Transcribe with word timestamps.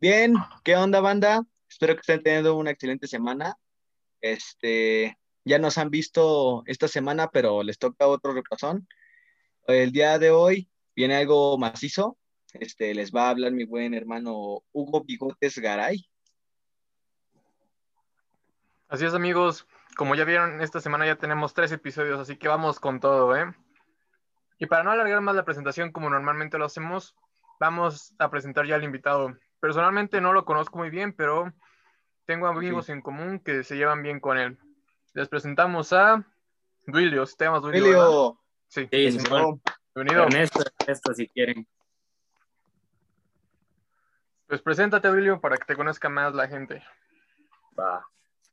Bien, 0.00 0.34
¿qué 0.64 0.76
onda, 0.76 1.02
banda? 1.02 1.42
Espero 1.68 1.92
que 1.94 2.00
estén 2.00 2.22
teniendo 2.22 2.56
una 2.56 2.70
excelente 2.70 3.06
semana. 3.06 3.58
Este, 4.22 5.18
ya 5.44 5.58
nos 5.58 5.76
han 5.76 5.90
visto 5.90 6.62
esta 6.64 6.88
semana, 6.88 7.28
pero 7.28 7.62
les 7.62 7.78
toca 7.78 8.06
otro 8.06 8.32
repasón. 8.32 8.88
El 9.66 9.92
día 9.92 10.18
de 10.18 10.30
hoy 10.30 10.70
viene 10.96 11.16
algo 11.16 11.58
macizo. 11.58 12.16
Este, 12.54 12.94
les 12.94 13.12
va 13.12 13.26
a 13.26 13.30
hablar 13.30 13.52
mi 13.52 13.64
buen 13.64 13.92
hermano 13.92 14.62
Hugo 14.72 15.04
Bigotes 15.04 15.58
Garay. 15.58 16.08
Así 18.88 19.04
es, 19.04 19.12
amigos. 19.12 19.66
Como 19.98 20.14
ya 20.14 20.24
vieron, 20.24 20.62
esta 20.62 20.80
semana 20.80 21.04
ya 21.04 21.16
tenemos 21.16 21.52
tres 21.52 21.72
episodios, 21.72 22.18
así 22.18 22.38
que 22.38 22.48
vamos 22.48 22.80
con 22.80 23.00
todo, 23.00 23.36
¿eh? 23.36 23.54
Y 24.58 24.64
para 24.64 24.82
no 24.82 24.92
alargar 24.92 25.20
más 25.20 25.36
la 25.36 25.44
presentación 25.44 25.92
como 25.92 26.08
normalmente 26.08 26.56
lo 26.56 26.64
hacemos, 26.64 27.14
vamos 27.58 28.14
a 28.18 28.30
presentar 28.30 28.66
ya 28.66 28.76
al 28.76 28.84
invitado. 28.84 29.36
Personalmente 29.60 30.22
no 30.22 30.32
lo 30.32 30.46
conozco 30.46 30.78
muy 30.78 30.88
bien, 30.88 31.12
pero 31.12 31.52
tengo 32.24 32.46
amigos 32.46 32.88
en 32.88 33.02
común 33.02 33.40
que 33.40 33.62
se 33.62 33.76
llevan 33.76 34.02
bien 34.02 34.18
con 34.18 34.38
él. 34.38 34.58
Les 35.12 35.28
presentamos 35.28 35.92
a 35.92 36.24
Duilio, 36.86 37.26
si 37.26 37.36
te 37.36 37.44
llamas 37.44 37.62
Duilio. 37.62 37.82
Duilio. 37.82 38.40
Sí. 38.68 38.88
Sí. 38.90 39.18
Bienvenido. 39.94 40.24
Ernesto, 40.24 40.62
Ernesto, 40.80 41.12
si 41.12 41.28
quieren. 41.28 41.68
Pues 44.46 44.62
preséntate, 44.62 45.08
Duilio, 45.08 45.40
para 45.40 45.58
que 45.58 45.66
te 45.66 45.76
conozca 45.76 46.08
más 46.08 46.34
la 46.34 46.48
gente. 46.48 46.82
Va. 47.78 48.06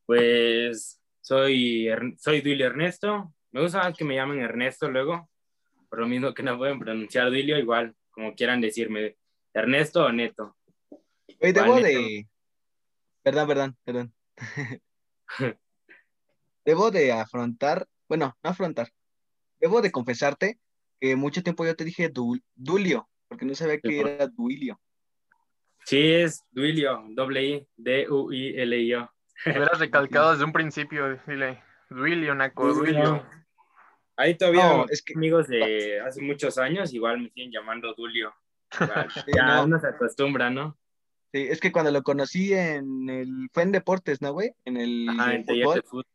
Pues 0.06 1.02
soy, 1.22 1.88
soy 2.18 2.42
Duilio 2.42 2.68
Ernesto. 2.68 3.34
Me 3.52 3.62
gusta 3.62 3.80
más 3.80 3.98
que 3.98 4.04
me 4.04 4.16
llamen 4.16 4.40
Ernesto 4.40 4.92
luego. 4.92 5.30
Por 5.90 6.00
lo 6.00 6.08
mismo 6.08 6.34
que 6.34 6.44
no 6.44 6.58
pueden 6.58 6.80
pronunciar 6.80 7.30
Duilio, 7.30 7.58
igual, 7.58 7.96
como 8.12 8.36
quieran 8.36 8.60
decirme. 8.60 9.16
Ernesto 9.54 10.04
o 10.04 10.12
Neto. 10.12 10.57
Oye, 11.42 11.54
debo 11.54 11.74
Vale, 11.74 11.88
de. 11.88 12.28
Perdón, 13.24 13.48
perdón, 13.48 13.78
perdón. 13.84 14.14
Debo 16.66 16.92
de 16.92 17.12
afrontar, 17.14 17.88
bueno, 18.10 18.38
no 18.44 18.50
afrontar. 18.50 18.90
Debo 19.60 19.82
de 19.82 19.92
confesarte 19.92 20.60
que 21.00 21.16
mucho 21.16 21.42
tiempo 21.44 21.66
yo 21.66 21.76
te 21.76 21.86
dije 21.86 22.10
Du- 22.10 22.40
Dulio, 22.56 23.08
porque 23.28 23.46
no 23.46 23.56
sabía 23.56 23.80
que 23.80 24.00
era 24.00 24.28
Duilio. 24.28 24.80
Sí, 25.86 26.12
es 26.14 26.46
Duilio, 26.52 27.06
doble 27.12 27.44
I, 27.46 27.68
D-U-I-L-I-O. 27.78 29.10
Hubieras 29.46 29.80
recalcado 29.80 30.32
desde 30.32 30.44
un 30.44 30.52
principio, 30.52 31.18
dile. 31.26 31.64
Duilio, 31.90 32.36
Naco, 32.36 32.74
Duilio. 32.74 33.26
Ahí 34.18 34.36
todavía 34.36 34.68
No, 34.68 34.86
es 34.90 35.02
que- 35.02 35.14
amigos 35.16 35.48
de 35.48 36.02
hace 36.02 36.22
muchos 36.22 36.58
años 36.58 36.94
igual 36.94 37.22
me 37.22 37.30
siguen 37.30 37.52
llamando 37.52 37.94
Dulio. 37.94 38.34
Ya 39.38 39.46
no. 39.58 39.64
uno 39.66 39.80
se 39.80 39.88
acostumbra, 39.88 40.50
¿no? 40.50 40.78
Sí, 41.34 41.40
es 41.50 41.60
que 41.60 41.72
cuando 41.72 41.92
lo 41.92 42.04
conocí 42.04 42.54
en 42.54 43.10
el. 43.10 43.50
Fue 43.54 43.64
en 43.64 43.72
deportes, 43.72 44.22
¿no, 44.22 44.32
güey? 44.34 44.54
En 44.66 44.78
el 44.78 45.08
Ajá, 45.10 45.30
de 45.30 45.36
en 45.36 45.46
taller 45.46 45.64
fútbol. 45.64 45.76
de 45.76 45.82
fútbol. 45.82 46.06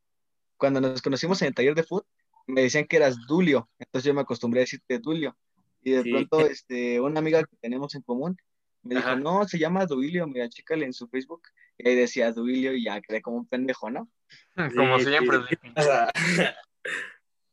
Cuando 0.57 0.81
nos 0.81 1.03
conocimos 1.03 1.43
en 1.43 1.49
el 1.49 1.55
taller 1.55 1.75
de 1.75 1.83
fútbol, 1.83 2.07
me 2.47 2.63
decían 2.63 2.87
que 2.87 2.97
eras 2.97 3.17
Dulio. 3.27 3.69
Entonces 3.79 4.07
yo 4.07 4.15
me 4.15 4.23
acostumbré 4.23 4.61
a 4.61 4.63
decirte 4.63 4.99
Dulio. 4.99 5.37
Y 5.83 5.91
de 5.93 6.03
Sí. 6.03 6.11
pronto, 6.11 6.41
este, 6.47 7.01
una 7.01 7.19
amiga 7.21 7.43
que 7.45 7.57
tenemos 7.61 7.95
en 7.95 8.03
común 8.03 8.37
me 8.85 8.95
dijo, 8.97 9.07
Ajá. 9.09 9.17
no, 9.17 9.47
se 9.47 9.59
llama 9.61 9.87
Duilio, 9.87 10.27
mira, 10.27 10.49
chécale 10.49 10.85
en 10.85 10.93
su 10.93 11.07
Facebook. 11.09 11.43
Y 11.79 11.89
ahí 11.89 11.95
decía 11.95 12.33
Duilio 12.33 12.73
y 12.75 12.85
ya 12.85 13.01
quedé 13.01 13.21
como 13.23 13.37
un 13.37 13.47
pendejo, 13.47 13.91
¿no? 13.91 14.09
Como 14.77 14.99
Sí, 14.99 15.05
siempre. 15.07 15.39
sí. 15.49 15.57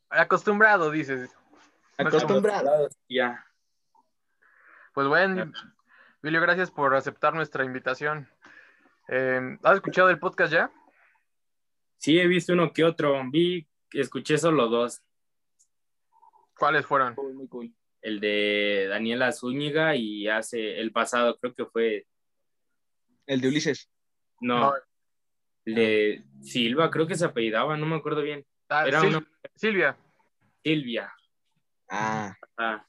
Acostumbrado, 0.10 0.90
dices. 0.92 1.30
Acostumbrado. 1.98 2.90
Ya. 3.08 3.46
Pues 4.94 5.08
bueno, 5.08 5.52
Duilio, 6.22 6.42
gracias 6.42 6.70
por 6.72 6.96
aceptar 6.96 7.34
nuestra 7.34 7.64
invitación. 7.64 8.30
Eh, 9.08 9.58
¿Has 9.64 9.76
escuchado 9.76 10.10
el 10.10 10.20
podcast 10.20 10.52
ya? 10.52 10.72
Sí, 11.98 12.20
he 12.20 12.28
visto 12.28 12.54
uno 12.54 12.72
que 12.74 12.84
otro. 12.84 13.22
Vi, 13.30 13.68
escuché 13.94 14.38
solo 14.38 14.68
dos. 14.68 15.02
¿Cuáles 16.58 16.86
fueron? 16.86 17.16
Muy, 17.16 17.34
muy 17.34 17.48
cool. 17.48 17.74
El 18.02 18.20
de 18.20 18.88
Daniela 18.90 19.32
Zúñiga 19.32 19.96
y 19.96 20.28
hace 20.28 20.80
el 20.80 20.92
pasado, 20.92 21.38
creo 21.40 21.54
que 21.54 21.66
fue, 21.66 22.08
El 23.26 23.42
de 23.42 23.48
Ulises. 23.50 23.90
no, 24.42 24.60
No. 24.72 24.74
el 25.66 25.76
de 25.76 26.24
Silva, 26.42 26.90
creo 26.92 27.08
que 27.08 27.16
se 27.16 27.26
apellidaba, 27.26 27.76
no 27.78 27.86
me 27.86 27.96
acuerdo 27.98 28.22
bien. 28.22 28.46
Ah, 28.70 28.86
Era 28.88 29.02
Sil- 29.04 29.08
uno- 29.18 29.26
Silvia. 29.56 29.98
Silvia. 30.64 31.14
Ah, 31.90 32.36
Ah, 32.58 32.86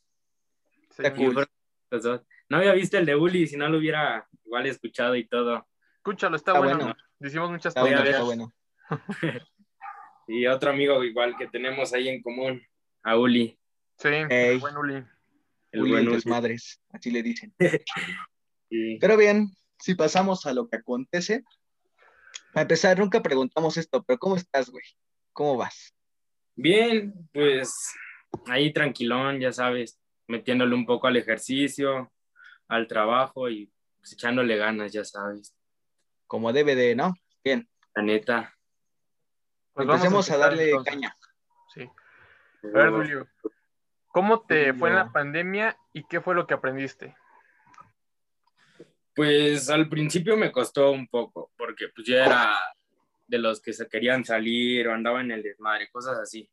Sí. 0.91 1.03
Cool. 1.17 1.47
los 1.91 2.03
dos. 2.03 2.23
No 2.50 2.59
había 2.59 2.72
visto 2.72 2.99
el 2.99 3.06
de 3.06 3.15
Uli, 3.16 3.47
si 3.47 3.56
no 3.56 3.69
lo 3.69 3.78
hubiera 3.78 4.28
igual 4.44 4.66
escuchado 4.66 5.16
y 5.16 5.27
todo. 5.27 5.66
Escúchalo, 5.97 6.37
está, 6.37 6.50
Está 6.53 6.61
bueno. 6.61 6.78
bueno. 6.78 6.97
Hicimos 7.21 7.50
muchas 7.50 7.71
está 7.71 7.81
bueno, 7.83 8.03
está 8.03 8.22
bueno. 8.22 8.53
Y 10.27 10.47
otro 10.47 10.71
amigo 10.71 11.03
igual 11.03 11.37
que 11.37 11.49
tenemos 11.49 11.93
ahí 11.93 12.09
en 12.09 12.22
común, 12.22 12.62
a 13.03 13.16
Uli. 13.16 13.59
Sí, 13.99 14.09
Ey. 14.28 14.59
buen 14.59 14.77
Uli. 14.77 15.05
El 15.72 15.81
Uli 15.83 15.91
buen 15.91 16.03
el 16.03 16.09
Uli. 16.09 16.16
desmadres, 16.16 16.81
así 16.91 17.10
le 17.10 17.22
dicen. 17.22 17.55
Sí. 18.72 18.99
Pero 19.00 19.16
bien, 19.16 19.49
si 19.81 19.97
pasamos 19.97 20.47
a 20.47 20.55
lo 20.55 20.69
que 20.69 20.77
acontece. 20.77 21.43
Para 22.53 22.62
empezar, 22.62 22.97
nunca 23.00 23.21
preguntamos 23.21 23.77
esto, 23.77 24.05
pero 24.05 24.16
¿cómo 24.21 24.37
estás, 24.37 24.71
güey? 24.71 24.84
¿Cómo 25.33 25.56
vas? 25.56 25.93
Bien, 26.55 27.12
pues 27.33 27.72
ahí 28.47 28.72
tranquilón, 28.72 29.41
ya 29.41 29.50
sabes, 29.50 29.99
metiéndole 30.28 30.77
un 30.77 30.87
poco 30.87 31.09
al 31.09 31.16
ejercicio, 31.16 32.12
al 32.71 32.87
trabajo 32.87 33.51
y 33.51 33.71
pues, 33.99 34.13
echándole 34.13 34.57
ganas, 34.57 34.93
ya 34.93 35.05
sabes. 35.05 35.55
Como 36.27 36.53
debe 36.53 36.75
de, 36.77 36.95
¿no? 36.95 37.13
Bien, 37.45 37.69
La 37.95 38.03
neta. 38.03 38.55
Pues 39.75 39.87
vamos 39.87 40.05
empecemos 40.05 40.31
a, 40.31 40.37
darle 40.39 40.71
entonces. 40.71 40.95
caña. 40.95 41.17
Sí. 41.75 41.91
A 42.65 42.69
ver, 42.69 42.91
Julio, 42.91 43.29
¿cómo 44.09 44.43
te 44.43 44.73
fue 44.73 44.91
en 44.91 44.97
la 44.97 45.11
pandemia 45.11 45.77
y 45.93 46.05
qué 46.05 46.21
fue 46.21 46.35
lo 46.35 46.47
que 46.47 46.55
aprendiste? 46.55 47.17
Pues 49.15 49.69
al 49.69 49.89
principio 49.89 50.37
me 50.37 50.53
costó 50.53 50.93
un 50.93 51.09
poco, 51.09 51.51
porque 51.57 51.89
pues 51.89 52.07
yo 52.07 52.17
era 52.17 52.57
de 53.27 53.39
los 53.39 53.61
que 53.61 53.73
se 53.73 53.89
querían 53.89 54.25
salir 54.25 54.87
o 54.87 54.95
andaba 54.95 55.21
en 55.21 55.33
el 55.33 55.43
desmadre, 55.43 55.91
cosas 55.91 56.19
así. 56.19 56.49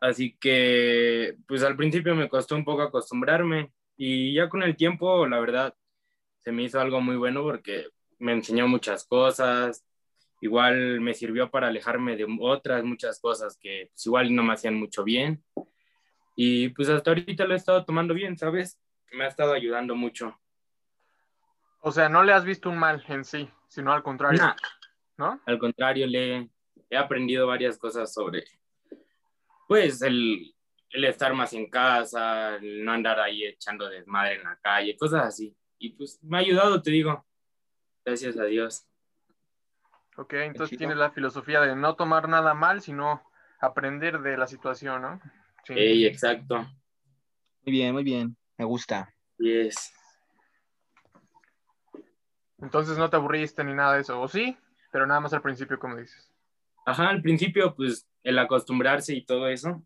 Así 0.00 0.36
que, 0.40 1.36
pues 1.46 1.62
al 1.62 1.76
principio 1.76 2.16
me 2.16 2.28
costó 2.28 2.56
un 2.56 2.64
poco 2.64 2.82
acostumbrarme 2.82 3.72
y 4.04 4.34
ya 4.34 4.48
con 4.48 4.64
el 4.64 4.74
tiempo, 4.74 5.28
la 5.28 5.38
verdad, 5.38 5.76
se 6.40 6.50
me 6.50 6.64
hizo 6.64 6.80
algo 6.80 7.00
muy 7.00 7.14
bueno 7.14 7.44
porque 7.44 7.86
me 8.18 8.32
enseñó 8.32 8.66
muchas 8.66 9.06
cosas, 9.06 9.86
igual 10.40 11.00
me 11.00 11.14
sirvió 11.14 11.52
para 11.52 11.68
alejarme 11.68 12.16
de 12.16 12.26
otras 12.40 12.82
muchas 12.82 13.20
cosas 13.20 13.56
que 13.62 13.90
pues, 13.92 14.04
igual 14.06 14.34
no 14.34 14.42
me 14.42 14.54
hacían 14.54 14.74
mucho 14.74 15.04
bien. 15.04 15.44
Y 16.34 16.70
pues 16.70 16.88
hasta 16.88 17.12
ahorita 17.12 17.44
lo 17.44 17.54
he 17.54 17.56
estado 17.56 17.84
tomando 17.84 18.12
bien, 18.12 18.36
¿sabes? 18.36 18.76
Me 19.12 19.22
ha 19.22 19.28
estado 19.28 19.52
ayudando 19.52 19.94
mucho. 19.94 20.36
O 21.80 21.92
sea, 21.92 22.08
no 22.08 22.24
le 22.24 22.32
has 22.32 22.44
visto 22.44 22.70
un 22.70 22.78
mal 22.78 23.04
en 23.06 23.24
sí, 23.24 23.48
sino 23.68 23.92
al 23.92 24.02
contrario, 24.02 24.40
Nah, 24.42 24.56
¿no? 25.16 25.40
al 25.46 25.58
contrario, 25.60 26.08
le 26.08 26.50
he 26.90 26.96
aprendido 26.96 27.46
varias 27.46 27.78
cosas 27.78 28.12
sobre, 28.12 28.42
pues, 29.68 30.02
el, 30.02 30.51
el 30.92 31.04
estar 31.04 31.34
más 31.34 31.52
en 31.54 31.68
casa, 31.70 32.56
el 32.56 32.84
no 32.84 32.92
andar 32.92 33.18
ahí 33.18 33.44
echando 33.44 33.88
desmadre 33.88 34.36
en 34.36 34.44
la 34.44 34.56
calle, 34.56 34.96
cosas 34.96 35.24
así. 35.24 35.56
Y 35.78 35.90
pues 35.90 36.22
me 36.22 36.36
ha 36.36 36.40
ayudado, 36.40 36.80
te 36.80 36.90
digo. 36.90 37.24
Gracias 38.04 38.38
a 38.38 38.44
Dios. 38.44 38.86
Ok, 40.16 40.34
entonces 40.34 40.76
tienes 40.76 40.98
la 40.98 41.10
filosofía 41.10 41.60
de 41.62 41.74
no 41.74 41.96
tomar 41.96 42.28
nada 42.28 42.52
mal, 42.52 42.82
sino 42.82 43.22
aprender 43.60 44.20
de 44.20 44.36
la 44.36 44.46
situación, 44.46 45.02
¿no? 45.02 45.20
Sí. 45.64 45.72
Ey, 45.74 46.06
exacto. 46.06 46.58
Muy 47.64 47.72
bien, 47.72 47.92
muy 47.94 48.04
bien. 48.04 48.36
Me 48.58 48.64
gusta. 48.66 49.12
Yes. 49.38 49.94
Entonces 52.60 52.98
no 52.98 53.08
te 53.08 53.16
aburriste 53.16 53.64
ni 53.64 53.72
nada 53.72 53.94
de 53.94 54.02
eso, 54.02 54.20
o 54.20 54.28
sí, 54.28 54.56
pero 54.92 55.06
nada 55.06 55.20
más 55.20 55.32
al 55.32 55.42
principio, 55.42 55.78
como 55.78 55.96
dices. 55.96 56.30
Ajá, 56.84 57.08
al 57.08 57.22
principio, 57.22 57.74
pues, 57.74 58.06
el 58.22 58.38
acostumbrarse 58.38 59.14
y 59.14 59.24
todo 59.24 59.48
eso, 59.48 59.82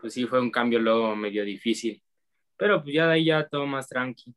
pues 0.00 0.14
sí 0.14 0.26
fue 0.26 0.40
un 0.40 0.50
cambio 0.50 0.78
luego 0.78 1.14
medio 1.16 1.44
difícil. 1.44 2.02
Pero 2.56 2.82
pues 2.82 2.94
ya 2.94 3.06
de 3.06 3.14
ahí 3.14 3.24
ya 3.26 3.48
todo 3.48 3.66
más 3.66 3.88
tranqui. 3.88 4.34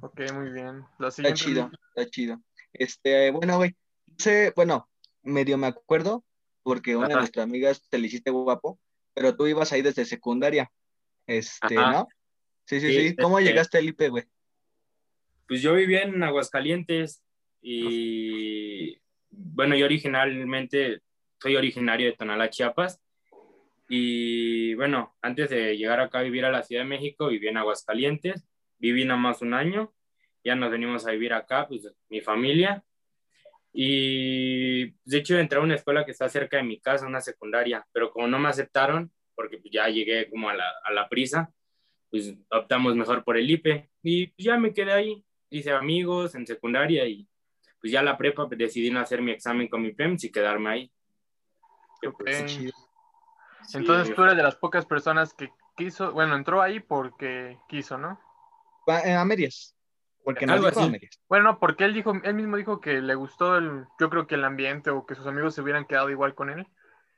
Ok, 0.00 0.20
muy 0.34 0.50
bien. 0.50 0.82
La 0.98 1.08
Está 1.08 1.32
chido, 1.34 1.70
está 1.94 2.10
chido. 2.10 2.42
Este, 2.72 3.30
bueno, 3.30 3.56
güey. 3.56 3.70
no 4.06 4.14
sé, 4.18 4.52
bueno, 4.54 4.88
medio 5.22 5.56
me 5.56 5.66
acuerdo, 5.68 6.24
porque 6.62 6.96
una 6.96 7.08
de 7.08 7.14
nuestras 7.14 7.44
amigas 7.44 7.86
te 7.88 7.98
le 7.98 8.06
hiciste 8.06 8.30
guapo, 8.30 8.78
pero 9.14 9.34
tú 9.36 9.46
ibas 9.46 9.72
ahí 9.72 9.82
desde 9.82 10.04
secundaria. 10.04 10.70
Este, 11.26 11.78
Ajá. 11.78 11.92
¿no? 11.92 12.08
Sí, 12.66 12.80
sí, 12.80 12.88
Sí, 12.88 13.08
sí. 13.10 13.16
¿Cómo 13.16 13.38
este- 13.38 13.50
llegaste 13.50 13.78
al 13.78 13.86
IP, 13.88 14.08
güey? 14.08 14.24
Pues 15.48 15.62
yo 15.62 15.74
vivía 15.74 16.02
en 16.02 16.22
Aguascalientes 16.22 17.22
y 17.62 19.00
bueno, 19.30 19.76
yo 19.76 19.84
originalmente 19.86 21.00
soy 21.40 21.56
originario 21.56 22.06
de 22.06 22.16
Tonalá, 22.16 22.50
Chiapas. 22.50 23.00
Y 23.88 24.74
bueno, 24.74 25.16
antes 25.22 25.50
de 25.50 25.76
llegar 25.76 26.00
acá 26.00 26.18
a 26.18 26.22
vivir 26.22 26.44
a 26.44 26.50
la 26.50 26.62
Ciudad 26.62 26.82
de 26.82 26.88
México, 26.88 27.28
viví 27.28 27.48
en 27.48 27.56
Aguascalientes. 27.56 28.46
viví 28.78 29.04
nada 29.04 29.18
más 29.18 29.42
un 29.42 29.54
año, 29.54 29.94
ya 30.44 30.54
nos 30.54 30.70
venimos 30.70 31.06
a 31.06 31.12
vivir 31.12 31.32
acá, 31.32 31.66
pues 31.68 31.92
mi 32.08 32.20
familia. 32.20 32.84
Y 33.72 34.92
de 35.04 35.18
hecho 35.18 35.38
entré 35.38 35.58
a 35.58 35.62
una 35.62 35.74
escuela 35.74 36.04
que 36.04 36.12
está 36.12 36.28
cerca 36.28 36.56
de 36.56 36.62
mi 36.62 36.80
casa, 36.80 37.06
una 37.06 37.20
secundaria, 37.20 37.86
pero 37.92 38.10
como 38.10 38.26
no 38.26 38.38
me 38.38 38.48
aceptaron, 38.48 39.12
porque 39.34 39.58
pues, 39.58 39.72
ya 39.72 39.88
llegué 39.88 40.28
como 40.30 40.48
a 40.48 40.54
la, 40.54 40.64
a 40.84 40.92
la 40.92 41.08
prisa, 41.08 41.52
pues 42.10 42.34
optamos 42.50 42.96
mejor 42.96 43.22
por 43.24 43.36
el 43.36 43.50
IPE 43.50 43.90
y 44.02 44.28
pues, 44.28 44.44
ya 44.44 44.56
me 44.56 44.72
quedé 44.72 44.92
ahí, 44.92 45.24
hice 45.50 45.72
amigos 45.72 46.34
en 46.34 46.46
secundaria 46.46 47.06
y 47.06 47.28
pues 47.80 47.92
ya 47.92 48.02
la 48.02 48.16
prepa 48.16 48.48
pues, 48.48 48.58
decidí 48.58 48.90
no 48.90 49.00
hacer 49.00 49.20
mi 49.20 49.32
examen 49.32 49.68
con 49.68 49.82
mi 49.82 49.92
PEMS 49.92 50.24
y 50.24 50.32
quedarme 50.32 50.70
ahí. 50.70 50.92
Pues, 52.00 52.40
Ok. 52.40 52.46
chido. 52.46 52.85
Sí, 53.66 53.78
Entonces 53.78 54.14
tú 54.14 54.22
eres 54.22 54.36
de 54.36 54.42
las 54.42 54.56
pocas 54.56 54.86
personas 54.86 55.34
que 55.34 55.50
quiso, 55.76 56.12
bueno, 56.12 56.36
entró 56.36 56.62
ahí 56.62 56.80
porque 56.80 57.58
quiso, 57.68 57.98
¿no? 57.98 58.18
Va- 58.88 59.00
eh, 59.00 59.14
A 59.14 59.24
medias. 59.24 59.76
Porque 60.24 60.44
Algo 60.44 60.68
dijo 60.68 60.80
a 60.80 60.88
medias. 60.88 61.20
Bueno, 61.28 61.44
no, 61.52 61.58
porque 61.58 61.84
él 61.84 61.94
dijo, 61.94 62.12
él 62.24 62.34
mismo 62.34 62.56
dijo 62.56 62.80
que 62.80 63.00
le 63.00 63.14
gustó 63.14 63.56
el, 63.56 63.84
yo 64.00 64.10
creo 64.10 64.26
que 64.26 64.34
el 64.34 64.44
ambiente 64.44 64.90
o 64.90 65.06
que 65.06 65.14
sus 65.14 65.26
amigos 65.26 65.54
se 65.54 65.62
hubieran 65.62 65.84
quedado 65.86 66.10
igual 66.10 66.34
con 66.34 66.50
él. 66.50 66.66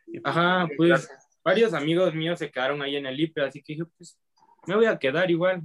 Y 0.06 0.20
pues, 0.20 0.36
Ajá, 0.36 0.66
que 0.68 0.74
pues 0.76 1.10
varios 1.42 1.72
amigos 1.72 2.14
míos 2.14 2.38
se 2.38 2.50
quedaron 2.50 2.82
ahí 2.82 2.96
en 2.96 3.06
el 3.06 3.18
IPE, 3.18 3.42
así 3.44 3.62
que 3.62 3.72
dije, 3.74 3.84
pues 3.96 4.18
me 4.66 4.74
voy 4.76 4.86
a 4.86 4.98
quedar 4.98 5.30
igual. 5.30 5.62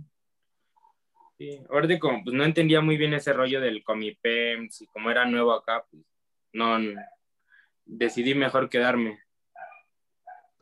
Sí, 1.37 1.59
ahorita 1.69 1.99
como 1.99 2.23
pues 2.23 2.35
no 2.35 2.43
entendía 2.43 2.79
muy 2.79 2.95
bien 2.95 3.13
ese 3.13 3.33
rollo 3.33 3.59
del 3.59 3.83
Comipems 3.83 4.81
y 4.81 4.87
como 4.87 5.09
era 5.09 5.25
nuevo 5.25 5.51
acá, 5.51 5.83
pues 5.89 6.03
no, 6.53 6.77
decidí 7.85 8.35
mejor 8.35 8.69
quedarme. 8.69 9.19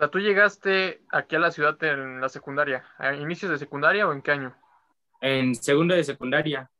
Sea, 0.01 0.09
tú 0.09 0.17
llegaste 0.17 1.03
aquí 1.11 1.35
a 1.35 1.39
la 1.39 1.51
ciudad 1.51 1.77
en 1.83 2.19
la 2.19 2.27
secundaria, 2.27 2.83
¿a 2.97 3.13
inicios 3.13 3.51
de 3.51 3.59
secundaria 3.59 4.07
o 4.07 4.11
en 4.11 4.23
qué 4.23 4.31
año? 4.31 4.57
En 5.21 5.53
segundo 5.53 5.93
de 5.93 6.03
secundaria, 6.03 6.71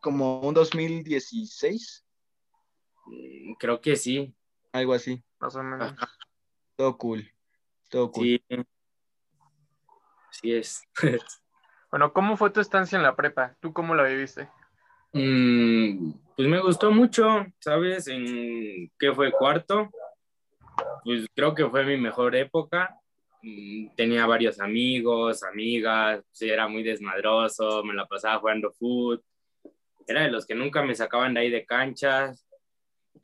Como 0.00 0.40
un 0.40 0.52
2016, 0.52 2.04
mm, 3.04 3.52
creo 3.52 3.80
que 3.80 3.94
sí, 3.94 4.34
algo 4.72 4.94
así. 4.94 5.22
Más 5.38 5.54
o 5.54 5.62
menos. 5.62 5.92
Ajá. 5.92 6.08
Todo 6.74 6.98
cool. 6.98 7.32
Todo 7.88 8.10
cool. 8.10 8.24
sí. 8.24 8.44
Sí 10.32 10.52
es. 10.54 10.82
Bueno, 11.88 12.12
¿cómo 12.12 12.36
fue 12.36 12.50
tu 12.50 12.58
estancia 12.58 12.96
en 12.96 13.04
la 13.04 13.14
prepa? 13.14 13.56
¿Tú 13.60 13.72
cómo 13.72 13.94
la 13.94 14.02
viviste? 14.02 14.50
Mm, 15.12 16.14
pues 16.34 16.48
me 16.48 16.60
gustó 16.60 16.90
mucho, 16.90 17.46
¿sabes? 17.60 18.08
En 18.08 18.90
qué 18.98 19.14
fue 19.14 19.30
cuarto, 19.30 19.88
pues 21.04 21.26
creo 21.34 21.54
que 21.54 21.68
fue 21.68 21.84
mi 21.84 21.96
mejor 21.96 22.34
época. 22.36 22.98
Mm, 23.42 23.94
Tenía 23.96 24.26
varios 24.26 24.60
amigos, 24.60 25.42
amigas, 25.42 26.24
era 26.40 26.68
muy 26.68 26.82
desmadroso, 26.82 27.82
me 27.84 27.94
la 27.94 28.06
pasaba 28.06 28.38
jugando 28.40 28.72
fútbol. 28.72 29.22
Era 30.06 30.22
de 30.22 30.30
los 30.30 30.46
que 30.46 30.54
nunca 30.54 30.82
me 30.82 30.94
sacaban 30.94 31.34
de 31.34 31.40
ahí 31.40 31.50
de 31.50 31.64
canchas. 31.64 32.46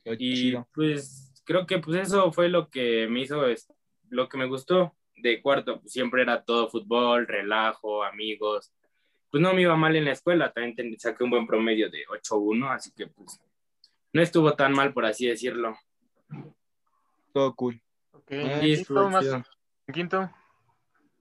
Qué 0.04 0.16
Y 0.18 0.34
chido. 0.34 0.68
pues 0.74 1.32
creo 1.44 1.66
que 1.66 1.78
pues 1.78 2.08
eso 2.08 2.32
fue 2.32 2.48
lo 2.48 2.68
que 2.68 3.06
me 3.08 3.20
hizo, 3.20 3.42
lo 4.10 4.28
que 4.28 4.38
me 4.38 4.46
gustó 4.46 4.94
de 5.16 5.40
cuarto. 5.40 5.80
Siempre 5.86 6.22
era 6.22 6.42
todo 6.42 6.68
fútbol, 6.68 7.26
relajo, 7.26 8.02
amigos. 8.04 8.72
Pues 9.30 9.40
no 9.42 9.54
me 9.54 9.62
iba 9.62 9.76
mal 9.76 9.96
en 9.96 10.04
la 10.04 10.12
escuela, 10.12 10.52
también 10.52 10.98
saqué 10.98 11.24
un 11.24 11.30
buen 11.30 11.46
promedio 11.46 11.88
de 11.90 12.04
8.1, 12.06 12.70
así 12.70 12.92
que 12.94 13.06
pues 13.06 13.40
no 14.12 14.20
estuvo 14.20 14.52
tan 14.54 14.72
mal, 14.72 14.92
por 14.92 15.06
así 15.06 15.26
decirlo. 15.26 15.74
Todo 17.32 17.54
cool. 17.54 17.80
Ok, 18.12 18.30
Ah, 18.32 18.60
¿en 18.60 18.60
quinto, 18.60 19.08
más- 19.10 19.26
en 19.86 19.94
quinto? 19.94 20.30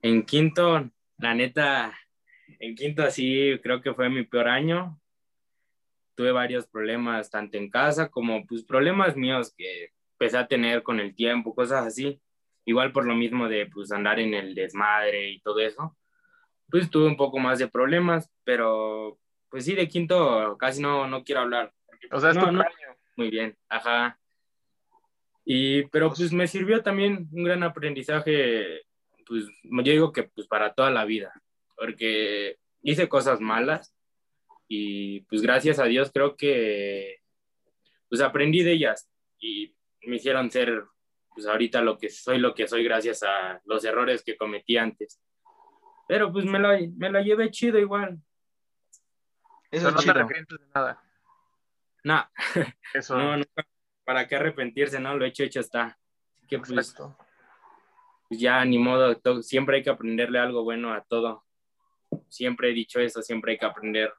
En 0.02 0.22
quinto, 0.24 0.90
la 1.18 1.34
neta, 1.34 1.98
en 2.58 2.74
quinto 2.74 3.10
sí 3.10 3.58
creo 3.62 3.80
que 3.80 3.94
fue 3.94 4.08
mi 4.10 4.24
peor 4.24 4.48
año. 4.48 4.98
Tuve 6.14 6.32
varios 6.32 6.66
problemas, 6.66 7.30
tanto 7.30 7.56
en 7.56 7.70
casa 7.70 8.10
como 8.10 8.44
pues 8.46 8.64
problemas 8.64 9.16
míos 9.16 9.54
que 9.56 9.90
empecé 10.12 10.36
a 10.36 10.46
tener 10.46 10.82
con 10.82 11.00
el 11.00 11.14
tiempo, 11.14 11.54
cosas 11.54 11.86
así. 11.86 12.20
Igual 12.64 12.92
por 12.92 13.06
lo 13.06 13.14
mismo 13.14 13.48
de 13.48 13.66
pues 13.66 13.90
andar 13.92 14.20
en 14.20 14.34
el 14.34 14.54
desmadre 14.54 15.30
y 15.30 15.40
todo 15.40 15.60
eso. 15.60 15.96
Pues 16.70 16.90
tuve 16.90 17.06
un 17.06 17.16
poco 17.16 17.38
más 17.38 17.58
de 17.58 17.68
problemas, 17.68 18.30
pero 18.44 19.18
pues 19.48 19.64
sí, 19.64 19.74
de 19.74 19.88
quinto 19.88 20.56
casi 20.58 20.80
no, 20.82 21.06
no 21.06 21.24
quiero 21.24 21.40
hablar. 21.42 21.72
O 22.10 22.20
sea, 22.20 22.30
es 22.30 22.36
No, 22.36 22.46
tu 22.46 22.52
no. 22.52 22.58
peor 22.60 22.72
año. 22.72 22.96
Muy 23.16 23.30
bien, 23.30 23.56
ajá. 23.68 24.18
Y, 25.44 25.84
pero 25.88 26.08
pues 26.08 26.32
me 26.32 26.46
sirvió 26.46 26.82
también 26.82 27.28
un 27.32 27.44
gran 27.44 27.62
aprendizaje, 27.62 28.82
pues 29.26 29.44
yo 29.62 29.92
digo 29.92 30.12
que 30.12 30.24
pues 30.24 30.46
para 30.46 30.72
toda 30.72 30.90
la 30.90 31.04
vida, 31.04 31.32
porque 31.76 32.58
hice 32.82 33.08
cosas 33.08 33.40
malas 33.40 33.94
y 34.68 35.20
pues 35.22 35.42
gracias 35.42 35.78
a 35.78 35.84
Dios 35.84 36.10
creo 36.12 36.36
que 36.36 37.18
pues 38.08 38.20
aprendí 38.20 38.62
de 38.62 38.72
ellas 38.72 39.10
y 39.38 39.74
me 40.02 40.16
hicieron 40.16 40.50
ser 40.50 40.84
pues 41.34 41.46
ahorita 41.46 41.80
lo 41.80 41.98
que 41.98 42.10
soy, 42.10 42.38
lo 42.38 42.54
que 42.54 42.68
soy 42.68 42.84
gracias 42.84 43.22
a 43.22 43.60
los 43.64 43.84
errores 43.84 44.22
que 44.22 44.36
cometí 44.36 44.76
antes. 44.76 45.20
Pero 46.06 46.30
pues 46.30 46.44
me 46.44 46.58
la, 46.58 46.78
me 46.96 47.10
la 47.10 47.22
llevé 47.22 47.50
chido 47.50 47.78
igual. 47.78 48.18
Eso 49.70 49.88
es 49.88 49.94
no 49.94 50.02
te 50.02 50.10
arrepientes 50.10 50.58
de 50.58 50.66
nada. 50.74 51.02
Nah, 52.04 52.24
Eso. 52.92 53.16
no, 53.18 53.36
no, 53.38 53.44
para 54.04 54.26
qué 54.26 54.36
arrepentirse, 54.36 55.00
¿no? 55.00 55.16
Lo 55.16 55.24
hecho, 55.24 55.44
hecho 55.44 55.60
está. 55.60 55.98
Así 56.36 56.46
que 56.46 56.58
pues 56.58 56.94
pues 58.28 58.40
ya 58.40 58.64
ni 58.64 58.78
modo, 58.78 59.14
siempre 59.42 59.76
hay 59.76 59.82
que 59.82 59.90
aprenderle 59.90 60.38
algo 60.38 60.64
bueno 60.64 60.92
a 60.92 61.02
todo. 61.02 61.44
Siempre 62.28 62.70
he 62.70 62.72
dicho 62.72 62.98
eso, 63.00 63.20
siempre 63.22 63.52
hay 63.52 63.58
que 63.58 63.66
aprender 63.66 64.12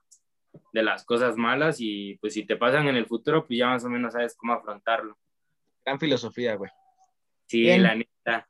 de 0.72 0.84
las 0.84 1.04
cosas 1.04 1.36
malas 1.36 1.78
y 1.80 2.16
pues 2.18 2.34
si 2.34 2.46
te 2.46 2.56
pasan 2.56 2.88
en 2.88 2.96
el 2.96 3.08
futuro, 3.08 3.46
pues 3.46 3.58
ya 3.58 3.70
más 3.70 3.84
o 3.86 3.90
menos 3.90 4.14
sabes 4.14 4.36
cómo 4.36 4.54
afrontarlo. 4.54 5.18
Gran 5.84 6.00
filosofía, 6.00 6.56
güey. 6.56 6.72
Sí, 7.48 7.62
Bien. 7.62 7.84
la 7.84 7.96
neta. 7.96 8.48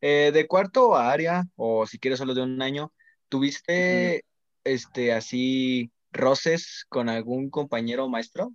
Eh, 0.00 0.30
de 0.32 0.46
cuarto 0.46 0.94
a 0.94 1.10
área, 1.10 1.44
o 1.56 1.86
si 1.86 1.98
quieres 1.98 2.18
solo 2.18 2.34
de 2.34 2.42
un 2.42 2.60
año, 2.60 2.92
¿tuviste 3.30 4.24
este 4.64 5.12
así 5.12 5.90
roces 6.12 6.84
con 6.88 7.08
algún 7.08 7.48
compañero 7.48 8.08
maestro? 8.08 8.52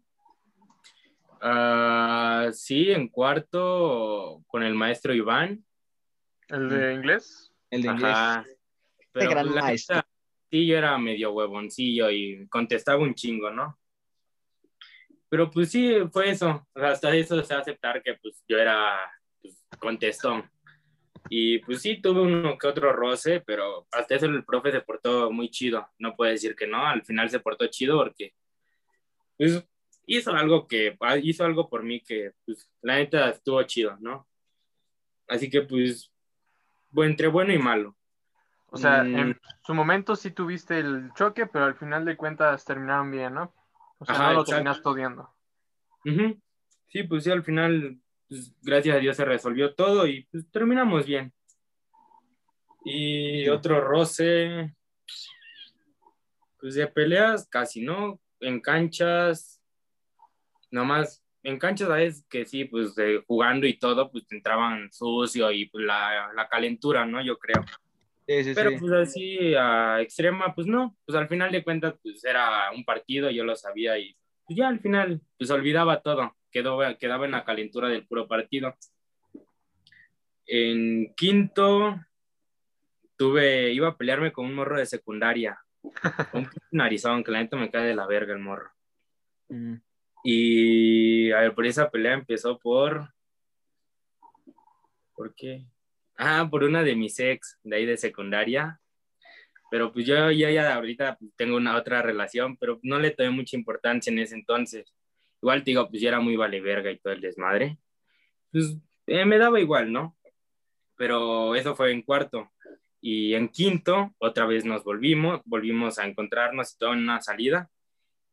Ah, 1.42 2.50
sí, 2.52 2.92
en 2.92 3.08
cuarto 3.08 4.44
con 4.48 4.64
el 4.64 4.76
maestro 4.76 5.14
Iván. 5.14 5.64
¿El 6.48 6.70
de 6.70 6.94
inglés? 6.94 7.54
El 7.70 7.84
de 7.84 7.90
inglés. 7.90 8.12
Ajá. 8.12 8.46
Pero 9.12 9.30
gran 9.30 9.46
pues, 9.46 9.56
la 9.56 9.62
maestro. 9.62 9.96
neta, 9.98 10.08
sí, 10.50 10.68
yo 10.68 10.78
era 10.78 10.98
medio 10.98 11.32
huevoncillo 11.32 12.10
y 12.10 12.48
contestaba 12.48 13.02
un 13.02 13.16
chingo, 13.16 13.52
¿no? 13.52 13.80
Pero 15.30 15.50
pues 15.50 15.72
sí, 15.72 15.96
fue 16.12 16.32
eso. 16.32 16.68
O 16.74 16.80
sea, 16.80 16.92
hasta 16.92 17.16
eso 17.16 17.42
se 17.44 17.54
aceptar 17.54 18.02
que 18.02 18.16
pues 18.16 18.44
yo 18.48 18.58
era 18.58 19.00
pues, 19.42 19.64
contestón. 19.80 20.50
Y 21.30 21.60
pues 21.60 21.82
sí, 21.82 22.02
tuve 22.02 22.22
uno 22.22 22.58
que 22.58 22.68
otro 22.68 22.92
roce, 22.92 23.42
pero 23.42 23.88
hasta 23.92 24.16
eso 24.16 24.26
el 24.26 24.44
profe 24.44 24.72
se 24.72 24.82
portó 24.82 25.32
muy 25.32 25.50
chido. 25.50 25.88
No 26.00 26.16
puedo 26.16 26.32
decir 26.32 26.56
que 26.56 26.66
no, 26.66 26.86
al 26.86 27.04
final 27.04 27.30
se 27.30 27.40
portó 27.40 27.68
chido 27.68 27.98
porque 27.98 28.34
pues, 29.38 29.64
hizo 30.10 30.34
algo 30.34 30.68
que 30.68 30.98
ah, 31.02 31.18
hizo 31.18 31.46
algo 31.46 31.70
por 31.70 31.84
mí 31.84 32.02
que 32.02 32.32
pues 32.46 32.68
la 32.82 32.96
neta 32.96 33.30
estuvo 33.30 33.62
chido, 33.64 33.96
¿no? 34.00 34.28
Así 35.28 35.50
que 35.50 35.62
pues 35.62 36.12
entre 36.98 37.28
bueno 37.28 37.54
y 37.54 37.60
malo. 37.60 37.96
O 38.72 38.78
sea, 38.78 39.04
Mm. 39.04 39.16
en 39.18 39.42
su 39.64 39.74
momento 39.74 40.16
sí 40.16 40.32
tuviste 40.32 40.80
el 40.80 41.12
choque, 41.14 41.46
pero 41.46 41.66
al 41.66 41.76
final 41.76 42.06
de 42.06 42.18
cuentas 42.18 42.66
terminaron 42.66 43.12
bien, 43.12 43.36
¿no? 43.36 43.54
O 44.00 44.06
sea, 44.06 44.16
Ajá, 44.16 44.28
no 44.28 44.34
lo 44.34 44.40
exacto. 44.42 44.52
terminaste 44.52 44.90
odiando. 44.90 45.30
Ujú. 46.06 46.42
Sí, 46.88 47.04
pues 47.04 47.24
sí, 47.24 47.30
al 47.32 47.44
final, 47.44 48.00
pues, 48.28 48.52
gracias 48.62 48.96
a 48.96 49.00
Dios 49.00 49.16
se 49.16 49.26
resolvió 49.26 49.76
todo 49.76 50.08
y 50.08 50.24
pues 50.32 50.50
terminamos 50.50 51.06
bien. 51.06 51.32
Y 52.84 53.48
otro 53.50 53.82
roce, 53.82 54.74
pues 56.60 56.74
de 56.76 56.88
peleas 56.88 57.48
casi 57.48 57.82
no, 57.82 58.20
en 58.40 58.60
canchas, 58.60 59.59
nomás, 60.72 61.24
en 61.44 61.58
canchas 61.58 61.88
sabes 61.88 62.26
que 62.30 62.46
sí, 62.46 62.66
pues 62.66 62.96
jugando 63.28 63.66
y 63.66 63.78
todo, 63.78 64.12
pues 64.12 64.26
entraban 64.32 64.92
sucio 64.92 65.52
y 65.52 65.66
pues, 65.68 65.86
la, 65.86 66.32
la 66.36 66.48
calentura, 66.48 67.06
¿no? 67.06 67.22
Yo 67.24 67.38
creo. 67.38 67.64
Sí, 68.28 68.44
sí, 68.44 68.52
Pero 68.54 68.70
sí. 68.72 68.78
pues 68.80 68.92
así 68.92 69.56
a 69.56 70.02
extrema, 70.02 70.54
pues 70.54 70.68
no, 70.68 70.96
pues 71.06 71.18
al 71.18 71.28
final 71.28 71.52
de 71.52 71.64
cuentas 71.64 71.96
pues 72.04 72.24
era 72.24 72.70
un 72.76 72.86
partido, 72.86 73.32
yo 73.32 73.44
lo 73.44 73.56
sabía 73.56 73.98
y 73.98 74.16
pues 74.46 74.56
ya 74.56 74.68
al 74.68 74.80
final 74.80 75.20
pues 75.36 75.50
olvidaba 75.50 76.02
todo, 76.02 76.36
quedó, 76.52 76.80
quedaba 77.00 77.26
en 77.26 77.32
la 77.32 77.44
calentura 77.44 77.90
del 77.90 78.06
puro 78.06 78.28
partido. 78.28 78.76
En 80.46 81.12
quinto 81.16 82.00
tuve, 83.18 83.74
iba 83.74 83.88
a 83.88 83.98
pelearme 83.98 84.32
con 84.32 84.46
un 84.46 84.54
morro 84.54 84.78
de 84.78 84.86
secundaria, 84.86 85.60
un 86.34 86.48
narizón, 86.72 87.24
que 87.24 87.32
la 87.32 87.42
neta 87.42 87.58
me 87.58 87.72
cae 87.72 87.88
de 87.88 87.96
la 87.96 88.06
verga 88.06 88.34
el 88.34 88.40
morro. 88.40 88.70
Mm. 89.50 89.76
Y 90.24 91.32
a 91.32 91.42
ver, 91.42 91.56
por 91.56 91.66
esa 91.66 91.90
pelea 91.90 92.14
empezó 92.14 92.58
por... 92.60 93.14
¿Por 95.16 95.34
qué? 95.36 95.66
Ah, 96.18 96.48
por 96.50 96.64
una 96.64 96.84
de 96.84 96.96
mis 96.96 97.20
ex 97.20 97.58
de 97.64 97.76
ahí 97.76 97.86
de 97.86 97.98
secundaria. 97.98 98.80
Pero 99.72 99.92
pues 99.92 100.06
yo 100.06 100.32
ya, 100.32 100.50
ya 100.50 100.76
ahorita 100.76 101.18
tengo 101.36 101.58
una 101.58 101.76
otra 101.76 102.02
relación, 102.02 102.58
pero 102.58 102.80
no 102.84 103.00
le 103.00 103.12
tomé 103.12 103.30
mucha 103.30 103.56
importancia 103.56 104.12
en 104.12 104.20
ese 104.20 104.36
entonces. 104.36 104.94
Igual 105.42 105.64
te 105.64 105.72
digo, 105.72 105.90
pues 105.90 106.02
ya 106.02 106.10
era 106.10 106.20
muy 106.20 106.36
vale 106.36 106.60
verga 106.60 106.92
y 106.92 107.00
todo 107.00 107.14
el 107.14 107.22
desmadre. 107.22 107.78
Pues 108.52 108.78
eh, 109.08 109.26
me 109.26 109.38
daba 109.38 109.60
igual, 109.60 109.92
¿no? 109.92 110.18
Pero 110.96 111.56
eso 111.56 111.76
fue 111.76 111.92
en 111.92 112.02
cuarto. 112.02 112.52
Y 113.02 113.34
en 113.34 113.48
quinto, 113.48 114.14
otra 114.18 114.46
vez 114.46 114.66
nos 114.66 114.84
volvimos, 114.84 115.42
volvimos 115.46 116.00
a 116.00 116.06
encontrarnos 116.06 116.74
y 116.74 116.78
todo 116.78 116.94
en 116.94 117.00
una 117.00 117.22
salida. 117.22 117.70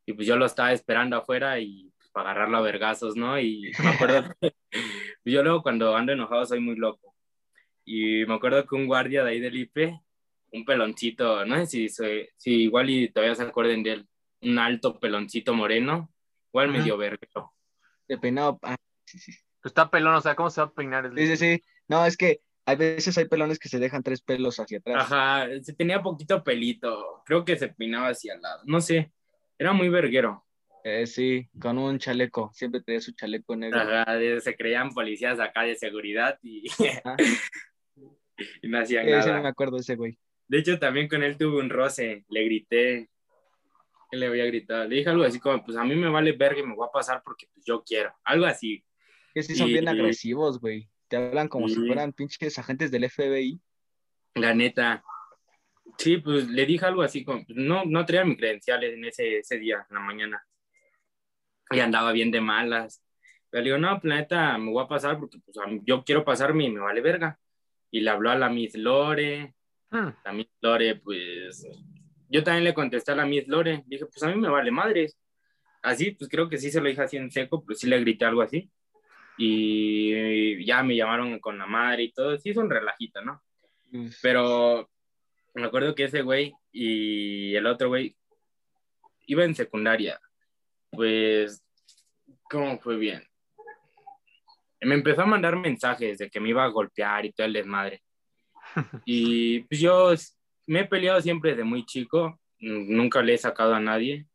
Y 0.07 0.13
pues 0.13 0.27
yo 0.27 0.37
lo 0.37 0.47
estaba 0.47 0.73
esperando 0.73 1.17
afuera 1.17 1.59
y 1.59 1.93
pues, 1.99 2.11
para 2.11 2.31
agarrarlo 2.31 2.59
a 2.59 2.63
vergazos, 2.63 3.17
¿no? 3.17 3.39
Y 3.39 3.73
me 3.83 3.89
acuerdo, 3.91 4.25
yo 5.25 5.43
luego 5.43 5.63
cuando 5.63 5.95
ando 5.95 6.13
enojado 6.13 6.47
soy 6.47 6.61
muy 6.61 6.77
loco. 6.77 7.15
Y 7.85 8.25
me 8.27 8.35
acuerdo 8.35 8.67
que 8.67 8.75
un 8.75 8.87
guardia 8.87 9.23
de 9.25 9.31
ahí 9.31 9.41
del 9.41 9.57
IPE 9.57 10.01
un 10.53 10.65
peloncito, 10.65 11.45
no 11.45 11.57
sé 11.67 11.67
si, 11.67 11.89
si 12.37 12.51
igual 12.63 12.91
y 12.91 13.09
todavía 13.11 13.35
se 13.35 13.43
acuerden 13.43 13.83
de 13.83 13.93
él, 13.93 14.09
un 14.43 14.59
alto 14.59 14.99
peloncito 14.99 15.55
moreno, 15.55 16.13
igual 16.49 16.71
medio 16.71 16.97
verde. 16.97 17.29
De 18.09 18.19
peinado, 18.19 18.59
ah, 18.63 18.77
sí, 19.05 19.19
sí. 19.19 19.33
Pues 19.61 19.71
está 19.71 19.91
pelón, 19.91 20.15
o 20.15 20.21
sea, 20.21 20.35
¿cómo 20.35 20.51
se 20.51 20.61
va 20.61 20.69
a 20.69 20.73
peinar? 20.73 21.11
Sí, 21.17 21.27
sí, 21.27 21.37
sí. 21.37 21.63
No, 21.89 22.07
es 22.07 22.17
que 22.17 22.41
hay 22.65 22.77
veces 22.77 23.17
hay 23.19 23.27
pelones 23.27 23.59
que 23.59 23.69
se 23.69 23.79
dejan 23.79 24.03
tres 24.03 24.23
pelos 24.23 24.59
hacia 24.61 24.79
atrás. 24.79 25.05
Ajá, 25.05 25.47
se 25.63 25.73
tenía 25.73 26.03
poquito 26.03 26.43
pelito, 26.43 27.23
creo 27.25 27.45
que 27.45 27.57
se 27.57 27.69
peinaba 27.69 28.09
hacia 28.09 28.35
el 28.35 28.41
lado, 28.41 28.63
no 28.65 28.81
sé, 28.81 29.13
era 29.59 29.73
muy 29.73 29.89
verguero. 29.89 30.45
Eh, 30.85 31.07
sí, 31.07 31.49
con 31.61 31.79
un 31.79 31.99
chaleco, 31.99 32.51
siempre 32.55 32.81
tenía 32.81 33.01
su 33.01 33.13
chaleco 33.13 33.57
negro. 33.57 33.81
Ajá, 33.81 34.07
se 34.41 34.57
creían 34.57 34.91
policías 34.91 35.41
acá 35.41 35.63
de 35.63 35.75
seguridad 35.75 36.39
y, 36.43 36.65
y 38.63 38.69
no 38.69 38.79
hacían 38.79 39.07
nada. 39.07 39.23
Sí, 39.23 39.31
me 39.31 39.49
acuerdo 39.49 39.77
de 39.77 39.81
ese 39.81 39.97
güey. 39.97 40.17
De 40.47 40.59
hecho, 40.59 40.79
también 40.79 41.09
con 41.09 41.25
él 41.25 41.37
tuve 41.37 41.59
un 41.59 41.71
roce, 41.71 42.25
le 42.29 42.45
grité, 42.45 43.11
¿qué 44.11 44.17
le 44.17 44.29
voy 44.29 44.41
a 44.41 44.47
gritar? 44.47 44.89
Le 44.89 44.97
dije 44.97 45.11
algo 45.11 45.25
así 45.25 45.41
como, 45.41 45.65
pues 45.65 45.77
a 45.77 45.85
mí 45.85 45.97
me 45.97 46.09
vale 46.09 46.33
verga 46.33 46.61
y 46.61 46.67
me 46.67 46.77
voy 46.77 46.87
a 46.87 46.93
pasar 46.93 47.21
porque 47.25 47.49
pues, 47.53 47.67
yo 47.67 47.83
quiero, 47.83 48.15
algo 48.23 48.47
así. 48.47 48.85
Que 49.35 49.43
sí 49.43 49.57
son 49.57 49.67
bien 49.67 49.89
agresivos, 49.89 50.61
güey. 50.61 50.89
Te 51.09 51.17
hablan 51.17 51.49
como 51.49 51.69
si 51.69 51.75
fueran 51.77 52.13
pinches 52.13 52.59
agentes 52.59 52.91
del 52.91 53.11
FBI. 53.11 53.61
La 54.35 54.55
neta. 54.55 55.05
Sí, 55.99 56.19
pues 56.19 56.49
le 56.49 56.67
dije 56.67 56.85
algo 56.85 57.03
así 57.03 57.25
como, 57.25 57.45
pues, 57.45 57.57
no, 57.57 57.85
no 57.85 58.05
traía 58.05 58.25
mis 58.25 58.37
credenciales 58.37 58.95
en 58.95 59.05
ese, 59.05 59.39
ese 59.39 59.59
día, 59.59 59.87
en 59.89 59.95
la 59.95 60.01
mañana. 60.01 60.47
Y 61.71 61.81
andaba 61.81 62.13
bien 62.13 62.31
de 62.31 62.41
malas. 62.41 63.03
Pero 63.51 63.63
le 63.63 63.71
digo, 63.71 63.79
no, 63.79 64.01
planeta, 64.01 64.53
pues, 64.53 64.65
me 64.65 64.73
voy 64.73 64.85
a 64.85 64.89
pasar 64.89 65.19
porque 65.19 65.39
pues, 65.39 65.57
yo 65.85 66.05
quiero 66.05 66.25
pasarme 66.25 66.65
y 66.65 66.71
me 66.71 66.81
vale 66.81 67.01
verga. 67.01 67.39
Y 67.91 68.01
le 68.01 68.11
habló 68.11 68.31
a 68.31 68.37
la 68.37 68.49
Miss 68.49 68.77
Lore, 68.77 69.57
Hmm. 69.91 70.11
La 70.25 70.33
Miss 70.33 70.49
Lore, 70.61 70.97
pues 70.97 71.67
yo 72.29 72.43
también 72.43 72.65
le 72.65 72.75
contesté 72.75 73.13
a 73.13 73.17
la 73.17 73.27
Miss 73.27 73.47
Lore, 73.47 73.85
dije, 73.87 74.07
pues 74.07 74.23
a 74.23 74.29
mí 74.29 74.41
me 74.41 74.49
vale 74.49 74.71
madres. 74.71 75.17
Así, 75.83 76.11
pues 76.13 76.29
creo 76.29 76.49
que 76.49 76.59
sí 76.59 76.71
se 76.71 76.81
lo 76.81 76.89
dije 76.89 77.03
así 77.03 77.17
en 77.17 77.31
seco, 77.31 77.65
pues 77.65 77.79
sí 77.79 77.89
le 77.89 78.01
grité 78.01 78.25
algo 78.25 78.43
así. 78.43 78.71
Y 79.39 80.65
ya 80.65 80.83
me 80.83 80.97
llamaron 80.97 81.39
con 81.39 81.59
la 81.59 81.67
madre 81.67 82.05
y 82.05 82.13
todo, 82.13 82.37
sí 82.39 82.51
es 82.51 82.57
un 82.57 82.71
relajito, 82.71 83.23
¿no? 83.23 83.43
Pero 84.23 84.91
me 85.57 85.67
acuerdo 85.67 85.95
que 85.95 86.05
ese 86.05 86.23
güey 86.23 86.55
y 86.71 87.55
el 87.55 87.67
otro 87.67 87.89
güey 87.89 88.15
iba 89.27 89.45
en 89.45 89.55
secundaria. 89.55 90.21
Pues, 90.91 91.65
¿cómo 92.51 92.79
fue 92.79 92.97
bien? 92.97 93.27
Me 94.83 94.95
empezó 94.95 95.23
a 95.23 95.27
mandar 95.27 95.57
mensajes 95.57 96.19
de 96.19 96.29
que 96.29 96.41
me 96.41 96.51
iba 96.51 96.63
a 96.63 96.69
golpear 96.69 97.25
y 97.25 97.33
todo 97.33 97.47
el 97.47 97.55
desmadre. 97.55 98.03
Y 99.07 99.61
pues 99.61 99.81
yo 99.81 100.13
me 100.67 100.81
he 100.81 100.85
peleado 100.85 101.21
siempre 101.21 101.51
desde 101.51 101.65
muy 101.65 101.87
chico, 101.87 102.39
nunca 102.59 103.23
le 103.23 103.35
he 103.35 103.39
sacado 103.39 103.75
a 103.75 103.81
nadie. 103.81 104.27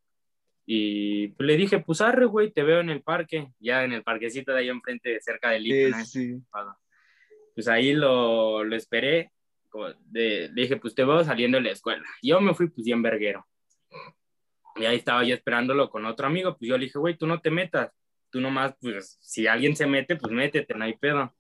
Y 0.66 1.30
pues 1.30 1.46
le 1.46 1.58
dije, 1.58 1.80
pues 1.80 2.02
arre, 2.02 2.26
güey, 2.26 2.52
te 2.52 2.64
veo 2.64 2.80
en 2.80 2.90
el 2.90 3.04
parque, 3.04 3.52
ya 3.60 3.84
en 3.84 3.94
el 3.94 4.04
parquecito 4.04 4.54
de 4.54 4.60
ahí 4.60 4.70
enfrente, 4.70 5.20
cerca 5.22 5.52
del 5.52 5.66
sí, 6.06 6.42
Pues 7.54 7.68
ahí 7.68 7.94
lo, 7.94 8.64
lo 8.64 8.76
esperé, 8.76 9.32
de, 10.06 10.50
dije, 10.54 10.78
pues 10.78 10.96
te 10.96 11.04
veo 11.04 11.24
saliendo 11.24 11.58
de 11.58 11.64
la 11.64 11.72
escuela. 11.72 12.04
Yo 12.22 12.42
me 12.42 12.54
fui 12.54 12.70
pues 12.70 12.86
bien 12.86 13.02
verguero. 13.02 13.46
Y 14.76 14.86
ahí 14.86 14.98
estaba 14.98 15.24
yo 15.24 15.34
esperándolo 15.34 15.90
con 15.90 16.06
otro 16.06 16.28
amigo, 16.28 16.58
pues 16.58 16.70
yo 16.70 16.78
le 16.78 16.86
dije, 16.86 16.98
güey, 16.98 17.18
tú 17.18 17.28
no 17.28 17.42
te 17.42 17.52
metas, 17.52 17.92
tú 18.30 18.40
nomás, 18.40 18.76
pues 18.80 19.18
si 19.22 19.48
alguien 19.48 19.76
se 19.76 19.86
mete, 19.86 20.16
pues 20.16 20.32
métete, 20.32 20.74
no 20.74 20.86
hay 20.86 20.96
pedo. 20.96 21.34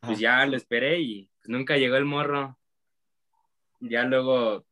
Pues 0.00 0.18
ya 0.18 0.44
lo 0.46 0.56
esperé 0.56 0.98
y 1.00 1.30
pues 1.38 1.48
nunca 1.48 1.76
llegó 1.76 1.96
el 1.96 2.04
morro. 2.04 2.58
Ya 3.80 4.04
luego 4.04 4.64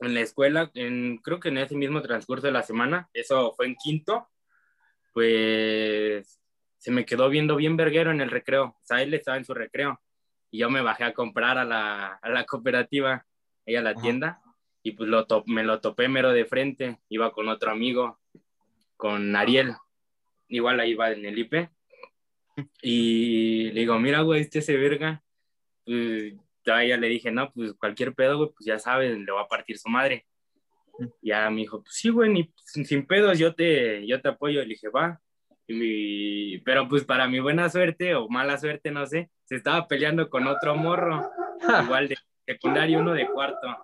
en 0.00 0.14
la 0.14 0.20
escuela, 0.20 0.70
en, 0.74 1.18
creo 1.18 1.38
que 1.38 1.48
en 1.48 1.58
ese 1.58 1.76
mismo 1.76 2.00
transcurso 2.02 2.46
de 2.46 2.52
la 2.52 2.62
semana, 2.62 3.08
eso 3.12 3.52
fue 3.54 3.66
en 3.66 3.76
quinto, 3.76 4.28
pues 5.12 6.40
se 6.78 6.90
me 6.90 7.04
quedó 7.04 7.28
viendo 7.28 7.56
bien 7.56 7.76
verguero 7.76 8.10
en 8.10 8.20
el 8.20 8.30
recreo. 8.30 8.64
O 8.64 8.80
sea, 8.82 9.02
él 9.02 9.14
estaba 9.14 9.36
en 9.36 9.44
su 9.44 9.54
recreo 9.54 10.00
y 10.52 10.58
yo 10.58 10.70
me 10.70 10.82
bajé 10.82 11.02
a 11.02 11.12
comprar 11.12 11.58
a 11.58 11.64
la, 11.64 12.20
a 12.22 12.28
la 12.30 12.44
cooperativa, 12.44 13.26
ahí 13.66 13.74
a 13.74 13.82
la 13.82 13.96
tienda, 13.96 14.40
y 14.84 14.92
pues 14.92 15.08
lo 15.08 15.26
me 15.46 15.64
lo 15.64 15.80
topé 15.80 16.08
mero 16.08 16.30
de 16.30 16.44
frente. 16.44 17.00
Iba 17.08 17.32
con 17.32 17.48
otro 17.48 17.72
amigo, 17.72 18.20
con 18.96 19.34
Ariel, 19.34 19.74
igual 20.46 20.78
ahí 20.78 20.92
iba 20.92 21.10
en 21.10 21.24
el 21.24 21.36
IP. 21.36 21.68
Y 22.82 23.70
le 23.72 23.80
digo, 23.80 23.98
mira, 23.98 24.20
güey, 24.20 24.42
este 24.42 24.62
se 24.62 24.76
verga 24.76 25.24
pues 25.84 26.34
ya 26.64 26.96
le 26.96 27.08
dije, 27.08 27.30
no, 27.30 27.50
pues 27.52 27.74
cualquier 27.74 28.14
pedo, 28.14 28.36
güey, 28.38 28.50
pues 28.50 28.64
ya 28.64 28.78
sabes, 28.78 29.18
le 29.18 29.32
va 29.32 29.42
a 29.42 29.48
partir 29.48 29.78
su 29.78 29.88
madre. 29.88 30.26
Ya 31.20 31.48
me 31.50 31.62
dijo, 31.62 31.82
pues 31.82 31.94
sí, 31.94 32.10
güey, 32.10 32.30
ni, 32.30 32.52
sin 32.64 33.06
pedos, 33.06 33.38
yo 33.38 33.54
te, 33.54 34.06
yo 34.06 34.20
te 34.20 34.28
apoyo. 34.28 34.60
Le 34.60 34.68
dije, 34.68 34.88
va. 34.88 35.20
Y 35.66 36.58
pero 36.58 36.88
pues 36.88 37.04
para 37.04 37.28
mi 37.28 37.40
buena 37.40 37.68
suerte 37.70 38.14
o 38.14 38.28
mala 38.28 38.58
suerte, 38.58 38.90
no 38.90 39.06
sé, 39.06 39.30
se 39.52 39.56
estaba 39.56 39.86
peleando 39.86 40.30
con 40.30 40.46
otro 40.46 40.74
morro, 40.76 41.30
igual 41.84 42.08
de 42.08 42.16
secundario, 42.46 43.00
uno 43.00 43.12
de 43.12 43.26
cuarto. 43.26 43.76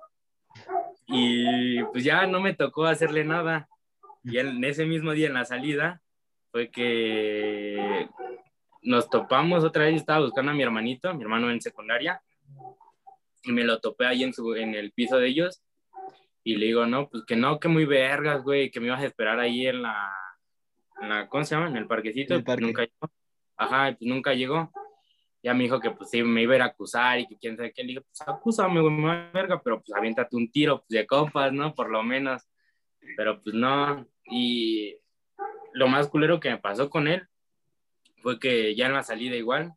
Y 1.06 1.82
pues 1.84 2.02
ya 2.02 2.26
no 2.26 2.40
me 2.40 2.54
tocó 2.54 2.87
hacerle 2.87 3.22
nada. 3.22 3.68
Y 4.25 4.38
en 4.38 4.64
ese 4.64 4.87
mismo 4.87 5.12
día 5.12 5.26
en 5.26 5.34
la 5.34 5.44
salida 5.44 6.00
fue 6.50 6.70
que 6.70 8.08
nos 8.80 9.10
topamos 9.10 9.62
otra 9.62 9.84
vez, 9.84 9.96
estaba 9.96 10.25
buscando 10.25 10.52
a 10.52 10.54
mi 10.54 10.62
hermanito, 10.62 11.12
mi 11.12 11.20
hermano 11.20 11.50
en 11.50 11.60
secundaria, 11.60 12.22
y 13.42 13.52
me 13.52 13.62
lo 13.62 13.78
topé 13.78 14.06
ahí 14.06 14.25
en, 14.25 14.32
su, 14.32 14.54
en 14.54 14.75
el 14.75 14.92
piso 14.92 15.18
de 15.18 15.28
ellos, 15.28 15.62
y 16.44 16.56
le 16.56 16.64
digo, 16.64 16.87
no, 16.87 17.10
pues 17.10 17.26
que 17.26 17.37
no, 17.37 17.60
que 17.60 17.68
muy 17.68 17.84
vergas, 17.84 18.42
güey, 18.42 18.70
que 18.70 18.80
me 18.80 18.87
ibas 18.87 19.02
a 19.02 19.06
esperar 19.06 19.38
ahí 19.38 19.66
en 19.66 19.82
la, 19.82 20.10
en 21.02 21.10
la 21.10 21.28
¿cómo 21.28 21.44
se 21.44 21.56
llama? 21.56 21.68
En 21.68 21.76
el 21.76 21.87
parquecito, 21.87 22.37
el 22.37 22.42
parque. 22.42 22.64
nunca 22.64 22.84
llegó. 22.84 23.12
Ajá, 23.58 23.94
pues 23.98 24.08
nunca 24.08 24.32
llegó. 24.32 24.72
Ya 25.49 25.55
me 25.55 25.62
dijo 25.62 25.81
que 25.81 25.90
pues 25.93 26.11
sí, 26.11 26.23
me 26.23 26.43
iba 26.43 26.52
a 26.52 26.57
ir 26.57 26.62
a 26.62 26.67
acusar 26.67 27.19
y 27.21 27.26
que 27.26 27.38
quién 27.38 27.57
sabe 27.57 27.73
qué. 27.73 27.81
Le 27.81 27.88
dije, 27.88 28.02
pues 28.02 28.21
acúsame, 28.28 28.83
güey, 28.83 28.93
me 28.93 29.31
verga, 29.31 29.59
pero 29.62 29.81
pues 29.81 29.97
aviéntate 29.97 30.37
un 30.37 30.52
tiro 30.52 30.81
pues, 30.81 30.90
de 30.90 31.07
compas, 31.07 31.55
¿no? 31.55 31.75
Por 31.75 31.88
lo 31.88 32.02
menos. 32.02 32.43
Pero 33.17 33.43
pues 33.43 33.55
no. 33.55 34.07
Y 34.26 34.99
lo 35.73 35.88
más 35.88 36.07
culero 36.09 36.38
que 36.38 36.50
me 36.50 36.59
pasó 36.59 36.90
con 36.90 37.09
él 37.09 37.26
fue 38.19 38.38
que 38.38 38.75
ya 38.75 38.88
en 38.88 38.93
la 38.93 39.02
salida 39.02 39.37
igual, 39.37 39.73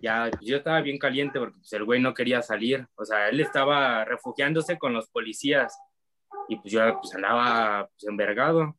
ya 0.00 0.28
pues, 0.30 0.46
yo 0.48 0.58
estaba 0.58 0.80
bien 0.80 0.96
caliente 0.96 1.40
porque 1.40 1.56
pues, 1.58 1.72
el 1.72 1.82
güey 1.82 2.00
no 2.00 2.14
quería 2.14 2.40
salir, 2.40 2.86
o 2.94 3.04
sea, 3.04 3.30
él 3.30 3.40
estaba 3.40 4.04
refugiándose 4.04 4.78
con 4.78 4.92
los 4.92 5.08
policías 5.08 5.76
y 6.48 6.54
pues 6.54 6.72
yo 6.72 7.00
pues 7.00 7.12
andaba 7.16 7.88
pues, 7.88 8.08
envergado. 8.08 8.76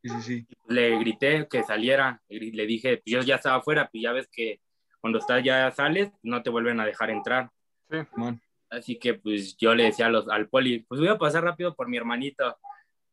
Sí, 0.00 0.10
sí, 0.10 0.22
sí. 0.22 0.46
Le 0.68 0.96
grité 1.00 1.48
que 1.50 1.64
saliera, 1.64 2.22
le 2.28 2.66
dije, 2.66 2.98
pues 2.98 3.02
yo 3.06 3.20
ya 3.22 3.34
estaba 3.34 3.56
afuera, 3.56 3.88
pues 3.90 4.00
ya 4.00 4.12
ves 4.12 4.28
que 4.30 4.60
cuando 5.00 5.18
estás 5.18 5.42
ya 5.42 5.70
sales, 5.70 6.12
no 6.22 6.42
te 6.42 6.50
vuelven 6.50 6.80
a 6.80 6.86
dejar 6.86 7.10
entrar. 7.10 7.50
Sí, 7.90 7.98
man. 8.16 8.40
Así 8.70 8.98
que 8.98 9.14
pues 9.14 9.56
yo 9.56 9.74
le 9.74 9.84
decía 9.84 10.06
a 10.06 10.10
los, 10.10 10.28
al 10.28 10.48
poli, 10.48 10.80
pues 10.80 11.00
voy 11.00 11.08
a 11.08 11.18
pasar 11.18 11.44
rápido 11.44 11.74
por 11.74 11.88
mi 11.88 11.96
hermanito. 11.96 12.58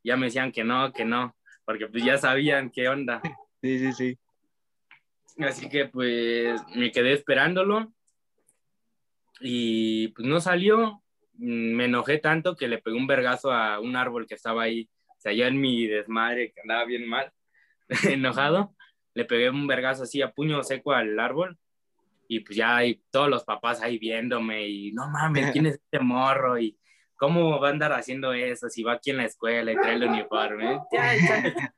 Ya 0.04 0.18
me 0.18 0.26
decían 0.26 0.52
que 0.52 0.64
no, 0.64 0.92
que 0.92 1.06
no, 1.06 1.36
porque 1.64 1.88
pues 1.88 2.04
ya 2.04 2.18
sabían 2.18 2.70
qué 2.70 2.90
onda. 2.90 3.22
Sí, 3.62 3.80
sí, 3.80 3.94
sí. 3.94 4.18
Así 5.40 5.70
que 5.70 5.86
pues 5.86 6.62
me 6.76 6.92
quedé 6.92 7.14
esperándolo 7.14 7.92
y 9.40 10.10
pues 10.10 10.28
no 10.28 10.40
salió. 10.40 11.02
Me 11.34 11.86
enojé 11.86 12.20
tanto 12.20 12.56
que 12.56 12.68
le 12.68 12.78
pegué 12.78 12.96
un 12.96 13.08
vergazo 13.08 13.52
a 13.52 13.80
un 13.80 13.96
árbol 13.96 14.28
que 14.28 14.36
estaba 14.36 14.64
ahí. 14.64 14.90
O 15.10 15.20
sea, 15.20 15.34
ya 15.34 15.48
en 15.48 15.60
mi 15.60 15.88
desmadre, 15.88 16.52
que 16.52 16.62
andaba 16.62 16.86
bien 16.86 17.08
mal, 17.08 17.32
enojado, 18.04 18.76
le 19.14 19.26
pegué 19.26 19.50
un 19.50 19.68
vergazo 19.68 20.04
así 20.04 20.22
a 20.22 20.32
puño 20.32 20.64
seco 20.64 20.94
al 20.94 21.20
árbol 21.20 21.58
y 22.28 22.40
pues 22.42 22.58
ya 22.58 22.78
hay 22.78 23.02
todos 23.12 23.30
los 23.30 23.44
papás 23.44 23.82
ahí 23.82 23.98
viéndome 23.98 24.68
y 24.68 24.92
no 24.92 25.10
mames, 25.10 25.52
¿quién 25.52 25.66
es 25.68 25.76
este 25.76 26.00
morro? 26.00 26.60
Y 26.60 26.78
cómo 27.16 27.60
va 27.60 27.70
a 27.70 27.72
andar 27.72 27.94
haciendo 27.94 28.34
eso 28.34 28.70
si 28.70 28.84
va 28.84 28.94
aquí 28.94 29.12
en 29.12 29.18
la 29.18 29.26
escuela 29.26 29.72
y 29.72 29.76
trae 29.76 29.96
el 29.96 30.04
uniforme. 30.04 30.80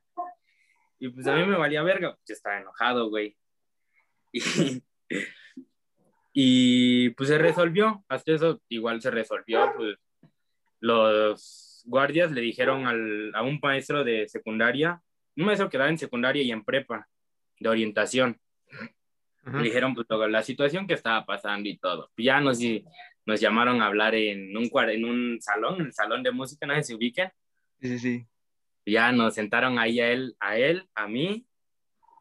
y 1.00 1.10
pues 1.10 1.28
a 1.28 1.36
mí 1.36 1.46
me 1.46 1.58
valía 1.58 1.84
verga, 1.84 2.16
pues 2.16 2.30
estaba 2.30 2.60
enojado, 2.60 3.10
güey. 3.10 3.38
Y, 6.34 7.10
pues 7.12 7.30
se 7.30 7.38
resolvió, 7.38 8.06
hasta 8.08 8.34
eso 8.34 8.62
igual 8.70 9.02
se 9.02 9.10
resolvió, 9.10 9.74
pues 9.76 9.98
los 10.80 11.82
guardias 11.86 12.32
le 12.32 12.42
dijeron 12.42 12.86
al, 12.86 13.32
a 13.34 13.42
un 13.42 13.60
maestro 13.62 14.04
de 14.04 14.28
secundaria, 14.28 15.02
un 15.36 15.46
maestro 15.46 15.70
que 15.70 15.80
daba 15.80 15.90
en 15.90 15.98
secundaria 15.98 16.44
y 16.44 16.52
en 16.52 16.64
prepa, 16.64 17.08
de 17.60 17.70
orientación, 17.70 18.40
Le 19.54 19.64
dijeron 19.64 19.94
pues, 19.96 20.08
la 20.30 20.44
situación 20.44 20.88
que 20.88 20.94
estaba 20.94 21.26
pasando 21.26 21.70
y 21.70 21.78
todo. 21.78 22.12
Ya 22.18 22.42
nos, 22.42 22.60
nos 23.26 23.40
llamaron 23.40 23.82
a 23.82 23.88
hablar 23.88 24.16
en 24.16 24.56
un, 24.56 24.70
en 24.90 25.06
un 25.06 25.42
salón, 25.42 25.82
en 25.82 25.88
el 25.88 25.94
salón 25.94 26.24
de 26.24 26.32
música, 26.32 26.66
no 26.66 26.76
sé 26.76 26.84
si 26.84 26.88
se 26.88 26.96
ubiquen. 26.96 27.32
Sí, 27.82 27.88
sí, 27.90 28.00
sí. 28.00 28.26
Ya 28.86 29.12
nos 29.12 29.36
sentaron 29.36 29.80
ahí 29.80 30.00
a 30.00 30.12
él, 30.12 30.36
a 30.40 30.58
él, 30.58 30.88
a 30.96 31.08
mí, 31.08 31.46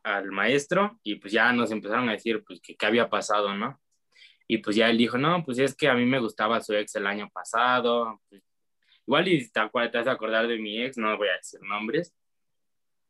al 0.02 0.30
maestro, 0.30 0.98
y 1.02 1.16
pues 1.16 1.32
ya 1.32 1.52
nos 1.52 1.70
empezaron 1.70 2.08
a 2.08 2.12
decir 2.12 2.42
pues 2.44 2.60
que 2.60 2.76
qué 2.76 2.86
había 2.86 3.08
pasado, 3.08 3.54
¿no? 3.54 3.80
Y 4.48 4.58
pues 4.58 4.76
ya 4.76 4.88
él 4.88 4.98
dijo, 4.98 5.18
no, 5.18 5.44
pues 5.44 5.58
es 5.58 5.74
que 5.74 5.88
a 5.88 5.94
mí 5.94 6.04
me 6.04 6.20
gustaba 6.20 6.60
su 6.60 6.74
ex 6.74 6.94
el 6.96 7.06
año 7.06 7.28
pasado. 7.30 8.20
Pues, 8.28 8.42
igual 9.06 9.28
y 9.28 9.48
te, 9.48 9.60
te 9.60 9.98
vas 9.98 10.06
a 10.06 10.12
acordar 10.12 10.46
de 10.46 10.58
mi 10.58 10.82
ex, 10.82 10.96
no 10.98 11.16
voy 11.16 11.28
a 11.28 11.36
decir 11.36 11.60
nombres, 11.62 12.14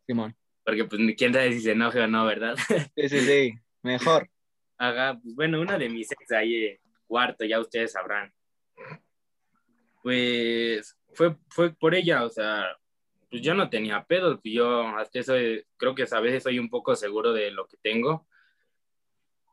Simón. 0.06 0.37
porque 0.64 0.85
pues 0.85 1.00
quién 1.16 1.32
sabe 1.32 1.52
si 1.52 1.61
se 1.61 1.73
enoje 1.73 2.00
o 2.00 2.06
no, 2.06 2.25
¿verdad? 2.25 2.56
Sí, 2.94 3.08
sí, 3.08 3.20
sí. 3.20 3.58
Mejor. 3.87 4.28
Haga, 4.78 5.16
pues 5.23 5.37
bueno, 5.37 5.61
una 5.61 5.78
de 5.78 5.88
mis 5.88 6.11
ex 6.11 6.33
ahí, 6.33 6.57
eh, 6.57 6.81
cuarto, 7.07 7.45
ya 7.45 7.61
ustedes 7.61 7.93
sabrán. 7.93 8.33
Pues 10.02 10.99
fue, 11.14 11.37
fue 11.49 11.73
por 11.73 11.95
ella, 11.95 12.25
o 12.25 12.28
sea, 12.28 12.76
pues 13.31 13.43
yo 13.43 13.55
no 13.55 13.71
tenía 13.71 14.05
pedos, 14.05 14.40
pues 14.43 14.55
yo 14.55 14.88
hasta 14.99 15.21
eso 15.21 15.37
eh, 15.37 15.66
creo 15.76 15.95
que 15.95 16.05
a 16.11 16.21
veces 16.21 16.43
soy 16.43 16.59
un 16.59 16.69
poco 16.69 16.97
seguro 16.97 17.33
de 17.33 17.52
lo 17.52 17.69
que 17.69 17.76
tengo. 17.76 18.26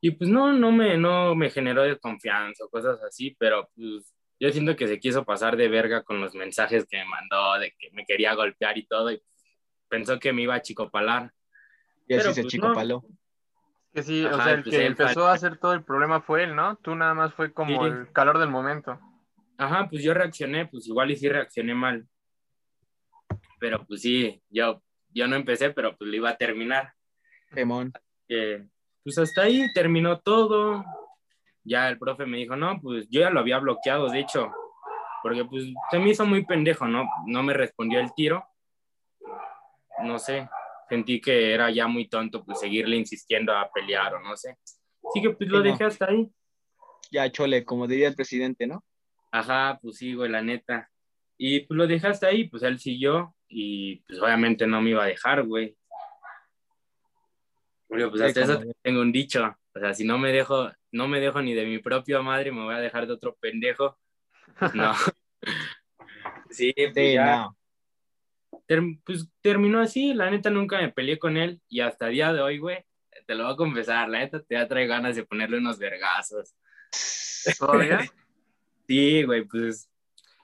Y 0.01 0.11
pues 0.11 0.29
no, 0.31 0.51
no 0.51 0.71
me, 0.71 0.97
no 0.97 1.35
me 1.35 1.51
generó 1.51 1.83
desconfianza 1.83 2.65
o 2.65 2.69
cosas 2.69 3.01
así, 3.03 3.35
pero 3.37 3.69
pues 3.75 4.11
yo 4.39 4.51
siento 4.51 4.75
que 4.75 4.87
se 4.87 4.99
quiso 4.99 5.23
pasar 5.23 5.55
de 5.57 5.67
verga 5.67 6.01
con 6.03 6.19
los 6.19 6.33
mensajes 6.33 6.87
que 6.89 6.97
me 6.97 7.05
mandó, 7.05 7.59
de 7.59 7.71
que 7.77 7.91
me 7.91 8.03
quería 8.03 8.33
golpear 8.33 8.79
y 8.79 8.87
todo, 8.87 9.11
y 9.11 9.21
pensó 9.87 10.19
que 10.19 10.33
me 10.33 10.41
iba 10.41 10.55
a 10.55 10.61
chicopalar. 10.61 11.31
Y 12.07 12.15
así 12.15 12.23
Pero, 12.23 12.33
se 12.33 12.41
pues, 12.41 12.51
chico 12.51 12.69
no. 12.69 13.03
Que 13.93 14.01
sí, 14.03 14.25
o 14.25 14.35
sea, 14.41 14.53
el 14.53 14.63
pues 14.63 14.75
que 14.75 14.85
empezó 14.85 15.21
fue- 15.21 15.29
a 15.29 15.33
hacer 15.33 15.57
todo 15.59 15.73
el 15.73 15.83
problema 15.83 16.19
fue 16.21 16.43
él, 16.43 16.55
¿no? 16.55 16.75
Tú 16.77 16.95
nada 16.95 17.13
más 17.13 17.33
fue 17.33 17.53
como 17.53 17.83
Sí. 17.83 17.89
el 17.91 18.11
calor 18.11 18.39
del 18.39 18.49
momento. 18.49 18.99
Ajá, 19.57 19.87
pues 19.89 20.03
yo 20.03 20.13
reaccioné, 20.15 20.65
pues 20.65 20.87
igual 20.87 21.11
y 21.11 21.15
sí 21.15 21.29
reaccioné 21.29 21.75
mal. 21.75 22.07
Pero 23.59 23.85
pues 23.85 24.01
sí, 24.01 24.41
yo, 24.49 24.81
yo 25.09 25.27
no 25.27 25.35
empecé, 25.35 25.69
pero 25.69 25.95
pues 25.95 26.09
lo 26.09 26.15
iba 26.15 26.29
a 26.31 26.37
terminar. 26.37 26.93
Eh, 28.29 28.65
pues 29.03 29.17
hasta 29.19 29.43
ahí 29.43 29.71
terminó 29.73 30.19
todo. 30.19 30.83
Ya 31.63 31.87
el 31.87 31.97
profe 31.99 32.25
me 32.25 32.37
dijo, 32.37 32.55
no, 32.55 32.79
pues 32.81 33.07
yo 33.09 33.21
ya 33.21 33.29
lo 33.29 33.39
había 33.39 33.59
bloqueado, 33.59 34.09
de 34.09 34.19
hecho, 34.19 34.51
porque 35.21 35.45
pues 35.45 35.65
se 35.91 35.99
me 35.99 36.09
hizo 36.09 36.25
muy 36.25 36.43
pendejo, 36.45 36.87
¿no? 36.87 37.07
No 37.27 37.43
me 37.43 37.53
respondió 37.53 37.99
el 37.99 38.13
tiro. 38.15 38.43
No 40.03 40.19
sé, 40.19 40.49
sentí 40.89 41.19
que 41.21 41.53
era 41.53 41.71
ya 41.71 41.87
muy 41.87 42.07
tonto 42.07 42.43
pues 42.43 42.59
seguirle 42.59 42.95
insistiendo 42.97 43.55
a 43.55 43.69
pelear 43.71 44.15
o 44.15 44.19
no 44.19 44.35
sé. 44.37 44.57
Así 45.09 45.21
que 45.21 45.31
pues 45.31 45.49
lo 45.49 45.59
Sí, 45.61 45.63
no. 45.65 45.71
dejé 45.71 45.83
hasta 45.85 46.05
ahí. 46.09 46.29
Ya, 47.11 47.31
chole, 47.31 47.63
como 47.65 47.87
diría 47.87 48.07
el 48.07 48.15
presidente, 48.15 48.65
¿no? 48.67 48.83
Ajá, 49.31 49.79
pues 49.81 49.97
sí, 49.97 50.13
güey, 50.13 50.29
la 50.31 50.41
neta. 50.41 50.89
Y 51.37 51.61
pues 51.61 51.75
lo 51.77 51.87
dejaste 51.87 52.25
ahí, 52.27 52.47
pues 52.47 52.63
él 52.63 52.79
siguió 52.79 53.35
y 53.47 53.97
pues 54.07 54.19
obviamente 54.19 54.65
no 54.67 54.81
me 54.81 54.91
iba 54.91 55.03
a 55.03 55.07
dejar, 55.07 55.43
güey. 55.43 55.75
Porque 57.87 58.07
pues 58.07 58.21
Sí, 58.21 58.27
hasta 58.27 58.41
eso 58.41 58.61
tengo 58.81 59.01
un 59.01 59.11
dicho, 59.11 59.55
o 59.75 59.79
sea, 59.79 59.93
si 59.93 60.03
no 60.05 60.17
me 60.17 60.31
dejo, 60.31 60.71
no 60.91 61.07
me 61.07 61.19
dejo 61.19 61.41
ni 61.41 61.53
de 61.53 61.65
mi 61.65 61.79
propia 61.79 62.21
madre, 62.21 62.51
me 62.51 62.63
voy 62.63 62.73
a 62.75 62.79
dejar 62.79 63.05
de 63.07 63.13
otro 63.13 63.35
pendejo. 63.39 63.97
Pues 64.57 64.73
no. 64.75 64.93
sí, 66.49 66.73
pues 66.75 66.93
Sí, 66.95 67.13
ya, 67.13 67.35
no. 67.37 67.57
Pues 69.03 69.29
terminó 69.41 69.79
así, 69.79 70.13
la 70.13 70.29
neta 70.29 70.49
nunca 70.49 70.77
me 70.77 70.91
peleé 70.91 71.19
con 71.19 71.37
él 71.37 71.61
y 71.69 71.81
hasta 71.81 72.07
el 72.07 72.13
día 72.13 72.33
de 72.33 72.41
hoy, 72.41 72.57
güey, 72.57 72.85
te 73.25 73.35
lo 73.35 73.45
voy 73.45 73.53
a 73.53 73.57
confesar, 73.57 74.09
la 74.09 74.19
neta 74.19 74.41
te 74.41 74.65
trae 74.65 74.87
ganas 74.87 75.15
de 75.15 75.25
ponerle 75.25 75.57
unos 75.57 75.79
vergazos. 75.79 76.55
¿Todavía? 77.59 78.01
Sí, 78.87 79.23
güey, 79.23 79.43
pues 79.45 79.89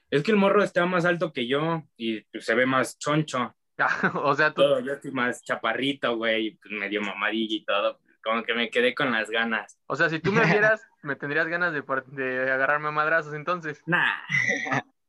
es 0.09 0.23
que 0.23 0.31
el 0.31 0.37
morro 0.37 0.63
está 0.63 0.85
más 0.85 1.05
alto 1.05 1.31
que 1.31 1.47
yo 1.47 1.83
y 1.95 2.21
pues, 2.21 2.45
se 2.45 2.55
ve 2.55 2.65
más 2.65 2.97
choncho. 2.97 3.55
o 4.23 4.35
sea, 4.35 4.53
tú, 4.53 4.61
Todo, 4.61 4.79
yo 4.81 4.93
estoy 4.93 5.11
más 5.11 5.41
chaparrito, 5.43 6.17
güey, 6.17 6.57
pues 6.61 6.73
medio 6.73 7.01
mamadillo 7.01 7.55
y 7.55 7.65
todo. 7.65 7.99
Como 8.23 8.43
que 8.43 8.53
me 8.53 8.69
quedé 8.69 8.93
con 8.93 9.11
las 9.11 9.29
ganas. 9.29 9.79
o 9.87 9.95
sea, 9.95 10.09
si 10.09 10.19
tú 10.19 10.31
me 10.31 10.45
vieras, 10.45 10.85
me 11.03 11.15
tendrías 11.15 11.47
ganas 11.47 11.73
de, 11.73 11.83
de 12.07 12.51
agarrarme 12.51 12.89
a 12.89 12.91
madrazos 12.91 13.33
entonces. 13.33 13.81
Nah. 13.85 14.21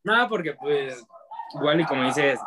Nah, 0.05 0.29
porque 0.29 0.55
pues, 0.55 1.05
igual 1.55 1.81
y 1.81 1.85
como 1.85 2.05
dices, 2.05 2.39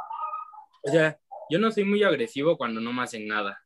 o 0.84 0.92
sea, 0.92 1.18
yo 1.50 1.60
no 1.60 1.72
soy 1.72 1.84
muy 1.86 2.04
agresivo 2.04 2.58
cuando 2.58 2.80
no 2.82 2.94
me 2.94 3.04
hacen 3.04 3.28
nada. 3.28 3.60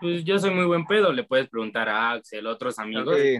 Pues 0.00 0.24
yo 0.24 0.38
soy 0.38 0.50
muy 0.52 0.66
buen 0.66 0.86
pedo, 0.86 1.12
le 1.12 1.24
puedes 1.24 1.48
preguntar 1.48 1.88
a 1.88 2.12
Axel, 2.12 2.46
otros 2.46 2.78
amigos, 2.78 3.16
Sí, 3.18 3.38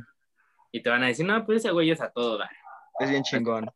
y 0.72 0.82
te 0.82 0.88
van 0.88 1.02
a 1.02 1.08
decir, 1.08 1.26
no, 1.26 1.44
pues 1.44 1.58
ese 1.58 1.70
güey 1.70 1.90
es 1.90 2.00
a 2.00 2.10
todo 2.10 2.38
dar. 2.38 2.50
es 2.98 3.10
bien 3.10 3.22
chingón. 3.22 3.70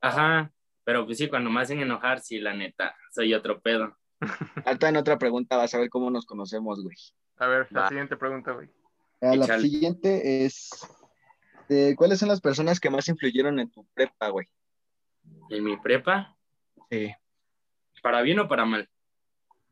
Ajá, 0.00 0.52
pero 0.84 1.04
pues 1.06 1.18
sí, 1.18 1.28
cuando 1.28 1.50
me 1.50 1.60
hacen 1.60 1.80
enojar, 1.80 2.20
sí, 2.20 2.38
la 2.38 2.54
neta, 2.54 2.94
soy 3.12 3.34
otro 3.34 3.60
pedo. 3.60 3.96
Ahorita 4.66 4.88
en 4.88 4.96
otra 4.96 5.18
pregunta 5.18 5.56
vas 5.56 5.74
a 5.74 5.78
ver 5.78 5.88
cómo 5.88 6.10
nos 6.10 6.24
conocemos, 6.26 6.82
güey. 6.82 6.96
A 7.38 7.46
ver, 7.48 7.66
la 7.70 7.80
Va. 7.82 7.88
siguiente 7.88 8.16
pregunta, 8.16 8.52
güey. 8.52 8.68
Ah, 9.20 9.34
la 9.34 9.58
siguiente 9.58 10.44
es, 10.44 10.70
eh, 11.70 11.94
¿cuáles 11.96 12.18
son 12.20 12.28
las 12.28 12.40
personas 12.40 12.78
que 12.78 12.90
más 12.90 13.08
influyeron 13.08 13.58
en 13.58 13.70
tu 13.70 13.84
prepa, 13.94 14.28
güey? 14.28 14.46
En 15.50 15.64
mi 15.64 15.76
prepa, 15.78 16.36
Sí. 16.90 17.12
¿Para 18.04 18.20
bien 18.20 18.38
o 18.38 18.46
para 18.46 18.66
mal? 18.66 18.86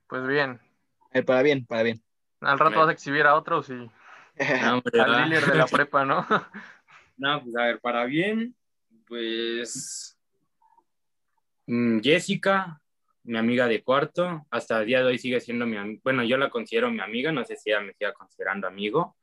Pues 0.06 0.26
bien, 0.26 0.58
Eh, 1.10 1.22
para 1.22 1.42
bien, 1.42 1.66
para 1.66 1.82
bien. 1.82 2.02
al 2.40 2.58
rato 2.58 2.78
vas 2.78 2.88
a 2.88 2.92
exhibir 2.92 3.26
a 3.26 3.34
otros 3.34 3.68
y 3.68 3.74
No, 3.74 4.72
hombre, 4.72 5.00
al 5.00 5.28
líder 5.28 5.44
de 5.44 5.54
la 5.54 5.66
prepa, 5.66 6.06
¿no? 6.06 6.26
No, 7.18 7.42
pues 7.42 7.54
a 7.56 7.66
ver, 7.66 7.80
para 7.80 8.06
bien, 8.06 8.56
pues 9.06 10.18
mm, 11.66 12.00
Jessica, 12.00 12.80
mi 13.24 13.36
amiga 13.36 13.68
de 13.68 13.82
cuarto, 13.84 14.46
hasta 14.50 14.80
el 14.80 14.86
día 14.86 15.00
de 15.00 15.04
hoy 15.04 15.18
sigue 15.18 15.38
siendo 15.38 15.66
mi 15.66 15.76
amiga, 15.76 16.00
bueno, 16.02 16.24
yo 16.24 16.38
la 16.38 16.48
considero 16.48 16.90
mi 16.90 17.00
amiga, 17.00 17.30
no 17.32 17.44
sé 17.44 17.56
si 17.56 17.70
ella 17.70 17.80
me 17.80 17.92
siga 17.92 18.14
considerando 18.14 18.66
amigo, 18.66 19.18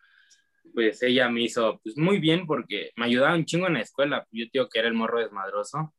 pues 0.71 1.01
ella 1.01 1.29
me 1.29 1.41
hizo 1.41 1.79
pues 1.83 1.97
muy 1.97 2.19
bien 2.19 2.45
porque 2.45 2.91
me 2.95 3.05
ayudaba 3.05 3.33
un 3.33 3.45
chingo 3.45 3.65
en 3.65 3.73
la 3.73 3.81
escuela, 3.81 4.27
yo 4.29 4.45
digo 4.53 4.69
que 4.69 4.77
era 4.77 4.87
el 4.87 4.93
morro 4.93 5.19
desmadroso 5.19 5.95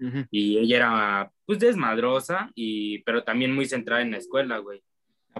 Ujú. 0.00 0.26
y 0.30 0.58
ella 0.58 0.76
era 0.76 1.32
pues 1.46 1.58
desmadrosa, 1.60 2.50
y, 2.54 2.98
pero 3.04 3.22
también 3.22 3.54
muy 3.54 3.66
centrada 3.66 4.02
en 4.02 4.10
la 4.10 4.18
escuela, 4.18 4.58
güey. 4.58 4.82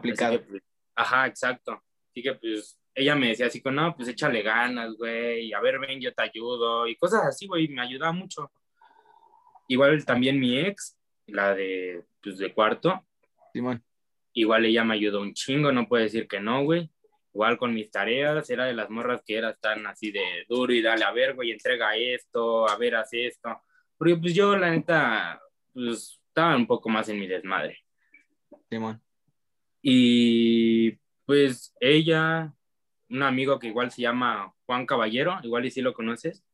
Que, 0.02 0.38
pues, 0.38 0.62
ajá, 0.94 1.26
exacto. 1.26 1.82
Así 2.10 2.22
que 2.22 2.34
pues 2.34 2.78
ella 2.94 3.16
me 3.16 3.28
decía 3.28 3.46
así 3.46 3.60
con, 3.60 3.74
no, 3.74 3.94
pues 3.96 4.08
échale 4.08 4.42
ganas, 4.42 4.94
güey, 4.94 5.52
a 5.52 5.60
ver, 5.60 5.78
ven, 5.80 6.00
yo 6.00 6.14
te 6.14 6.22
ayudo, 6.22 6.86
y 6.86 6.96
cosas 6.96 7.24
así, 7.26 7.46
güey, 7.46 7.68
me 7.68 7.82
ayudaba 7.82 8.12
mucho. 8.12 8.52
Igual 9.68 10.04
también 10.04 10.38
mi 10.38 10.58
ex, 10.58 10.96
la 11.26 11.54
de, 11.54 12.04
pues, 12.22 12.38
de 12.38 12.52
cuarto, 12.52 13.04
Simón. 13.52 13.82
igual 14.32 14.66
ella 14.66 14.84
me 14.84 14.94
ayudó 14.94 15.22
un 15.22 15.34
chingo, 15.34 15.72
no 15.72 15.88
puedo 15.88 16.04
decir 16.04 16.28
que 16.28 16.40
no, 16.40 16.62
güey. 16.64 16.90
Igual 17.32 17.58
con 17.58 17.74
mis 17.74 17.90
tareas, 17.90 18.48
era 18.48 18.66
de 18.66 18.74
las 18.74 18.90
morras 18.90 19.22
que 19.26 19.36
era 19.36 19.54
tan 19.54 19.84
así 19.88 20.12
de 20.12 20.44
duro 20.48 20.72
y 20.72 20.80
dale, 20.80 21.04
a 21.04 21.10
ver, 21.10 21.34
güey, 21.34 21.50
entrega 21.50 21.96
esto, 21.96 22.68
a 22.68 22.76
ver, 22.76 22.94
haz 22.94 23.08
esto. 23.12 23.60
Porque 23.96 24.16
pues 24.16 24.35
yo, 24.35 24.57
la 24.57 24.70
neta, 24.70 25.40
pues 25.72 26.20
estaba 26.28 26.57
un 26.57 26.66
poco 26.66 26.88
más 26.88 27.09
en 27.09 27.18
mi 27.18 27.26
desmadre. 27.26 27.78
Simón. 28.68 29.00
Y 29.83 30.92
pues 31.26 31.74
ella, 31.80 32.52
un 33.11 33.22
amigo 33.22 33.59
que 33.59 33.68
igual 33.68 33.90
se 33.90 34.02
llama 34.02 34.52
Juan 34.66 34.87
Caballero, 34.87 35.38
igual 35.42 35.66
y 35.66 35.70
si 35.70 35.80
lo 35.83 35.92
conoces, 35.94 36.44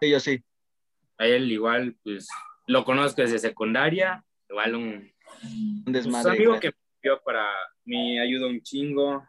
Sí, 0.00 0.10
yo 0.10 0.20
sí. 0.20 0.42
a 1.18 1.26
él 1.26 1.50
igual 1.50 1.96
pues 2.02 2.28
lo 2.66 2.84
conozco 2.84 3.22
desde 3.22 3.38
secundaria, 3.38 4.24
igual 4.48 4.74
un, 4.74 5.12
Un 5.42 5.82
pues, 5.84 5.94
desmadre. 5.94 6.30
amigo 6.32 6.50
güey. 6.52 6.60
que 6.60 6.72
me 7.02 7.16
para, 7.24 7.46
me 7.84 8.20
ayuda 8.20 8.46
un 8.48 8.60
chingo, 8.62 9.26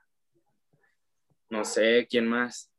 no 1.50 1.64
sé, 1.64 2.08
¿quién 2.10 2.28
más? 2.28 2.72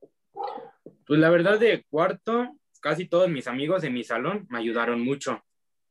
Pues 1.06 1.18
la 1.18 1.30
verdad 1.30 1.58
de 1.58 1.84
cuarto, 1.88 2.54
casi 2.88 3.06
todos 3.06 3.28
mis 3.28 3.46
amigos 3.46 3.82
de 3.82 3.90
mi 3.90 4.02
salón 4.02 4.46
me 4.48 4.58
ayudaron 4.58 5.02
mucho, 5.02 5.44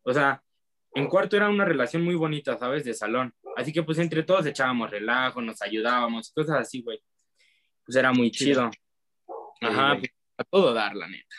o 0.03 0.13
sea, 0.13 0.41
en 0.95 1.07
cuarto 1.07 1.35
era 1.35 1.47
una 1.49 1.63
relación 1.63 2.03
muy 2.03 2.15
bonita, 2.15 2.57
¿sabes? 2.57 2.83
De 2.83 2.93
salón. 2.95 3.31
Así 3.55 3.71
que 3.71 3.83
pues 3.83 3.99
entre 3.99 4.23
todos 4.23 4.45
echábamos 4.47 4.89
relajo, 4.89 5.41
nos 5.41 5.61
ayudábamos, 5.61 6.31
cosas 6.31 6.57
así, 6.59 6.81
güey. 6.81 6.99
Pues 7.85 7.95
era 7.97 8.11
muy 8.13 8.31
Chido. 8.31 8.71
Ajá, 9.61 9.97
pues, 9.99 10.11
a 10.37 10.43
todo 10.43 10.73
dar, 10.73 10.95
la 10.95 11.07
neta. 11.07 11.35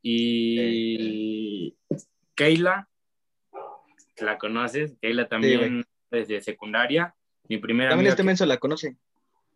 Y 0.00 1.76
Keila, 2.36 2.88
la 4.18 4.38
conoces, 4.38 4.96
Keila 5.00 5.28
también 5.28 5.84
desde 6.10 6.40
secundaria. 6.40 7.14
Mi 7.48 7.58
primera 7.58 7.90
También 7.90 8.10
este 8.10 8.22
que- 8.22 8.26
menso 8.26 8.46
la 8.46 8.58
conoce. 8.58 8.96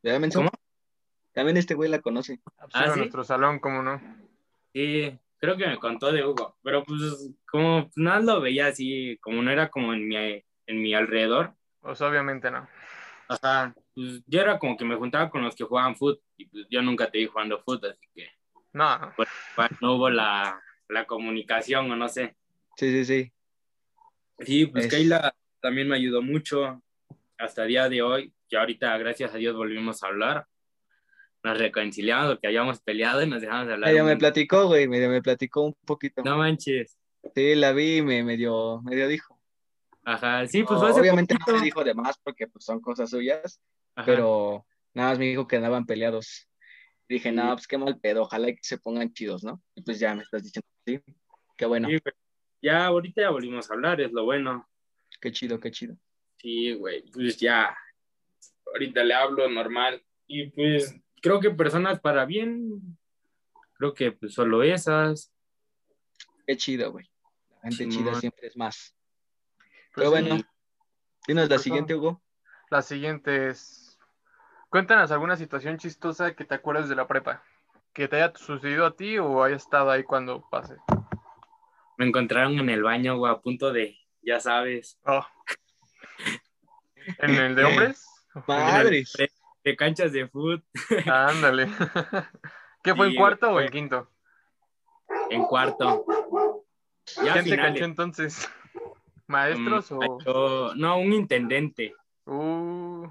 ¿Verdad, 0.03 0.21
menso? 0.21 0.39
¿Cómo? 0.41 0.51
También 1.33 1.57
este 1.59 1.75
güey 1.75 1.91
la 1.91 2.01
conoce. 2.01 2.37
Sí, 2.37 2.43
Ah, 2.73 2.87
en 2.87 2.93
¿sí? 2.95 2.99
nuestro 3.01 3.23
salón, 3.23 3.61
¿cómo 3.61 3.83
no? 3.83 4.01
Sí, 4.77 5.19
creo 5.39 5.57
que 5.57 5.67
me 5.67 5.79
contó 5.79 6.13
de 6.13 6.23
Hugo, 6.23 6.59
pero 6.63 6.85
pues 6.85 7.31
como 7.51 7.91
nada 7.97 8.21
lo 8.21 8.43
veía 8.43 8.67
así, 8.67 9.17
como 9.23 9.41
no 9.41 9.51
era 9.51 9.71
como 9.71 9.95
en 9.95 10.07
mi, 10.07 10.17
en 10.17 10.83
mi 10.83 10.93
alrededor. 10.93 11.55
Pues 11.81 11.99
obviamente 12.03 12.51
no. 12.51 12.69
Ajá, 13.27 13.75
pues 13.95 14.23
yo 14.27 14.39
era 14.43 14.59
como 14.59 14.77
que 14.77 14.85
me 14.85 14.97
juntaba 14.97 15.31
con 15.31 15.43
los 15.43 15.57
que 15.57 15.65
jugaban 15.65 15.97
fútbol 15.97 16.21
y 16.37 16.45
pues 16.49 16.67
yo 16.69 16.83
nunca 16.83 17.11
te 17.11 17.17
vi 17.17 17.25
jugando 17.27 17.59
fútbol, 17.63 17.93
así 17.93 18.07
que 18.15 18.29
No, 18.75 19.15
pues, 19.17 19.31
pues, 19.55 19.71
no 19.81 19.95
hubo 19.95 20.11
la, 20.11 20.61
la 20.91 21.07
comunicación 21.07 21.91
o 21.91 21.97
no 21.97 22.07
sé. 22.11 22.37
Sí, 22.77 22.91
sí, 22.93 23.05
sí. 23.07 23.33
Sí, 24.41 24.67
pues 24.67 24.85
Es- 24.85 24.91
Keila 24.91 25.35
también 25.63 25.89
me 25.89 25.97
ayudó 25.97 26.21
mucho 26.21 26.83
hasta 27.39 27.63
el 27.63 27.69
día 27.69 27.89
de 27.89 28.03
hoy, 28.03 28.35
que 28.47 28.59
ahorita 28.59 28.99
gracias 28.99 29.33
a 29.33 29.39
Dios 29.39 29.57
volvimos 29.57 30.03
a 30.03 30.09
hablar. 30.09 30.47
Nos 31.47 31.59
reconciliamos 31.59 32.33
porque 32.33 32.49
habíamos 32.49 32.81
peleado 32.81 33.23
y 33.23 33.29
nos 33.29 33.41
dejamos 33.41 33.69
de 33.69 33.75
hablar. 33.75 33.91
Medio 33.91 34.05
me 34.05 34.13
un- 34.15 34.19
platicó, 34.19 34.67
güey, 34.67 34.89
medio 34.89 35.09
me 35.09 35.23
platicó 35.23 35.63
un 35.63 35.75
poquito. 35.87 36.23
No 36.25 36.39
manches. 36.39 36.99
Sí, 37.37 37.55
la 37.55 37.73
vi 37.73 37.99
y 37.99 38.03
me 38.03 38.25
medio, 38.25 38.83
medio 38.83 39.07
dijo. 39.07 39.41
Ajá, 40.05 40.45
sí, 40.49 40.65
pues 40.65 40.81
No, 40.81 40.87
hace 40.89 41.01
obviamente 41.01 41.35
poquito. 41.35 41.53
no 41.53 41.59
me 41.59 41.65
dijo 41.65 41.85
de 41.85 41.95
más 41.95 42.19
porque 42.19 42.49
pues, 42.49 42.65
son 42.65 42.81
cosas 42.81 43.11
suyas, 43.11 43.61
Ajá. 43.95 44.07
pero 44.07 44.67
nada 44.93 45.11
más 45.11 45.19
me 45.21 45.27
dijo 45.27 45.47
que 45.47 45.55
andaban 45.57 45.87
peleados. 45.87 46.49
Dije, 47.09 47.31
no, 47.31 47.53
pues 47.55 47.69
qué 47.69 47.79
mal 47.79 47.97
pedo, 48.01 48.23
ojalá 48.23 48.49
que 48.49 48.59
se 48.63 48.79
pongan 48.79 49.13
chidos, 49.13 49.45
¿no? 49.45 49.63
Y 49.77 49.83
pues 49.83 50.01
ya 50.01 50.17
me 50.17 50.25
estás 50.25 50.43
diciendo, 50.43 50.67
sí, 50.85 51.01
qué 51.57 51.65
bueno, 51.67 51.89
Sí. 51.89 51.99
Ya 52.61 52.87
ahorita 52.87 53.23
ya 53.23 53.31
volvimos 53.31 53.71
a 53.71 53.75
hablar, 53.75 54.01
es 54.01 54.11
lo 54.11 54.25
bueno. 54.25 54.69
qué 55.21 55.31
chido, 55.31 55.61
qué 55.61 55.71
chido. 55.71 55.97
Sí, 56.39 56.75
güey, 56.75 57.05
pues 57.13 57.37
ya. 57.39 57.77
Ahorita 58.73 59.05
le 59.05 59.15
hablo 59.15 59.49
normal. 59.49 60.03
Y 60.27 60.51
pues 60.51 60.93
creo 61.27 61.41
que 61.41 61.51
personas 61.51 61.99
para 61.99 62.25
bien, 62.25 62.97
creo 63.75 63.95
que 63.95 64.13
pues 64.13 64.33
solo 64.33 64.63
esas. 64.63 65.33
Qué 66.47 66.57
chido, 66.57 66.93
güey. 66.93 67.11
La 67.65 67.71
gente 67.73 67.89
chida 67.89 68.15
siempre 68.15 68.47
es 68.47 68.57
más. 68.57 68.95
Pues 69.59 69.69
Pero 69.95 70.11
sí. 70.11 70.23
bueno, 70.23 70.45
dinos 71.27 71.45
la 71.45 71.57
Pues, 71.57 71.63
siguiente, 71.63 71.95
Hugo. 71.97 72.23
La 72.71 72.81
siguiente 72.83 73.49
es. 73.49 73.99
Cuéntanos 74.69 75.11
alguna 75.11 75.37
situación 75.37 75.79
chistosa 75.79 76.37
que 76.37 76.45
te 76.45 76.55
acuerdes 76.55 76.89
de 76.89 76.95
la 76.95 77.09
prepa. 77.09 77.43
Que 77.93 78.07
te 78.07 78.23
haya 78.23 78.33
sucedido 78.37 78.87
a 78.87 78.95
ti 78.95 79.19
o 79.19 79.43
haya 79.43 79.57
estado 79.57 79.91
ahí 79.91 80.05
cuando 80.05 80.49
pase. 80.49 80.77
Me 81.99 82.07
encontraron 82.07 82.57
en 82.61 82.71
el 82.71 82.85
baño, 82.85 83.17
güey, 83.17 83.33
a 83.33 83.41
punto 83.41 83.73
de, 83.73 83.99
ya 84.23 84.39
sabes, 84.39 85.01
Oh. 85.05 85.27
¿En 87.19 87.31
el 87.35 87.57
de 87.57 87.65
hombres? 87.65 88.07
Madres. 88.47 89.13
De 89.67 89.77
canchas 89.77 90.13
de 90.13 90.29
fútbol 90.29 90.65
Ándale. 91.07 91.69
¿Qué 92.85 92.95
fue 92.95 93.09
en 93.09 93.17
cuarto 93.17 93.51
o 93.51 93.61
en 93.61 93.69
quinto? 93.69 94.09
en 95.31 95.43
cuarto. 95.43 96.05
Ya 97.25 97.33
¿Quién 97.33 97.45
te 97.47 97.57
cachó 97.57 97.85
entonces? 97.85 98.49
¿Maestros 99.27 99.91
Mm, 99.91 99.99
o.? 100.27 100.75
No, 100.77 100.99
un 100.99 101.13
intendente. 101.13 101.95
Uh, 102.27 103.09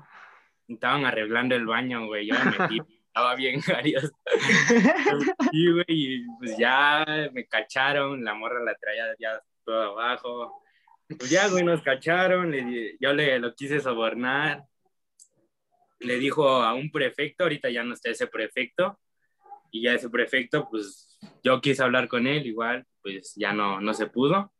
Estaban 0.67 1.05
arreglando 1.05 1.55
el 1.55 1.65
baño, 1.65 2.07
güey. 2.07 2.27
Yo 2.27 2.35
me 2.35 2.57
metí, 2.57 2.79
estaba 3.07 3.35
bien 3.35 3.59
carios. 3.61 4.11
Sí, 5.51 5.71
güey, 5.71 5.85
y 5.87 6.25
pues 6.39 6.57
ya 6.57 7.05
me 7.33 7.45
cacharon, 7.47 8.23
la 8.23 8.33
morra 8.33 8.63
la 8.63 8.75
traía 8.75 9.05
ya 9.19 9.41
todo 9.65 9.99
abajo. 9.99 10.61
Pues 11.07 11.29
ya, 11.29 11.49
güey, 11.49 11.63
nos 11.63 11.81
cacharon, 11.81 12.53
yo 12.99 13.13
le 13.13 13.39
lo 13.39 13.53
quise 13.53 13.79
sobornar. 13.81 14.65
Le 15.99 16.19
dijo 16.19 16.49
a 16.49 16.73
un 16.73 16.91
prefecto, 16.91 17.43
ahorita 17.43 17.69
ya 17.69 17.83
no 17.83 17.93
está 17.93 18.09
ese 18.09 18.27
prefecto, 18.27 18.99
y 19.71 19.81
ya 19.83 19.93
ese 19.93 20.09
prefecto, 20.09 20.69
pues 20.69 21.19
yo 21.43 21.59
quise 21.61 21.83
hablar 21.83 22.07
con 22.07 22.27
él, 22.27 22.45
igual, 22.45 22.85
pues 23.01 23.33
ya 23.35 23.53
no, 23.53 23.81
no 23.81 23.93
se 23.93 24.07
pudo. 24.07 24.53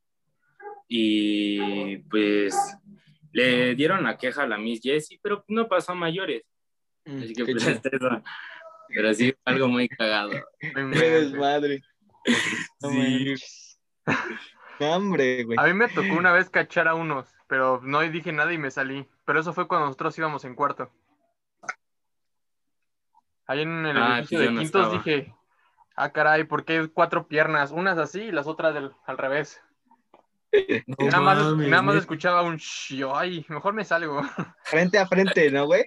Y 0.87 1.97
pues 2.09 2.55
le 3.31 3.75
dieron 3.75 4.03
la 4.03 4.17
queja 4.17 4.43
a 4.43 4.47
la 4.47 4.57
Miss 4.57 4.81
Jessie, 4.81 5.19
pero 5.21 5.43
no 5.47 5.67
pasó 5.67 5.93
a 5.93 5.95
mayores. 5.95 6.43
Mm, 7.05 7.23
Así 7.23 7.33
que 7.33 7.45
pues 7.45 7.65
eso. 7.67 8.23
Pero 8.89 9.13
sí, 9.13 9.33
algo 9.45 9.67
muy 9.67 9.87
cagado. 9.87 10.31
Qué 10.59 11.09
desmadre. 11.09 11.81
No 12.81 12.89
Sí. 12.89 13.35
hombre, 14.79 15.43
güey. 15.43 15.57
A 15.59 15.63
mí 15.63 15.73
me 15.73 15.87
tocó 15.87 16.13
una 16.13 16.31
vez 16.31 16.49
cachar 16.49 16.87
a 16.87 16.95
unos, 16.95 17.27
pero 17.47 17.79
no 17.83 18.01
dije 18.01 18.31
nada 18.31 18.53
y 18.53 18.57
me 18.57 18.71
salí. 18.71 19.07
Pero 19.25 19.39
eso 19.39 19.53
fue 19.53 19.67
cuando 19.67 19.87
nosotros 19.87 20.17
íbamos 20.17 20.45
en 20.45 20.55
cuarto. 20.55 20.91
Ahí 23.47 23.61
en 23.61 23.85
el 23.85 23.97
Ah, 23.97 24.17
edificio 24.19 24.39
de 24.39 24.51
no 24.51 24.59
quintos 24.61 24.81
estaba. 24.81 25.03
dije, 25.03 25.33
ah, 25.95 26.11
caray, 26.11 26.43
¿por 26.45 26.65
qué 26.65 26.89
cuatro 26.93 27.27
piernas? 27.27 27.71
Unas 27.71 27.97
así 27.97 28.21
y 28.23 28.31
las 28.31 28.47
otras 28.47 28.73
del- 28.73 28.91
al 29.05 29.17
revés. 29.17 29.61
No 30.87 31.07
nada 31.07 31.21
más, 31.21 31.37
mames, 31.43 31.67
nada 31.67 31.81
más 31.81 31.95
escuchaba 31.97 32.41
un 32.43 32.57
yo, 32.57 33.15
ay, 33.17 33.45
mejor 33.49 33.73
me 33.73 33.83
salgo. 33.83 34.21
Frente 34.63 34.97
a 34.97 35.05
frente, 35.05 35.51
¿no, 35.51 35.65
güey? 35.65 35.85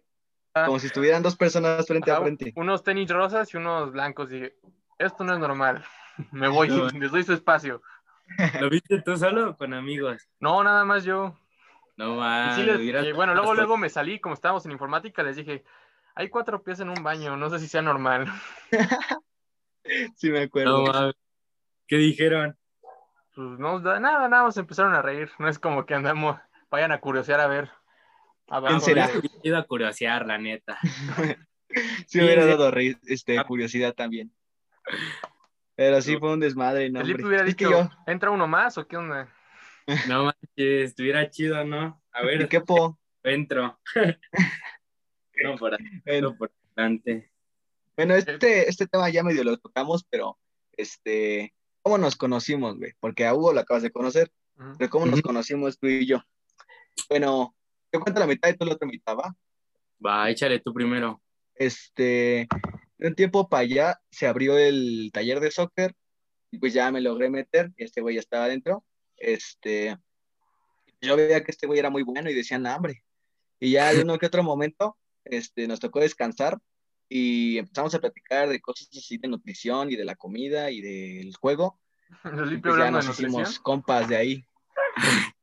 Ah. 0.54 0.66
Como 0.66 0.78
si 0.78 0.88
estuvieran 0.88 1.22
dos 1.22 1.36
personas 1.36 1.86
frente 1.86 2.10
a 2.10 2.20
frente. 2.20 2.52
Unos 2.56 2.82
tenis 2.82 3.08
rosas 3.10 3.52
y 3.54 3.56
unos 3.56 3.92
blancos. 3.92 4.28
Dije, 4.30 4.56
esto 4.98 5.24
no 5.24 5.32
es 5.34 5.38
normal. 5.38 5.84
Me 6.32 6.48
voy, 6.48 6.68
No. 6.68 6.88
les 6.88 7.10
doy 7.10 7.22
su 7.22 7.32
espacio. 7.32 7.80
¿Lo 8.60 8.68
viste 8.68 9.00
tú 9.00 9.16
solo 9.16 9.50
o 9.50 9.56
con 9.56 9.72
amigos? 9.72 10.28
No, 10.38 10.62
nada 10.62 10.84
más 10.84 11.02
yo. 11.04 11.34
No 11.96 12.16
mames. 12.16 12.56
sí 12.56 13.12
bueno, 13.12 13.32
luego, 13.34 13.50
hasta- 13.52 13.54
luego 13.62 13.76
me 13.78 13.88
salí, 13.88 14.20
como 14.20 14.34
estábamos 14.34 14.66
en 14.66 14.72
informática, 14.72 15.22
les 15.22 15.36
dije, 15.36 15.64
hay 16.18 16.28
cuatro 16.30 16.62
pies 16.64 16.80
en 16.80 16.88
un 16.88 17.02
baño, 17.04 17.36
no 17.36 17.48
sé 17.48 17.60
si 17.60 17.68
sea 17.68 17.80
normal. 17.82 18.26
Sí, 20.16 20.28
me 20.30 20.40
acuerdo. 20.42 20.84
No. 20.92 21.12
¿Qué 21.86 21.96
dijeron? 21.96 22.58
Pues 23.34 23.58
no, 23.58 23.80
da- 23.80 23.98
nada, 23.98 24.28
nada, 24.28 24.50
se 24.52 24.60
empezaron 24.60 24.92
a 24.94 25.00
reír. 25.00 25.30
No 25.38 25.48
es 25.48 25.58
como 25.58 25.86
que 25.86 25.94
andamos, 25.94 26.38
vayan 26.70 26.92
a 26.92 27.00
curiosear 27.00 27.40
a 27.40 27.46
ver. 27.46 27.70
abajo 28.48 28.66
¿Quién 28.68 28.80
será? 28.82 29.06
de- 29.06 29.18
Hubiera 29.18 29.34
ido 29.42 29.56
a 29.56 29.64
curiosear, 29.64 30.26
la 30.26 30.36
neta. 30.38 30.78
Sí, 32.06 32.18
me 32.18 32.24
hubiera 32.24 32.44
dado 32.46 32.70
ri- 32.72 32.98
este, 33.06 33.38
Ah. 33.38 33.44
curiosidad 33.44 33.94
también. 33.94 34.30
Pero 35.74 36.02
sí 36.02 36.18
fue 36.18 36.32
un 36.34 36.40
desmadre, 36.40 36.90
no, 36.90 37.00
Felipe 37.00 37.24
hubiera 37.26 37.44
dicho, 37.44 37.70
yo, 37.70 37.88
¿entra 38.06 38.30
uno 38.30 38.46
más 38.46 38.76
o 38.76 38.86
qué 38.86 38.96
onda? 38.98 39.28
No 40.06 40.24
manches, 40.24 40.90
estuviera 40.90 41.30
chido, 41.30 41.64
¿no? 41.64 42.02
A 42.12 42.22
¿y 42.24 42.26
ver, 42.26 42.48
qué 42.48 42.60
po? 42.60 42.98
entro. 43.22 43.78
No, 45.42 45.56
por 45.56 45.76
no, 46.20 46.36
por 46.36 46.52
delante. 46.74 47.30
Bueno, 47.96 48.14
este, 48.14 48.68
este 48.68 48.86
tema 48.86 49.10
ya 49.10 49.22
medio 49.22 49.44
lo 49.44 49.56
tocamos, 49.56 50.04
pero 50.08 50.38
este, 50.76 51.52
¿cómo 51.82 51.98
nos 51.98 52.16
conocimos, 52.16 52.76
güey? 52.78 52.92
Porque 53.00 53.26
a 53.26 53.34
Hugo 53.34 53.52
lo 53.52 53.60
acabas 53.60 53.82
de 53.82 53.90
conocer, 53.90 54.30
pero 54.78 54.90
¿cómo 54.90 55.06
nos 55.06 55.20
conocimos 55.20 55.78
tú 55.78 55.88
y 55.88 56.06
yo? 56.06 56.22
Bueno, 57.08 57.54
yo 57.92 58.00
cuento 58.00 58.20
la 58.20 58.26
mitad 58.26 58.48
y 58.50 58.56
tú 58.56 58.64
la 58.64 58.74
otra 58.74 58.86
mitad, 58.86 59.16
¿va? 59.16 59.34
Va, 60.04 60.30
échale 60.30 60.60
tú 60.60 60.72
primero. 60.72 61.20
Este, 61.54 62.46
de 62.98 63.08
un 63.08 63.14
tiempo 63.14 63.48
para 63.48 63.62
allá 63.62 64.00
se 64.10 64.26
abrió 64.26 64.56
el 64.56 65.10
taller 65.12 65.40
de 65.40 65.50
soccer 65.50 65.94
y 66.50 66.58
pues 66.58 66.72
ya 66.72 66.90
me 66.90 67.00
logré 67.00 67.30
meter 67.30 67.72
y 67.76 67.84
este 67.84 68.00
güey 68.00 68.14
ya 68.14 68.20
estaba 68.20 68.44
adentro. 68.44 68.84
Este, 69.16 69.96
yo 71.00 71.16
veía 71.16 71.42
que 71.42 71.50
este 71.50 71.66
güey 71.66 71.78
era 71.78 71.90
muy 71.90 72.02
bueno 72.02 72.30
y 72.30 72.34
decía, 72.34 72.58
"Nah, 72.58 72.74
hambre. 72.74 73.02
Y 73.60 73.72
ya 73.72 73.92
de 73.92 74.02
uno 74.02 74.18
que 74.18 74.26
otro 74.26 74.42
momento, 74.42 74.96
este, 75.30 75.66
nos 75.66 75.80
tocó 75.80 76.00
descansar 76.00 76.58
y 77.08 77.58
empezamos 77.58 77.94
a 77.94 78.00
platicar 78.00 78.48
de 78.48 78.60
cosas 78.60 78.88
así 78.96 79.18
de 79.18 79.28
nutrición 79.28 79.90
y 79.90 79.96
de 79.96 80.04
la 80.04 80.14
comida 80.14 80.70
y 80.70 80.80
del 80.80 81.34
juego. 81.36 81.80
Y 82.52 82.56
pues 82.58 82.76
ya 82.76 82.90
nos 82.90 83.06
de 83.06 83.12
hicimos 83.12 83.58
compas 83.60 84.08
de 84.08 84.16
ahí. 84.16 84.44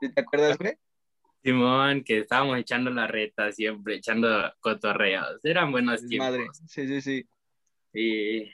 ¿Sí 0.00 0.08
¿Te 0.12 0.20
acuerdas, 0.20 0.56
güey? 0.56 0.74
Simón, 1.42 2.02
que 2.04 2.18
estábamos 2.18 2.58
echando 2.58 2.90
la 2.90 3.06
reta 3.06 3.52
siempre, 3.52 3.96
echando 3.96 4.52
cotorreos. 4.60 5.40
Eran 5.44 5.70
buenos 5.70 6.02
Madre. 6.02 6.38
tiempos. 6.38 6.62
Sí, 6.66 6.86
sí, 6.86 7.00
sí. 7.00 7.28
Sí. 7.92 8.50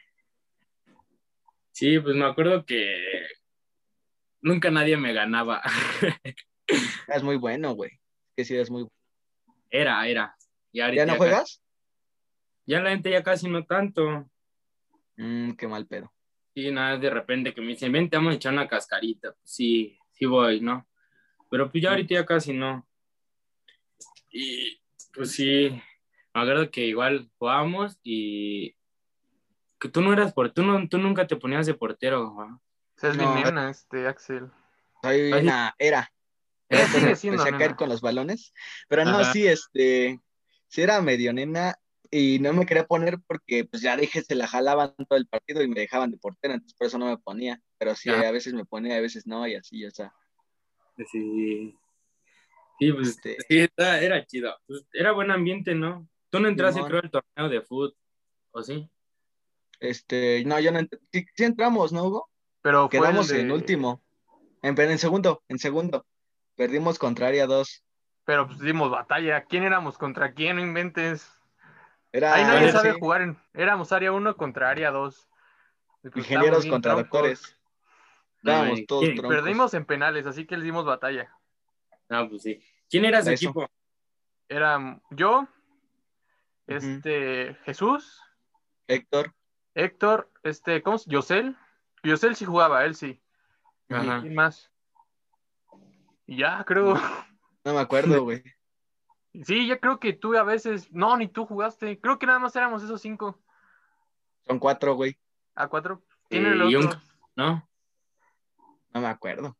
Sí, 1.72 1.98
pues 1.98 2.14
me 2.14 2.24
acuerdo 2.24 2.64
que 2.64 3.26
nunca 4.42 4.70
nadie 4.70 4.96
me 4.96 5.12
ganaba. 5.12 5.62
Eras 7.08 7.22
muy 7.22 7.36
bueno, 7.36 7.74
güey. 7.74 7.90
Que 8.36 8.44
sí, 8.44 8.54
eres 8.54 8.70
muy 8.70 8.86
Era, 9.70 10.06
era. 10.06 10.36
¿Ya 10.72 11.06
no 11.06 11.16
juegas? 11.16 11.62
Ya 12.66 12.80
la 12.80 12.90
gente 12.90 13.10
ya 13.10 13.22
casi 13.22 13.48
no 13.48 13.64
tanto. 13.64 14.28
Mm, 15.16 15.52
qué 15.52 15.68
mal 15.68 15.86
pedo. 15.86 16.12
Y 16.54 16.70
nada, 16.70 16.96
de 16.96 17.10
repente 17.10 17.52
que 17.52 17.60
me 17.60 17.68
dicen, 17.68 17.92
vente, 17.92 18.16
vamos 18.16 18.32
a 18.32 18.36
echar 18.36 18.52
una 18.52 18.68
cascarita. 18.68 19.32
Pues 19.32 19.50
sí, 19.50 19.98
sí 20.12 20.26
voy, 20.26 20.60
¿no? 20.60 20.86
Pero 21.50 21.70
pues 21.70 21.82
ya 21.82 21.90
ahorita 21.90 22.14
ya 22.14 22.26
casi 22.26 22.52
no. 22.52 22.86
Y 24.30 24.80
pues 25.12 25.32
sí, 25.32 25.70
me 26.34 26.40
acuerdo 26.40 26.70
que 26.70 26.86
igual 26.86 27.30
jugábamos 27.38 27.98
y 28.02 28.76
que 29.78 29.88
tú 29.88 30.00
no 30.00 30.12
eras 30.12 30.32
por, 30.32 30.50
tú 30.50 30.64
no, 30.64 30.88
tú 30.88 30.98
nunca 30.98 31.26
te 31.26 31.36
ponías 31.36 31.66
de 31.66 31.74
portero. 31.74 32.60
Es 32.96 33.16
No. 33.16 33.34
bien 33.34 33.44
nena, 33.44 33.70
este, 33.70 34.06
Axel. 34.06 34.50
Soy 35.02 35.32
Ay, 35.32 35.42
una, 35.42 35.74
era. 35.78 36.10
Sigue 37.12 37.16
siendo 37.16 37.42
empecé 37.42 37.54
a 37.54 37.58
caer 37.58 37.70
nena. 37.70 37.76
con 37.76 37.88
los 37.88 38.00
balones. 38.00 38.52
Pero 38.88 39.04
no, 39.04 39.18
Ajá. 39.18 39.32
sí, 39.32 39.46
este, 39.46 40.20
sí 40.68 40.82
era 40.82 41.00
medio 41.02 41.32
nena. 41.32 41.76
y 42.10 42.38
no 42.38 42.52
me 42.52 42.64
quería 42.66 42.86
poner 42.86 43.18
porque 43.26 43.64
pues 43.64 43.82
ya 43.82 43.96
dije, 43.96 44.22
se 44.22 44.34
la 44.36 44.46
jalaban 44.46 44.94
todo 45.08 45.18
el 45.18 45.26
partido 45.26 45.62
y 45.62 45.68
me 45.68 45.80
dejaban 45.80 46.12
de 46.12 46.18
portera, 46.18 46.54
entonces 46.54 46.76
por 46.78 46.86
eso 46.86 46.96
no 46.98 47.06
me 47.06 47.18
ponía. 47.18 47.60
Pero 47.78 47.94
sí, 47.96 48.08
Ya. 48.08 48.28
a 48.28 48.30
veces 48.32 48.54
me 48.54 48.64
ponía, 48.64 48.96
a 48.96 49.00
veces 49.00 49.26
no, 49.26 49.46
y 49.48 49.56
así, 49.56 49.84
o 49.84 49.90
sea. 49.90 50.12
Sí. 51.10 51.76
Sí, 52.78 52.92
pues 52.92 53.08
Este- 53.08 53.36
sí, 53.48 53.66
era, 53.76 54.00
era 54.00 54.26
chido. 54.26 54.56
Pues, 54.66 54.86
era 54.92 55.12
buen 55.12 55.30
ambiente, 55.30 55.74
¿no? 55.74 56.08
Tú 56.30 56.40
no 56.40 56.48
entraste, 56.48 56.82
creo, 56.82 57.00
al 57.02 57.10
torneo 57.10 57.48
de 57.48 57.60
fútbol, 57.62 57.96
¿o 58.52 58.62
sí? 58.62 58.88
Este, 59.80 60.44
no, 60.44 60.58
yo 60.60 60.72
no 60.72 60.80
ent- 60.80 60.98
sí, 61.12 61.24
sí 61.36 61.44
entramos, 61.44 61.92
¿no, 61.92 62.04
Hugo? 62.04 62.28
Pero 62.62 62.88
Quedamos 62.88 63.28
de- 63.28 63.40
en 63.40 63.52
último. 63.52 64.02
En, 64.62 64.78
en 64.80 64.98
segundo, 64.98 65.42
en 65.48 65.58
segundo. 65.58 66.06
Perdimos 66.56 66.98
contra 66.98 67.28
Área 67.28 67.46
2. 67.46 67.84
Pero 68.24 68.46
pues 68.46 68.58
dimos 68.60 68.90
batalla. 68.90 69.44
¿Quién 69.44 69.64
éramos 69.64 69.98
contra 69.98 70.32
quién? 70.32 70.56
No 70.56 70.62
inventes. 70.62 71.30
Era 72.12 72.34
Ahí 72.34 72.44
nadie 72.44 72.72
sabe 72.72 72.92
sí, 72.92 72.98
jugar. 73.00 73.22
En... 73.22 73.38
Éramos 73.52 73.92
área 73.92 74.12
1 74.12 74.36
contra 74.36 74.70
área 74.70 74.90
2. 74.90 75.28
Pues, 76.02 76.16
ingenieros 76.16 76.66
contra 76.66 76.92
troncos. 76.92 77.10
doctores. 77.10 77.58
Estábamos 78.36 78.78
Ay, 78.78 78.86
todos 78.86 79.04
¿quién? 79.04 79.16
troncos. 79.16 79.36
Perdimos 79.36 79.74
en 79.74 79.84
penales, 79.84 80.26
así 80.26 80.46
que 80.46 80.56
les 80.56 80.64
dimos 80.64 80.84
batalla. 80.84 81.34
Ah, 82.08 82.26
pues 82.28 82.42
sí. 82.42 82.62
¿Quién 82.88 83.04
era 83.04 83.22
su 83.22 83.30
Eso. 83.30 83.46
equipo? 83.46 83.68
Era 84.48 85.00
yo, 85.10 85.48
este, 86.66 87.56
Jesús, 87.64 88.20
Héctor, 88.86 89.34
Héctor, 89.74 90.30
este, 90.42 90.82
¿cómo 90.82 90.98
se 90.98 91.10
Yosel. 91.10 91.56
Yosel 92.02 92.36
sí 92.36 92.44
jugaba, 92.44 92.84
él 92.84 92.94
sí. 92.94 93.22
Ajá. 93.88 94.20
¿Quién 94.20 94.34
más? 94.34 94.70
Y 96.26 96.38
ya, 96.38 96.64
creo. 96.64 96.94
no 97.64 97.74
me 97.74 97.80
acuerdo, 97.80 98.22
güey. 98.24 98.42
Sí, 99.44 99.66
ya 99.66 99.80
creo 99.80 99.98
que 99.98 100.12
tú 100.12 100.36
a 100.36 100.44
veces. 100.44 100.92
No, 100.92 101.16
ni 101.16 101.26
tú 101.26 101.44
jugaste. 101.44 101.98
Creo 102.00 102.20
que 102.20 102.26
nada 102.26 102.38
más 102.38 102.54
éramos 102.54 102.84
esos 102.84 103.00
cinco. 103.00 103.42
Son 104.46 104.60
cuatro, 104.60 104.94
güey. 104.94 105.18
A 105.56 105.66
cuatro. 105.66 106.04
¿Quién 106.28 106.46
Eh, 106.46 106.50
el 106.50 106.70
y 106.70 106.76
un- 106.76 106.86
otro? 106.86 107.00
¿No? 107.34 107.68
No 108.92 109.00
me 109.00 109.08
acuerdo. 109.08 109.56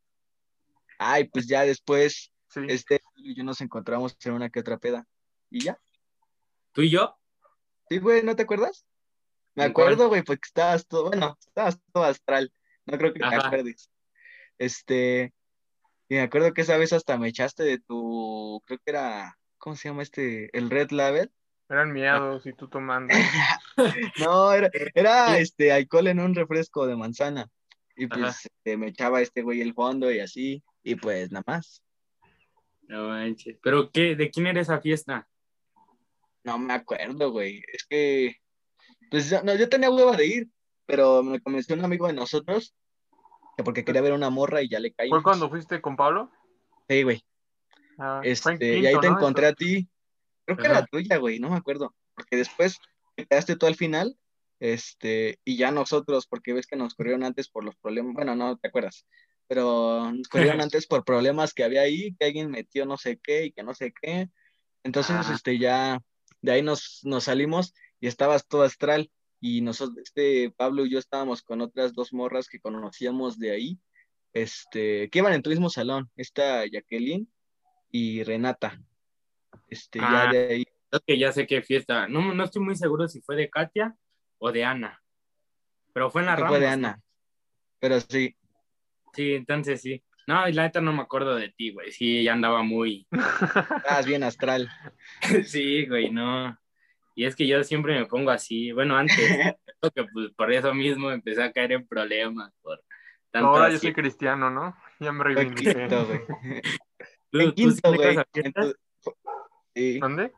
Ay, 0.97 1.25
pues 1.25 1.49
ya 1.49 1.63
después, 1.63 2.33
Sí. 2.51 2.61
este 2.69 3.01
y 3.17 3.35
yo 3.35 3.43
nos 3.43 3.61
encontramos 3.63 4.17
en 4.25 4.33
una 4.35 4.49
que 4.49 4.61
otra 4.61 4.79
peda. 4.79 5.09
Y 5.51 5.65
ya. 5.65 5.77
¿Tú 6.71 6.83
y 6.83 6.91
yo? 6.91 7.19
Sí, 7.89 7.99
güey, 7.99 8.23
¿no 8.23 8.37
te 8.37 8.45
acuerdas? 8.45 8.87
Me 9.57 9.65
acuerdo, 9.65 10.07
güey, 10.09 10.23
porque 10.23 10.47
estabas 10.47 10.87
todo, 10.87 11.09
bueno, 11.09 11.37
estabas 11.45 11.81
todo 11.93 12.05
astral. 12.05 12.53
No 12.87 12.97
creo 12.97 13.13
que 13.13 13.19
te 13.19 13.25
Ajá. 13.25 13.49
acuerdes. 13.49 13.91
Este, 14.57 15.35
y 16.09 16.15
me 16.17 16.21
acuerdo 16.23 16.53
que 16.53 16.63
esa 16.63 16.77
vez 16.77 16.93
hasta 16.93 17.17
me 17.19 17.29
echaste 17.29 17.63
de 17.63 17.79
tu, 17.79 18.63
creo 18.67 18.79
que 18.79 18.91
era, 18.91 19.39
¿cómo 19.59 19.77
se 19.77 19.89
llama 19.89 20.03
este? 20.03 20.57
El 20.57 20.71
Red 20.71 20.91
Label. 20.91 21.31
Eran 21.69 21.93
miados 21.93 22.47
y 22.47 22.53
tú 22.53 22.69
tomando. 22.69 23.15
No, 24.19 24.53
era, 24.53 24.71
era 24.95 25.39
este 25.39 25.73
alcohol 25.73 26.07
en 26.07 26.21
un 26.21 26.35
refresco 26.35 26.87
de 26.87 26.97
manzana. 26.97 27.49
Y 27.97 28.07
pues 28.07 28.47
este, 28.47 28.77
me 28.77 28.89
echaba 28.89 29.21
este 29.21 29.43
güey 29.43 29.61
el 29.61 29.73
fondo 29.73 30.11
y 30.13 30.21
así, 30.21 30.63
y 30.83 30.97
pues 30.97 31.31
nada 31.31 31.45
más. 31.47 31.83
No 32.83 33.09
manches. 33.09 33.57
¿Pero 33.63 33.91
qué? 33.91 34.15
¿De 34.17 34.31
quién 34.31 34.47
era 34.47 34.61
esa 34.61 34.81
fiesta? 34.81 35.29
No 36.43 36.59
me 36.59 36.75
acuerdo, 36.75 37.31
güey. 37.31 37.63
Es 37.73 37.85
que, 37.85 38.37
pues 39.11 39.31
yo- 39.31 39.43
no, 39.43 39.55
yo 39.55 39.69
tenía 39.69 39.91
hueva 39.91 40.17
de 40.17 40.27
ir, 40.27 40.49
pero 40.87 41.23
me 41.23 41.41
convenció 41.41 41.75
un 41.75 41.85
amigo 41.85 42.07
de 42.07 42.13
nosotros 42.13 42.75
que 43.57 43.65
porque 43.65 43.85
quería 43.85 44.01
ver 44.03 44.13
una 44.13 44.31
morra 44.31 44.63
y 44.63 44.69
ya 44.69 44.81
le 44.81 44.93
caímos. 44.93 45.17
¿Fue 45.19 45.23
cuando 45.23 45.49
fuiste 45.49 45.81
con 45.81 45.97
Pablo? 45.97 46.31
Sí, 46.89 47.03
güey. 47.03 47.25
Ah, 47.99 48.21
Este, 48.25 48.79
y 48.79 48.87
ahí 48.87 48.99
te 49.01 49.09
¿no? 49.09 49.17
encontré 49.17 49.47
a 49.47 49.53
ti. 49.53 49.89
Creo 50.45 50.57
que 50.59 50.67
Ajá. 50.67 50.79
era 50.79 50.87
tuya, 50.87 51.17
güey, 51.19 51.39
no 51.39 51.51
me 51.51 51.57
acuerdo. 51.57 51.95
Porque 52.15 52.37
después 52.37 52.79
te 53.17 53.27
quedaste 53.27 53.57
tú 53.57 53.67
al 53.67 53.77
final, 53.77 54.17
este, 54.61 55.39
y 55.45 55.57
ya 55.57 55.71
nosotros, 55.71 56.27
porque 56.27 56.53
ves 56.53 56.67
que 56.67 56.77
nos 56.77 56.95
corrieron 56.95 57.25
antes 57.25 57.49
por 57.49 57.65
los 57.65 57.77
problemas, 57.77 58.15
bueno, 58.15 58.35
no 58.35 58.57
te 58.57 58.69
acuerdas, 58.69 59.07
pero 59.47 60.11
nos 60.13 60.29
corrieron 60.29 60.61
antes 60.71 60.87
por 60.87 61.05
problemas 61.05 61.55
que 61.55 61.65
había 61.65 61.83
ahí, 61.83 62.15
que 62.19 62.27
alguien 62.27 62.51
metió 62.51 62.87
no 62.87 62.97
sé 62.97 63.19
qué 63.23 63.47
y 63.47 63.53
que 63.53 63.63
no 63.63 63.75
sé 63.75 63.93
qué. 64.01 64.29
Entonces, 64.83 65.17
Ah. 65.17 65.33
este, 65.35 65.59
ya 65.59 66.01
de 66.41 66.53
ahí 66.53 66.63
nos, 66.63 67.01
nos 67.05 67.25
salimos 67.25 67.75
y 68.01 68.07
estabas 68.07 68.47
todo 68.47 68.63
astral. 68.63 69.11
Y 69.47 69.61
nosotros, 69.61 69.99
este, 69.99 70.51
Pablo 70.57 70.87
y 70.87 70.91
yo 70.91 70.99
estábamos 70.99 71.43
con 71.43 71.61
otras 71.61 71.93
dos 71.93 72.15
morras 72.15 72.49
que 72.49 72.61
conocíamos 72.61 73.39
de 73.39 73.51
ahí, 73.51 73.79
este, 74.33 75.11
que 75.11 75.19
iban 75.19 75.35
en 75.35 75.43
tu 75.43 75.51
mismo 75.51 75.69
salón, 75.69 76.11
esta 76.17 76.65
Jacqueline 76.65 77.29
y 77.91 78.23
Renata. 78.23 78.81
Este, 79.69 79.99
ya 79.99 80.29
Ah. 80.29 80.33
de 80.33 80.49
ahí. 80.49 80.65
Creo 80.89 81.03
que 81.07 81.19
ya 81.19 81.31
sé 81.31 81.47
qué 81.47 81.61
fiesta. 81.61 82.09
No, 82.09 82.33
no 82.33 82.43
estoy 82.45 82.63
muy 82.63 82.75
seguro 82.75 83.07
si 83.07 83.21
fue 83.21 83.37
de 83.37 83.51
Katia 83.51 83.95
o 84.39 84.51
de 84.51 84.65
Ana. 84.65 85.03
Pero 85.93 86.11
fue 86.11 86.23
en 86.23 86.27
la 86.29 86.37
Ramos. 86.37 86.49
fue 86.49 86.61
de. 86.61 86.69
Ana. 86.69 87.01
Pero 87.81 88.01
sí, 88.01 88.35
Sí, 89.13 89.35
entonces 89.35 89.83
sí. 89.83 90.03
No, 90.27 90.49
y 90.49 90.55
la 90.55 90.63
neta 90.63 90.81
no 90.81 90.95
me 90.95 91.03
acuerdo 91.03 91.35
de 91.37 91.51
ti, 91.51 91.71
güey. 91.71 91.93
Sí, 91.93 92.23
ya 92.25 92.33
andaba 92.33 92.63
muy. 92.63 93.07
estabas 93.85 94.07
bien 94.07 94.23
astral. 94.23 94.71
sí, 95.47 95.85
güey, 95.87 96.11
no. 96.11 96.59
Y 97.15 97.25
es 97.27 97.37
que 97.37 97.47
yo 97.47 97.63
siempre 97.65 97.99
me 97.99 98.07
pongo 98.07 98.31
así. 98.31 98.73
Bueno, 98.73 98.97
antes. 98.97 99.17
creo 99.81 99.91
que 99.95 100.05
pues 100.13 100.31
por 100.37 100.53
eso 100.53 100.75
mismo 100.75 101.11
empecé 101.11 101.43
a 101.43 101.53
caer 101.53 101.73
en 101.73 101.87
problemas. 101.87 102.53
Por 102.63 102.83
tanto 103.31 103.49
Ahora 103.49 103.71
yo 103.71 103.79
soy 103.79 103.93
cristiano, 103.93 104.51
¿no? 104.51 104.77
Ya 105.01 105.13
me 105.13 105.25
reivindiqué. 105.25 105.75
quinto, 105.75 106.07
güey. 106.07 106.21
¿Tú- 107.31 107.41
En 107.41 107.53
quinto, 107.53 107.95
güey. 107.95 108.17
Sí. 109.75 109.99
¿Dónde? 109.99 110.33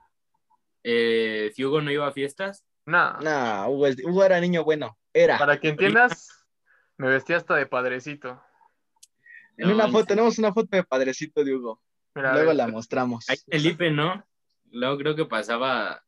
Eh, 0.82 1.50
si 1.54 1.64
Hugo 1.64 1.80
no 1.82 1.90
iba 1.90 2.06
a 2.06 2.12
fiestas. 2.12 2.64
No. 2.86 3.18
No, 3.20 3.68
Hugo, 3.70 4.24
era 4.24 4.40
niño 4.40 4.64
bueno. 4.64 4.96
Era. 5.12 5.38
Para 5.38 5.58
que 5.58 5.70
entiendas, 5.70 6.46
me 6.98 7.08
vestí 7.08 7.32
hasta 7.32 7.56
de 7.56 7.66
padrecito. 7.66 8.40
En 9.56 9.70
una 9.70 9.86
No, 9.86 9.92
foto, 9.92 10.06
tenemos 10.06 10.38
una 10.38 10.52
foto 10.52 10.68
de 10.76 10.84
padrecito 10.84 11.42
de 11.42 11.54
Hugo. 11.54 11.82
Mira, 12.14 12.32
Luego 12.32 12.48
ver. 12.48 12.56
la 12.56 12.68
mostramos. 12.68 13.28
Ahí 13.28 13.36
Felipe, 13.50 13.90
¿no? 13.90 14.24
Luego 14.70 14.98
creo 14.98 15.16
que 15.16 15.24
pasaba 15.24 16.02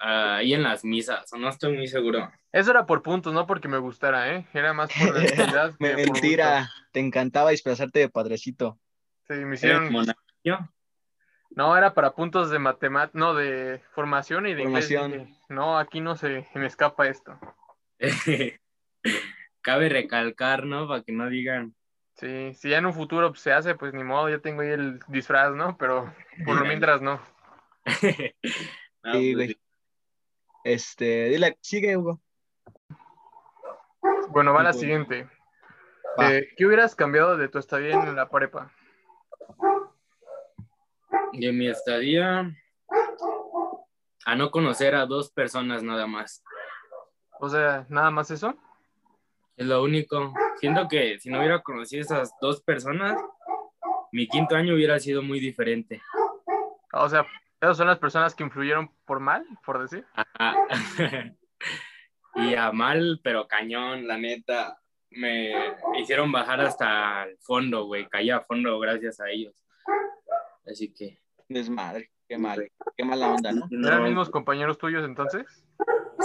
ahí 0.00 0.54
en 0.54 0.62
las 0.62 0.84
misas, 0.84 1.32
o 1.32 1.38
no 1.38 1.48
estoy 1.48 1.76
muy 1.76 1.88
seguro. 1.88 2.30
Eso 2.52 2.70
era 2.70 2.86
por 2.86 3.02
puntos, 3.02 3.32
no 3.32 3.46
porque 3.46 3.68
me 3.68 3.78
gustara, 3.78 4.34
¿eh? 4.34 4.46
Era 4.52 4.72
más 4.72 4.90
por 4.92 5.14
necesidad. 5.20 5.74
que 5.78 5.90
por 5.90 5.96
Mentira, 5.96 6.70
te 6.92 7.00
encantaba 7.00 7.50
disfrazarte 7.50 8.00
de 8.00 8.08
padrecito. 8.08 8.78
Sí, 9.26 9.34
me 9.34 9.54
hicieron. 9.56 9.90
No, 11.50 11.76
era 11.76 11.94
para 11.94 12.14
puntos 12.14 12.50
de 12.50 12.58
matemáticas, 12.58 13.14
no, 13.18 13.34
de 13.34 13.82
formación 13.92 14.46
y 14.46 14.54
de 14.54 14.64
Formación. 14.64 15.12
inglés. 15.12 15.28
No, 15.48 15.78
aquí 15.78 16.00
no 16.00 16.16
se 16.16 16.46
me 16.54 16.66
escapa 16.66 17.08
esto. 17.08 17.38
Cabe 19.62 19.88
recalcar, 19.88 20.64
¿no? 20.64 20.86
Para 20.86 21.02
que 21.02 21.12
no 21.12 21.28
digan. 21.28 21.74
Sí, 22.16 22.52
si 22.54 22.70
ya 22.70 22.78
en 22.78 22.86
un 22.86 22.92
futuro 22.92 23.30
pues, 23.30 23.40
se 23.40 23.52
hace, 23.52 23.74
pues 23.74 23.94
ni 23.94 24.02
modo, 24.02 24.28
ya 24.28 24.40
tengo 24.40 24.62
ahí 24.62 24.70
el 24.70 25.00
disfraz, 25.08 25.54
¿no? 25.54 25.76
Pero 25.78 26.12
por 26.44 26.56
lo 26.58 26.64
mientras 26.66 27.00
no. 27.00 27.20
Sí, 29.04 29.34
pues, 29.34 29.34
güey. 29.34 29.60
Este, 30.64 31.28
dile, 31.28 31.56
sigue 31.60 31.96
Hugo. 31.96 32.20
Bueno, 34.28 34.52
va 34.52 34.62
la 34.62 34.72
siguiente. 34.72 35.28
Va. 36.18 36.34
Eh, 36.34 36.48
¿Qué 36.56 36.66
hubieras 36.66 36.94
cambiado 36.94 37.36
de 37.36 37.48
tu 37.48 37.58
estadía 37.58 37.94
en 37.94 38.16
la 38.16 38.28
prepa? 38.28 38.72
De 41.32 41.52
mi 41.52 41.68
estadía 41.68 42.52
a 44.26 44.34
no 44.34 44.50
conocer 44.50 44.94
a 44.94 45.06
dos 45.06 45.30
personas 45.30 45.82
nada 45.82 46.06
más. 46.06 46.44
O 47.40 47.48
sea, 47.48 47.86
nada 47.88 48.10
más 48.10 48.30
eso. 48.30 48.54
Es 49.56 49.66
lo 49.66 49.82
único. 49.82 50.34
Siento 50.60 50.86
que 50.88 51.18
si 51.18 51.30
no 51.30 51.38
hubiera 51.38 51.62
conocido 51.62 52.02
esas 52.02 52.32
dos 52.40 52.60
personas, 52.62 53.18
mi 54.12 54.28
quinto 54.28 54.54
año 54.54 54.74
hubiera 54.74 54.98
sido 54.98 55.22
muy 55.22 55.40
diferente. 55.40 56.02
O 56.92 57.08
sea, 57.08 57.26
esas 57.60 57.76
son 57.76 57.86
las 57.88 57.98
personas 57.98 58.34
que 58.34 58.44
influyeron 58.44 58.90
por 59.04 59.20
mal, 59.20 59.44
por 59.64 59.80
decir. 59.80 60.04
Ajá. 60.14 60.54
y 62.36 62.54
a 62.54 62.70
mal, 62.72 63.20
pero 63.22 63.48
cañón, 63.48 64.06
la 64.06 64.16
neta. 64.16 64.78
Me 65.10 65.52
hicieron 65.98 66.30
bajar 66.30 66.60
hasta 66.60 67.24
el 67.24 67.38
fondo, 67.38 67.86
güey. 67.86 68.06
Caí 68.08 68.30
a 68.30 68.40
fondo 68.40 68.78
gracias 68.78 69.20
a 69.20 69.30
ellos. 69.30 69.54
Así 70.66 70.92
que. 70.92 71.18
Desmadre, 71.48 72.10
qué 72.28 72.36
mal, 72.36 72.70
qué 72.94 73.04
mala 73.04 73.30
onda, 73.30 73.52
¿no? 73.52 73.66
¿Eran 73.70 74.00
no, 74.00 74.04
mismos 74.04 74.28
compañeros 74.28 74.76
tuyos 74.76 75.02
entonces? 75.04 75.46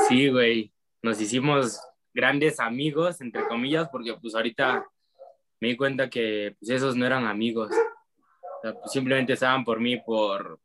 Sí, 0.08 0.30
güey. 0.30 0.74
Nos 1.02 1.20
hicimos 1.22 1.80
grandes 2.14 2.60
amigos, 2.60 3.22
entre 3.22 3.48
comillas, 3.48 3.90
porque 3.90 4.14
pues 4.22 4.36
ahorita 4.36 4.86
me 5.62 5.70
di 5.70 5.78
cuenta 5.78 6.10
que 6.10 6.56
pues, 6.60 6.72
esos 6.72 6.96
no 6.96 7.06
eran 7.06 7.26
amigos. 7.26 7.72
O 7.72 8.62
sea, 8.62 8.74
pues, 8.74 8.92
simplemente 8.92 9.34
estaban 9.34 9.64
por 9.64 9.80
mí, 9.80 9.98
por, 9.98 10.60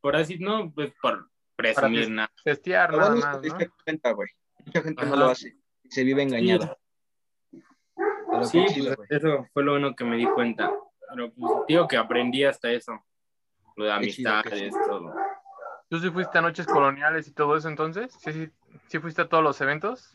por 0.00 0.16
así, 0.16 0.38
no, 0.38 0.70
pues 0.72 0.92
por 1.00 1.28
presumir 1.56 2.02
Para 2.04 2.14
nada. 2.14 2.32
Testear 2.44 2.96
nada 2.96 3.14
más, 3.14 3.36
¿no? 3.36 3.40
diste 3.40 3.70
cuenta, 3.84 4.12
güey. 4.12 4.28
Mucha 4.64 4.82
gente 4.82 5.06
no 5.06 5.16
lo 5.16 5.26
hace. 5.26 5.56
Se 5.88 6.04
vive 6.04 6.22
engañado. 6.22 6.78
Pero 8.30 8.44
Sí, 8.44 8.62
pues, 8.66 8.96
güey. 8.96 9.08
eso 9.10 9.46
fue 9.52 9.62
lo 9.64 9.72
bueno 9.72 9.94
que 9.96 10.04
me 10.04 10.16
di 10.16 10.26
cuenta. 10.26 10.72
Pero 11.10 11.32
pues 11.32 11.52
digo 11.66 11.88
que 11.88 11.96
aprendí 11.96 12.44
hasta 12.44 12.70
eso. 12.70 12.92
Lo 13.76 13.84
de 13.86 13.92
amistades, 13.92 14.74
todo. 14.86 15.14
¿Tú 15.88 15.98
sí 15.98 16.10
fuiste 16.10 16.36
a 16.36 16.42
noches 16.42 16.66
coloniales 16.66 17.26
y 17.28 17.32
todo 17.32 17.56
eso 17.56 17.68
entonces? 17.68 18.12
¿Sí, 18.20 18.32
sí, 18.32 18.50
sí 18.88 18.98
fuiste 18.98 19.22
a 19.22 19.28
todos 19.28 19.42
los 19.42 19.58
eventos? 19.60 20.14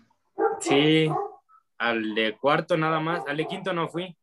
Sí, 0.59 1.09
al 1.79 2.13
de 2.13 2.37
cuarto 2.37 2.77
nada 2.77 2.99
más. 2.99 3.25
Al 3.27 3.37
de 3.37 3.47
quinto 3.47 3.73
no 3.73 3.89
fui. 3.89 4.15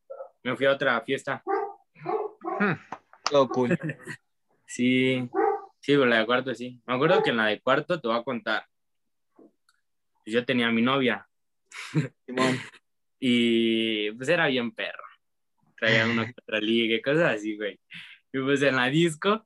Me 0.43 0.55
fui 0.55 0.65
a 0.65 0.71
otra 0.71 1.01
fiesta. 1.01 1.43
Hmm. 2.59 2.73
Todo 3.29 3.49
cool. 3.49 3.77
Sí, 4.65 5.29
sí, 5.81 5.93
pero 5.93 6.05
la 6.05 6.19
de 6.19 6.25
cuarto 6.25 6.55
sí. 6.55 6.81
Me 6.85 6.93
acuerdo 6.93 7.21
que 7.21 7.31
en 7.31 7.37
la 7.37 7.47
de 7.47 7.59
cuarto 7.59 7.99
te 7.99 8.07
voy 8.07 8.17
a 8.17 8.23
contar. 8.23 8.65
Pues 9.35 10.33
yo 10.33 10.45
tenía 10.45 10.67
a 10.67 10.71
mi 10.71 10.81
novia 10.81 11.27
Simón. 12.25 12.59
y 13.19 14.11
pues 14.11 14.29
era 14.29 14.47
bien 14.47 14.71
perro. 14.71 15.03
Traía 15.77 16.05
una 16.05 16.25
que 16.25 16.33
otra 16.41 16.59
liga 16.59 16.95
y 16.95 17.01
cosas 17.01 17.35
así, 17.35 17.57
güey. 17.57 17.79
Y 18.31 18.39
pues 18.39 18.61
en 18.61 18.75
la 18.75 18.85
disco, 18.85 19.45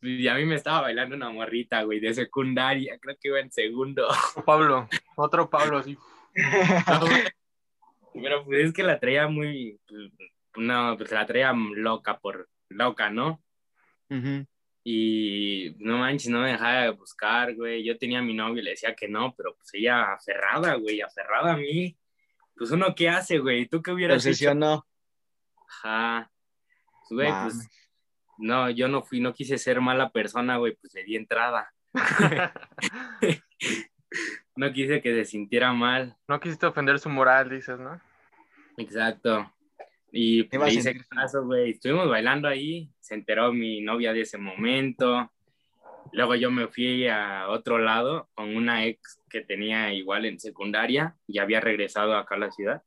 pues, 0.00 0.20
y 0.20 0.28
a 0.28 0.34
mí 0.34 0.44
me 0.44 0.54
estaba 0.54 0.82
bailando 0.82 1.16
una 1.16 1.30
morrita, 1.30 1.82
güey, 1.82 2.00
de 2.00 2.14
secundaria. 2.14 2.98
Creo 3.00 3.16
que 3.20 3.28
iba 3.28 3.40
en 3.40 3.50
segundo. 3.50 4.06
Pablo, 4.46 4.88
otro 5.16 5.48
Pablo, 5.48 5.82
sí. 5.82 5.96
Pero 8.12 8.44
pues 8.44 8.66
es 8.66 8.72
que 8.72 8.82
la 8.82 8.98
traía 8.98 9.28
muy, 9.28 9.78
pues, 9.86 10.10
no, 10.56 10.96
pues 10.96 11.10
la 11.10 11.26
traía 11.26 11.52
loca 11.52 12.18
por 12.18 12.48
loca, 12.68 13.10
¿no? 13.10 13.42
Ujú. 14.10 14.46
Y 14.82 15.76
no 15.78 15.98
manches, 15.98 16.30
no 16.30 16.40
me 16.40 16.52
dejaba 16.52 16.82
de 16.82 16.90
buscar, 16.90 17.54
güey. 17.54 17.84
Yo 17.84 17.98
tenía 17.98 18.20
a 18.20 18.22
mi 18.22 18.34
novio 18.34 18.60
y 18.60 18.64
le 18.64 18.70
decía 18.70 18.94
que 18.94 19.08
no, 19.08 19.34
pero 19.36 19.54
pues 19.54 19.74
ella 19.74 20.14
aferrada, 20.14 20.74
güey, 20.74 21.00
aferrada 21.00 21.52
a 21.52 21.56
mí. 21.56 21.96
Pues 22.56 22.70
uno, 22.70 22.94
¿qué 22.94 23.08
hace, 23.08 23.38
güey? 23.38 23.66
¿Tú 23.66 23.82
qué 23.82 23.92
hubieras 23.92 24.24
hecho? 24.24 24.30
obsesionó. 24.30 24.86
Ajá. 25.68 26.30
Pues, 27.08 27.10
Güey, 27.10 27.42
pues 27.42 27.68
no, 28.38 28.70
yo 28.70 28.88
no 28.88 29.02
fui, 29.02 29.20
no 29.20 29.34
quise 29.34 29.58
ser 29.58 29.80
mala 29.80 30.10
persona, 30.10 30.56
güey, 30.56 30.76
pues 30.76 30.94
le 30.94 31.04
di 31.04 31.16
entrada. 31.16 31.72
No 34.56 34.72
quise 34.72 35.00
que 35.00 35.14
se 35.14 35.24
sintiera 35.24 35.72
mal. 35.72 36.16
No 36.28 36.38
quisiste 36.38 36.66
ofender 36.66 36.98
su 36.98 37.08
moral, 37.08 37.48
dices, 37.48 37.78
¿no? 37.78 37.98
Exacto. 38.76 39.50
Y 40.12 40.44
¿Qué 40.44 40.58
pues, 40.58 40.60
va 40.60 40.64
a 40.64 40.68
le 40.68 40.74
hice 40.74 41.06
caso, 41.08 41.44
güey. 41.44 41.70
Estuvimos 41.70 42.08
bailando 42.08 42.48
ahí, 42.48 42.90
se 43.00 43.14
enteró 43.14 43.52
mi 43.52 43.80
novia 43.80 44.12
de 44.12 44.22
ese 44.22 44.38
momento. 44.38 45.30
Luego 46.12 46.34
yo 46.34 46.50
me 46.50 46.66
fui 46.66 47.06
a 47.06 47.48
otro 47.48 47.78
lado 47.78 48.28
con 48.34 48.56
una 48.56 48.84
ex 48.86 49.22
que 49.28 49.42
tenía 49.42 49.92
igual 49.92 50.24
en 50.26 50.40
secundaria 50.40 51.16
y 51.26 51.38
había 51.38 51.60
regresado 51.60 52.16
acá 52.16 52.34
a 52.34 52.38
la 52.38 52.50
ciudad. 52.50 52.82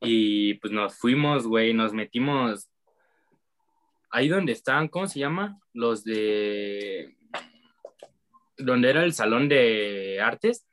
Y 0.00 0.54
pues 0.54 0.72
nos 0.72 0.96
fuimos, 0.96 1.46
güey, 1.46 1.74
nos 1.74 1.92
metimos 1.92 2.70
ahí 4.10 4.28
donde 4.28 4.52
están, 4.52 4.88
¿cómo 4.88 5.06
se 5.06 5.18
llama? 5.18 5.60
Los 5.72 6.04
de... 6.04 7.16
Donde 8.56 8.90
era 8.90 9.04
el 9.04 9.12
salón 9.12 9.48
de 9.48 10.20
artes. 10.22 10.66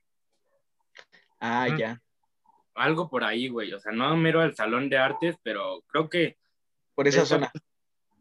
Ah, 1.39 1.67
ya. 1.77 2.01
Algo 2.77 3.09
por 3.09 3.23
ahí, 3.23 3.47
güey. 3.49 3.73
O 3.73 3.79
sea, 3.79 3.91
no 3.91 4.15
mero 4.17 4.41
al 4.41 4.55
salón 4.55 4.89
de 4.89 4.97
artes, 4.97 5.37
pero 5.43 5.81
creo 5.87 6.09
que, 6.09 6.37
Por 6.95 7.07
esa 7.07 7.21
Esa- 7.23 7.35
zona. 7.35 7.51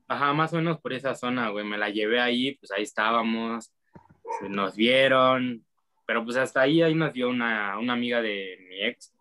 ajá, 0.08 0.32
más 0.34 0.52
o 0.52 0.56
menos 0.56 0.78
por 0.80 0.92
esa 0.92 1.14
zona, 1.14 1.48
güey. 1.50 1.64
Me 1.64 1.78
la 1.78 1.90
llevé 1.90 2.20
ahí, 2.20 2.54
pues 2.56 2.70
ahí 2.72 2.82
estábamos, 2.82 3.72
nos 4.48 4.76
vieron, 4.76 5.64
pero 6.06 6.24
pues 6.24 6.36
hasta 6.36 6.62
ahí, 6.62 6.82
ahí 6.82 6.94
nos 6.94 7.12
vio 7.12 7.28
una, 7.28 7.78
una 7.78 7.92
amiga 7.94 8.20
de 8.22 8.58
mi 8.68 8.82
ex. 8.84 9.12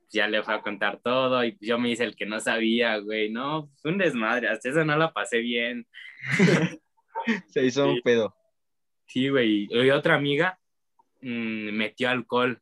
Pues 0.00 0.12
ya 0.12 0.26
le 0.28 0.42
fue 0.42 0.54
a 0.54 0.62
contar 0.62 1.00
todo 1.02 1.42
y 1.44 1.52
pues 1.52 1.68
yo 1.68 1.78
me 1.78 1.90
hice 1.90 2.04
el 2.04 2.16
que 2.16 2.26
no 2.26 2.40
sabía, 2.40 2.96
güey. 2.98 3.30
No, 3.30 3.70
fue 3.82 3.90
un 3.92 3.98
desmadre, 3.98 4.48
hasta 4.48 4.68
eso 4.70 4.84
no 4.84 4.96
la 4.96 5.12
pasé 5.12 5.38
bien. 5.38 5.86
Se 7.48 7.64
hizo 7.64 7.86
un 7.88 8.00
pedo. 8.02 8.34
Sí, 9.06 9.28
güey. 9.28 9.68
Y 9.70 9.90
otra 9.90 10.14
amiga 10.16 10.58
mm, 11.22 11.70
metió 11.72 12.10
alcohol. 12.10 12.60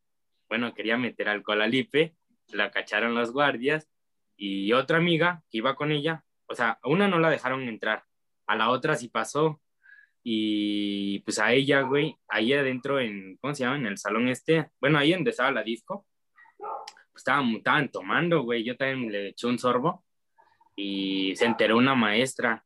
Bueno, 0.48 0.74
quería 0.74 0.96
meter 0.96 1.28
alcohol 1.28 1.62
al 1.62 1.74
IPE, 1.74 2.14
la 2.52 2.70
cacharon 2.70 3.14
los 3.14 3.32
guardias 3.32 3.88
y 4.36 4.72
otra 4.72 4.98
amiga 4.98 5.42
que 5.50 5.58
iba 5.58 5.74
con 5.76 5.92
ella, 5.92 6.24
o 6.46 6.54
sea, 6.54 6.78
a 6.82 6.88
una 6.88 7.08
no 7.08 7.18
la 7.18 7.30
dejaron 7.30 7.62
entrar, 7.68 8.04
a 8.46 8.56
la 8.56 8.70
otra 8.70 8.94
sí 8.96 9.08
pasó. 9.08 9.60
Y 10.28 11.20
pues 11.20 11.38
a 11.38 11.52
ella, 11.52 11.82
güey, 11.82 12.16
ahí 12.28 12.52
adentro 12.52 12.98
en, 12.98 13.36
¿cómo 13.36 13.54
se 13.54 13.62
llama? 13.62 13.76
En 13.76 13.86
el 13.86 13.96
salón 13.96 14.26
este, 14.28 14.70
bueno, 14.80 14.98
ahí 14.98 15.12
donde 15.12 15.30
estaba 15.30 15.52
la 15.52 15.62
disco, 15.62 16.04
pues 16.58 17.20
estaban, 17.20 17.48
estaban 17.54 17.90
tomando, 17.90 18.42
güey, 18.42 18.64
yo 18.64 18.76
también 18.76 19.12
le 19.12 19.28
eché 19.28 19.46
un 19.46 19.58
sorbo 19.58 20.04
y 20.74 21.34
se 21.36 21.46
enteró 21.46 21.76
una 21.76 21.94
maestra. 21.94 22.64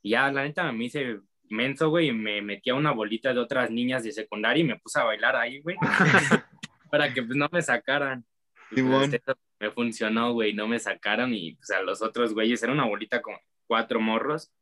Y 0.00 0.10
ya, 0.10 0.32
la 0.32 0.42
neta, 0.42 0.72
me 0.72 0.86
hice 0.86 1.20
menso, 1.50 1.90
güey, 1.90 2.08
y 2.08 2.12
me 2.12 2.40
metí 2.40 2.70
a 2.70 2.74
una 2.74 2.92
bolita 2.92 3.32
de 3.32 3.40
otras 3.40 3.70
niñas 3.70 4.02
de 4.04 4.12
secundaria 4.12 4.62
y 4.62 4.66
me 4.66 4.78
puse 4.78 4.98
a 4.98 5.04
bailar 5.04 5.36
ahí, 5.36 5.60
güey, 5.60 5.76
para 6.92 7.10
que 7.14 7.22
pues 7.22 7.36
no 7.38 7.48
me 7.50 7.62
sacaran. 7.62 8.22
Y, 8.70 8.82
pues, 8.82 9.12
eso 9.14 9.34
me 9.58 9.70
funcionó, 9.70 10.32
güey, 10.34 10.52
no 10.52 10.68
me 10.68 10.78
sacaron 10.78 11.32
y 11.32 11.54
pues 11.54 11.70
a 11.70 11.80
los 11.80 12.02
otros 12.02 12.34
güeyes 12.34 12.62
era 12.62 12.70
una 12.72 12.84
bolita 12.84 13.22
con 13.22 13.34
cuatro 13.66 13.98
morros. 13.98 14.52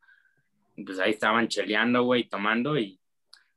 Y, 0.76 0.84
pues 0.84 1.00
ahí 1.00 1.10
estaban 1.10 1.48
cheleando, 1.48 2.04
güey, 2.04 2.28
tomando 2.28 2.78
y 2.78 3.00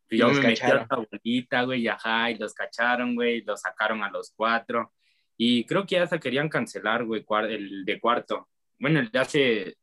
Y 0.09 0.17
yo 0.17 0.27
los 0.27 0.37
me 0.39 0.47
metí 0.47 0.61
a 0.61 0.65
cacharon. 0.65 0.83
otra 0.85 0.97
bolita, 1.11 1.61
güey, 1.63 1.81
y 1.83 1.87
ajá, 1.87 2.31
y 2.31 2.37
los 2.39 2.53
cacharon, 2.55 3.13
güey, 3.15 3.43
los 3.43 3.61
sacaron 3.61 4.01
a 4.03 4.09
los 4.09 4.33
cuatro. 4.35 4.91
Y 5.37 5.65
creo 5.65 5.85
que 5.85 5.95
ya 5.95 6.03
hasta 6.03 6.19
querían 6.19 6.49
cancelar, 6.49 7.05
güey, 7.05 7.23
cuar- 7.23 7.49
el 7.51 7.85
de 7.85 7.99
cuarto. 7.99 8.47
Bueno, 8.79 8.99
el 8.99 9.11
de 9.11 9.19
hace, 9.19 9.77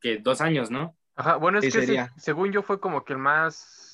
que 0.00 0.18
dos 0.18 0.40
años, 0.42 0.70
¿no? 0.70 0.96
Ajá, 1.16 1.36
bueno, 1.36 1.58
es 1.60 1.64
Sí, 1.66 1.70
que 1.80 1.86
sería. 1.86 2.12
según 2.18 2.52
yo 2.52 2.62
fue 2.62 2.78
como 2.80 3.04
que 3.04 3.12
el 3.14 3.18
más, 3.18 3.93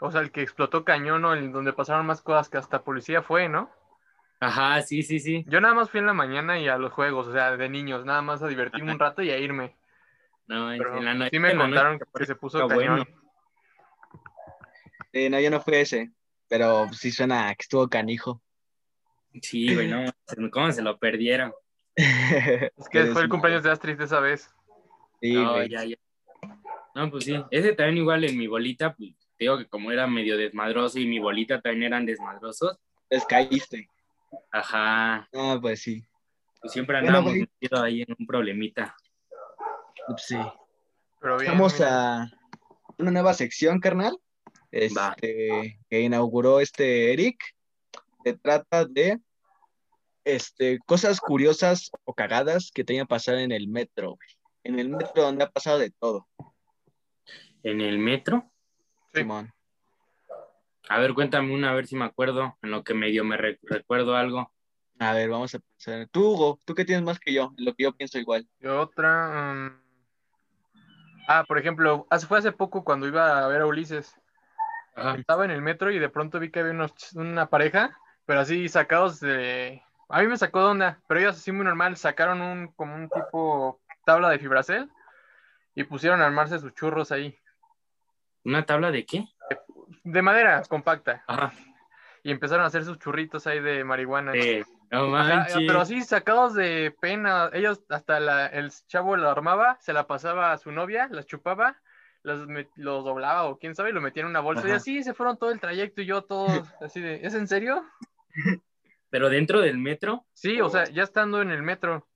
o 0.00 0.10
sea, 0.10 0.20
el 0.20 0.30
que 0.30 0.42
explotó 0.42 0.84
cañón 0.84 1.24
o 1.24 1.32
el 1.32 1.52
donde 1.52 1.72
pasaron 1.72 2.06
más 2.06 2.22
cosas 2.22 2.48
que 2.48 2.58
hasta 2.58 2.84
policía 2.84 3.22
fue, 3.22 3.48
¿no? 3.48 3.70
Ajá, 4.40 4.80
sí, 4.82 5.02
sí, 5.02 5.18
sí. 5.18 5.44
Yo 5.48 5.60
nada 5.60 5.74
más 5.74 5.90
fui 5.90 5.98
en 6.00 6.06
la 6.06 6.12
mañana 6.12 6.60
y 6.60 6.68
a 6.68 6.78
los 6.78 6.92
juegos, 6.92 7.26
o 7.26 7.32
sea, 7.32 7.56
de 7.56 7.68
niños, 7.68 8.04
nada 8.04 8.22
más 8.22 8.42
a 8.42 8.48
divertirme 8.48 8.92
un 8.92 8.98
rato 8.98 9.22
y 9.22 9.30
a 9.30 9.38
irme. 9.38 9.76
No, 10.46 10.68
Pero 10.78 10.96
en 10.98 11.04
la 11.04 11.14
noche, 11.14 11.30
sí 11.32 11.38
me 11.38 11.56
contaron 11.56 11.98
que 11.98 12.26
se 12.26 12.34
puso 12.36 12.66
cañón. 12.66 12.74
bueno. 12.74 13.04
Eh, 15.12 15.28
no, 15.28 15.40
yo 15.40 15.50
no 15.50 15.60
fui 15.60 15.74
ese. 15.74 16.12
Pero 16.48 16.88
sí 16.92 17.10
suena 17.10 17.54
que 17.54 17.62
estuvo 17.62 17.88
canijo. 17.88 18.40
Sí, 19.42 19.74
güey, 19.74 19.88
no, 19.88 20.04
¿cómo 20.50 20.72
se 20.72 20.82
lo 20.82 20.98
perdieron? 20.98 21.52
Es 21.96 22.88
que 22.90 23.06
fue 23.06 23.22
el 23.22 23.28
cumpleaños 23.28 23.64
de 23.64 23.70
Astrid 23.70 24.00
esa 24.00 24.20
vez. 24.20 24.50
Sí, 25.20 25.34
no, 25.34 25.54
güey. 25.54 25.68
ya, 25.68 25.84
ya. 25.84 25.96
No, 26.94 27.10
pues 27.10 27.24
sí, 27.24 27.36
ese 27.50 27.74
también 27.74 27.98
igual 27.98 28.24
en 28.24 28.38
mi 28.38 28.46
bolita, 28.46 28.94
pues 28.94 29.14
digo 29.38 29.58
que 29.58 29.66
como 29.68 29.90
era 29.92 30.06
medio 30.06 30.36
desmadroso 30.36 30.98
y 30.98 31.06
mi 31.06 31.18
bolita 31.18 31.60
también 31.60 31.92
eran 31.92 32.06
desmadrosos, 32.06 32.76
Les 33.10 33.24
caíste. 33.24 33.88
ajá, 34.50 35.28
Ah, 35.34 35.58
pues 35.60 35.80
sí. 35.82 36.04
pues 36.60 36.72
siempre 36.72 36.96
Bueno, 36.96 37.08
andábamos 37.08 37.32
güey. 37.32 37.40
metidos 37.60 37.80
ahí 37.82 38.02
en 38.02 38.14
un 38.18 38.26
problemita. 38.26 38.96
Sí. 40.16 40.36
Pero 41.20 41.38
bien. 41.38 41.52
Vamos 41.52 41.80
a 41.80 42.30
una 42.98 43.10
nueva 43.10 43.34
sección, 43.34 43.80
carnal. 43.80 44.16
Va. 44.96 45.14
Este, 45.20 45.78
que 45.88 46.00
inauguró 46.00 46.60
este 46.60 47.12
Eric. 47.12 47.38
Se 48.24 48.34
trata 48.34 48.84
de 48.84 49.18
este, 50.24 50.78
cosas 50.84 51.20
curiosas 51.20 51.90
o 52.04 52.12
cagadas 52.14 52.70
que 52.74 52.84
te 52.84 52.92
hayan 52.94 53.06
pasado 53.06 53.38
en 53.38 53.52
el 53.52 53.68
metro. 53.68 54.18
En 54.64 54.78
el 54.78 54.88
metro 54.90 55.22
donde 55.22 55.44
ha 55.44 55.50
pasado 55.50 55.78
de 55.78 55.90
todo, 55.90 56.28
En 57.62 57.80
el 57.80 57.98
metro, 57.98 58.50
Sí. 59.12 59.20
Simón. 59.20 59.50
a 60.88 60.98
ver, 60.98 61.14
cuéntame 61.14 61.54
una, 61.54 61.70
a 61.70 61.74
ver 61.74 61.86
si 61.86 61.96
me 61.96 62.04
acuerdo, 62.04 62.56
en 62.62 62.70
lo 62.70 62.82
que 62.84 62.94
medio 62.94 63.24
me 63.24 63.36
re- 63.36 63.58
recuerdo 63.62 64.16
algo. 64.16 64.52
A 65.00 65.12
ver, 65.12 65.28
vamos 65.30 65.54
a 65.54 65.58
pensar. 65.60 66.08
Tú, 66.10 66.32
Hugo, 66.32 66.60
tú 66.64 66.74
que 66.74 66.84
tienes 66.84 67.04
más 67.04 67.20
que 67.20 67.32
yo, 67.32 67.52
en 67.56 67.64
lo 67.64 67.74
que 67.74 67.84
yo 67.84 67.92
pienso 67.92 68.18
igual. 68.18 68.48
Y 68.60 68.66
otra. 68.66 69.54
mm, 69.54 69.82
Ah, 71.30 71.44
por 71.46 71.58
ejemplo, 71.58 72.06
hace, 72.10 72.26
fue 72.26 72.38
hace 72.38 72.52
poco 72.52 72.82
cuando 72.84 73.06
iba 73.06 73.44
a 73.44 73.48
ver 73.48 73.60
a 73.60 73.66
Ulises. 73.66 74.14
Ajá. 74.96 75.14
Estaba 75.16 75.44
en 75.44 75.50
el 75.50 75.60
metro 75.62 75.90
y 75.92 75.98
de 75.98 76.08
pronto 76.08 76.40
vi 76.40 76.50
que 76.50 76.60
había 76.60 76.72
unos 76.72 77.12
una 77.14 77.46
pareja, 77.50 77.96
pero 78.26 78.40
así 78.40 78.68
sacados 78.68 79.20
de. 79.20 79.82
A 80.08 80.22
mí 80.22 80.26
me 80.26 80.38
sacó 80.38 80.60
de 80.60 80.66
onda, 80.66 81.00
pero 81.06 81.20
ellos 81.20 81.36
así 81.36 81.52
muy 81.52 81.64
normal, 81.66 81.96
sacaron 81.98 82.40
un 82.40 82.68
como 82.72 82.94
un 82.94 83.08
tipo 83.10 83.80
tabla 84.06 84.30
de 84.30 84.38
fibracel 84.38 84.90
y 85.74 85.84
pusieron 85.84 86.22
a 86.22 86.26
armarse 86.26 86.58
sus 86.58 86.74
churros 86.74 87.12
ahí. 87.12 87.38
¿Una 88.48 88.64
tabla 88.64 88.90
de 88.90 89.04
qué? 89.04 89.24
De 90.04 90.22
madera, 90.22 90.62
compacta. 90.68 91.22
Ajá. 91.26 91.52
Y 92.22 92.30
empezaron 92.30 92.64
a 92.64 92.68
hacer 92.68 92.84
sus 92.84 92.98
churritos 92.98 93.46
ahí 93.46 93.60
de 93.60 93.84
marihuana. 93.84 94.32
Eh, 94.34 94.64
no 94.90 95.14
Ajá, 95.14 95.34
manches. 95.36 95.56
pero 95.66 95.80
así 95.82 96.00
sacados 96.02 96.54
de 96.54 96.94
pena. 97.00 97.50
Ellos, 97.52 97.82
hasta 97.90 98.18
la- 98.20 98.46
el 98.46 98.70
chavo 98.86 99.16
lo 99.16 99.28
armaba, 99.28 99.76
se 99.80 99.92
la 99.92 100.06
pasaba 100.06 100.52
a 100.52 100.58
su 100.58 100.72
novia, 100.72 101.08
las 101.10 101.26
chupaba, 101.26 101.76
los, 102.22 102.46
los 102.76 103.04
doblaba 103.04 103.44
o 103.44 103.58
quién 103.58 103.74
sabe, 103.74 103.92
lo 103.92 104.00
metía 104.00 104.22
en 104.22 104.28
una 104.30 104.40
bolsa. 104.40 104.66
Y 104.66 104.72
así 104.72 105.02
se 105.02 105.12
fueron 105.14 105.36
todo 105.36 105.50
el 105.50 105.60
trayecto 105.60 106.00
y 106.00 106.06
yo 106.06 106.22
todo 106.24 106.46
así 106.80 107.00
de, 107.02 107.20
¿es 107.26 107.34
en 107.34 107.46
serio? 107.48 107.84
Pero 109.10 109.28
dentro 109.28 109.60
del 109.60 109.76
metro, 109.78 110.24
Sí, 110.32 110.60
o 110.62 110.70
sea, 110.70 110.84
ya 110.84 111.02
estando 111.02 111.42
en 111.42 111.50
el 111.50 111.62
metro, 111.62 112.06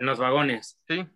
en 0.00 0.06
los 0.06 0.18
vagones. 0.18 0.78
sí. 0.88 1.06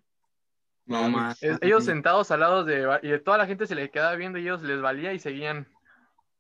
No 0.86 1.08
más. 1.08 1.42
Es- 1.42 1.58
ellos 1.62 1.84
sentados 1.84 2.30
al 2.30 2.40
lado 2.40 2.64
de... 2.64 2.98
Y 3.02 3.18
toda 3.20 3.38
la 3.38 3.46
gente 3.46 3.66
se 3.66 3.74
les 3.74 3.90
quedaba 3.90 4.14
viendo 4.16 4.38
y 4.38 4.42
ellos 4.42 4.62
les 4.62 4.80
valía 4.80 5.12
y 5.12 5.18
seguían 5.18 5.66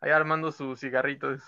ahí 0.00 0.10
armando 0.10 0.52
sus 0.52 0.80
cigarritos. 0.80 1.42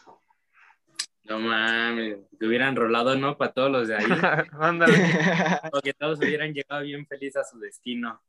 No 1.25 1.39
mames. 1.41 2.19
Que 2.39 2.47
hubieran 2.47 2.77
rolado, 2.77 3.17
¿no? 3.17 3.37
Para 3.37 3.53
todos 3.53 3.71
los 3.71 3.89
de 3.89 3.97
ahí. 3.97 4.05
Ándale. 4.61 4.95
o 5.73 5.81
que 5.81 5.93
todos 5.93 6.19
hubieran 6.21 6.53
llegado 6.55 6.83
bien 6.83 7.07
felices 7.07 7.37
a 7.37 7.45
su 7.45 7.59
destino. 7.59 8.23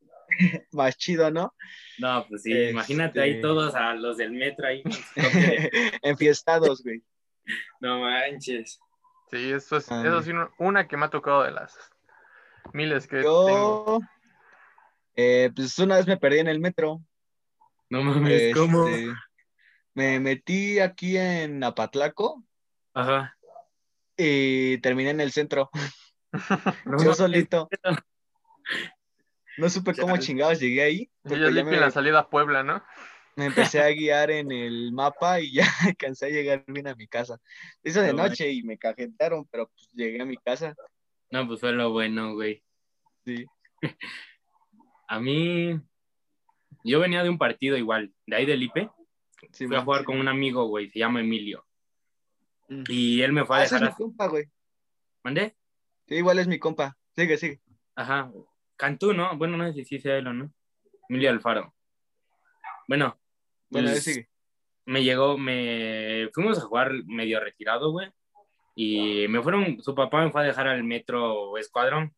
Más 0.74 0.98
chido, 0.98 1.32
¿no? 1.32 1.54
No, 2.00 2.26
pues 2.28 2.42
sí, 2.44 2.52
Este- 2.52 2.72
imagínate 2.72 3.22
ahí 3.22 3.40
todos 3.42 3.74
a 3.76 3.94
los 3.94 4.18
del 4.18 4.32
metro 4.32 4.68
ahí. 4.68 4.84
de- 5.16 5.92
Enfiestados, 6.02 6.84
güey. 6.84 7.02
No 7.80 8.02
manches. 8.02 8.80
Sí, 9.32 9.52
eso 9.52 9.78
es, 9.78 9.90
Ah. 9.92 10.04
eso 10.06 10.22
sí, 10.24 10.32
una 10.58 10.88
que 10.88 10.98
me 10.98 11.06
ha 11.06 11.10
tocado 11.10 11.44
de 11.44 11.52
las 11.52 11.78
miles 12.74 13.08
que 13.08 13.18
tengo. 13.18 14.02
Yo, 15.18 15.24
eh, 15.24 15.52
pues 15.56 15.78
una 15.80 15.98
vez 15.98 16.08
me 16.08 16.18
perdí 16.18 16.40
en 16.40 16.48
el 16.48 16.60
metro. 16.60 17.02
No 17.90 18.04
mames, 18.04 18.54
¿cómo? 18.56 18.88
Este, 18.88 19.14
Me 19.94 20.20
metí 20.20 20.80
aquí 20.80 21.18
en 21.18 21.64
Apatlaco 21.64 22.44
Ajá. 22.94 23.36
y 24.16 24.78
terminé 24.80 25.10
en 25.12 25.22
el 25.22 25.32
centro. 25.32 25.70
No 26.86 27.04
Yo 27.04 27.16
solito. 27.16 27.68
No 29.58 29.70
supe 29.70 29.96
cómo 29.96 30.18
chingados 30.18 30.60
llegué 30.60 30.84
ahí. 30.84 30.96
Y 31.02 31.10
porque 31.24 31.36
ellos 31.36 31.56
ya 31.56 31.64
me, 31.64 31.78
la 31.78 31.90
salida 31.90 32.20
a 32.20 32.30
Puebla, 32.30 32.62
¿no? 32.64 32.84
me 33.38 33.46
empecé 33.46 33.80
a 33.80 33.88
guiar 33.94 34.30
en 34.30 34.52
el 34.52 34.92
mapa 34.92 35.40
y 35.40 35.54
ya 35.54 35.66
alcancé 35.88 36.26
a 36.26 36.30
llegar 36.30 36.66
bien 36.68 36.88
a 36.88 36.96
mi 36.96 37.08
casa. 37.08 37.40
Hizo 37.84 38.02
de 38.02 38.14
No 38.14 38.28
noche 38.28 38.52
y 38.52 38.64
me 38.64 38.78
cajetearon, 38.78 39.48
pero 39.50 39.68
pues 39.70 39.90
llegué 39.94 40.22
a 40.22 40.26
mi 40.26 40.38
casa. 40.38 40.76
No, 41.32 41.48
pues 41.48 41.60
fue 41.60 41.72
lo 41.72 41.92
bueno, 41.92 42.34
güey. 42.34 42.64
Sí. 43.26 43.46
A 45.08 45.20
mí, 45.20 45.80
yo 46.84 47.00
venía 47.00 47.24
de 47.24 47.30
un 47.30 47.38
partido 47.38 47.78
igual, 47.78 48.14
de 48.26 48.36
ahí 48.36 48.46
del 48.46 48.64
IPE. 48.64 48.90
Sí, 49.52 49.68
Fui 49.68 49.76
a 49.76 49.82
jugar 49.82 50.04
con 50.04 50.20
un 50.20 50.28
amigo, 50.28 50.66
güey, 50.66 50.90
se 50.90 51.00
llama 51.00 51.22
Emilio. 51.22 51.66
Mm. 52.70 52.84
Y 52.90 53.22
él 53.22 53.32
me 53.34 53.46
fue 53.46 53.58
a 53.58 53.60
Ah, 53.60 53.64
ese 53.64 53.76
es 53.76 53.82
dejar 53.82 53.90
mi 53.90 53.94
a... 53.94 54.06
compa, 54.06 54.28
güey. 54.28 54.46
¿Mandé? 55.24 55.56
Sí, 56.08 56.16
igual 56.16 56.40
es 56.40 56.48
mi 56.48 56.60
compa. 56.60 56.98
Sigue, 57.16 57.38
sigue. 57.38 57.62
Ajá. 57.96 58.32
Cantú, 58.76 59.14
¿no? 59.14 59.36
Bueno, 59.38 59.58
no 59.58 59.72
sé 59.74 59.84
si 59.86 60.00
sea 60.00 60.18
él 60.18 60.28
o 60.28 60.34
no. 60.34 60.52
Emilio 61.10 61.30
Alfaro. 61.30 61.74
Bueno, 62.88 63.18
Bueno, 63.70 63.90
pues, 63.90 64.04
sigue. 64.04 64.30
me 64.86 65.04
llegó, 65.04 65.38
me 65.38 66.30
fuimos 66.34 66.58
a 66.58 66.62
jugar 66.62 66.92
medio 67.06 67.40
retirado, 67.40 67.92
güey. 67.92 68.10
Y 68.76 69.28
me 69.30 69.42
fueron, 69.42 69.82
su 69.82 69.96
papá 69.96 70.24
me 70.24 70.32
fue 70.32 70.42
a 70.42 70.46
dejar 70.46 70.68
al 70.68 70.84
metro 70.84 71.58
Escuadrón. 71.58 72.14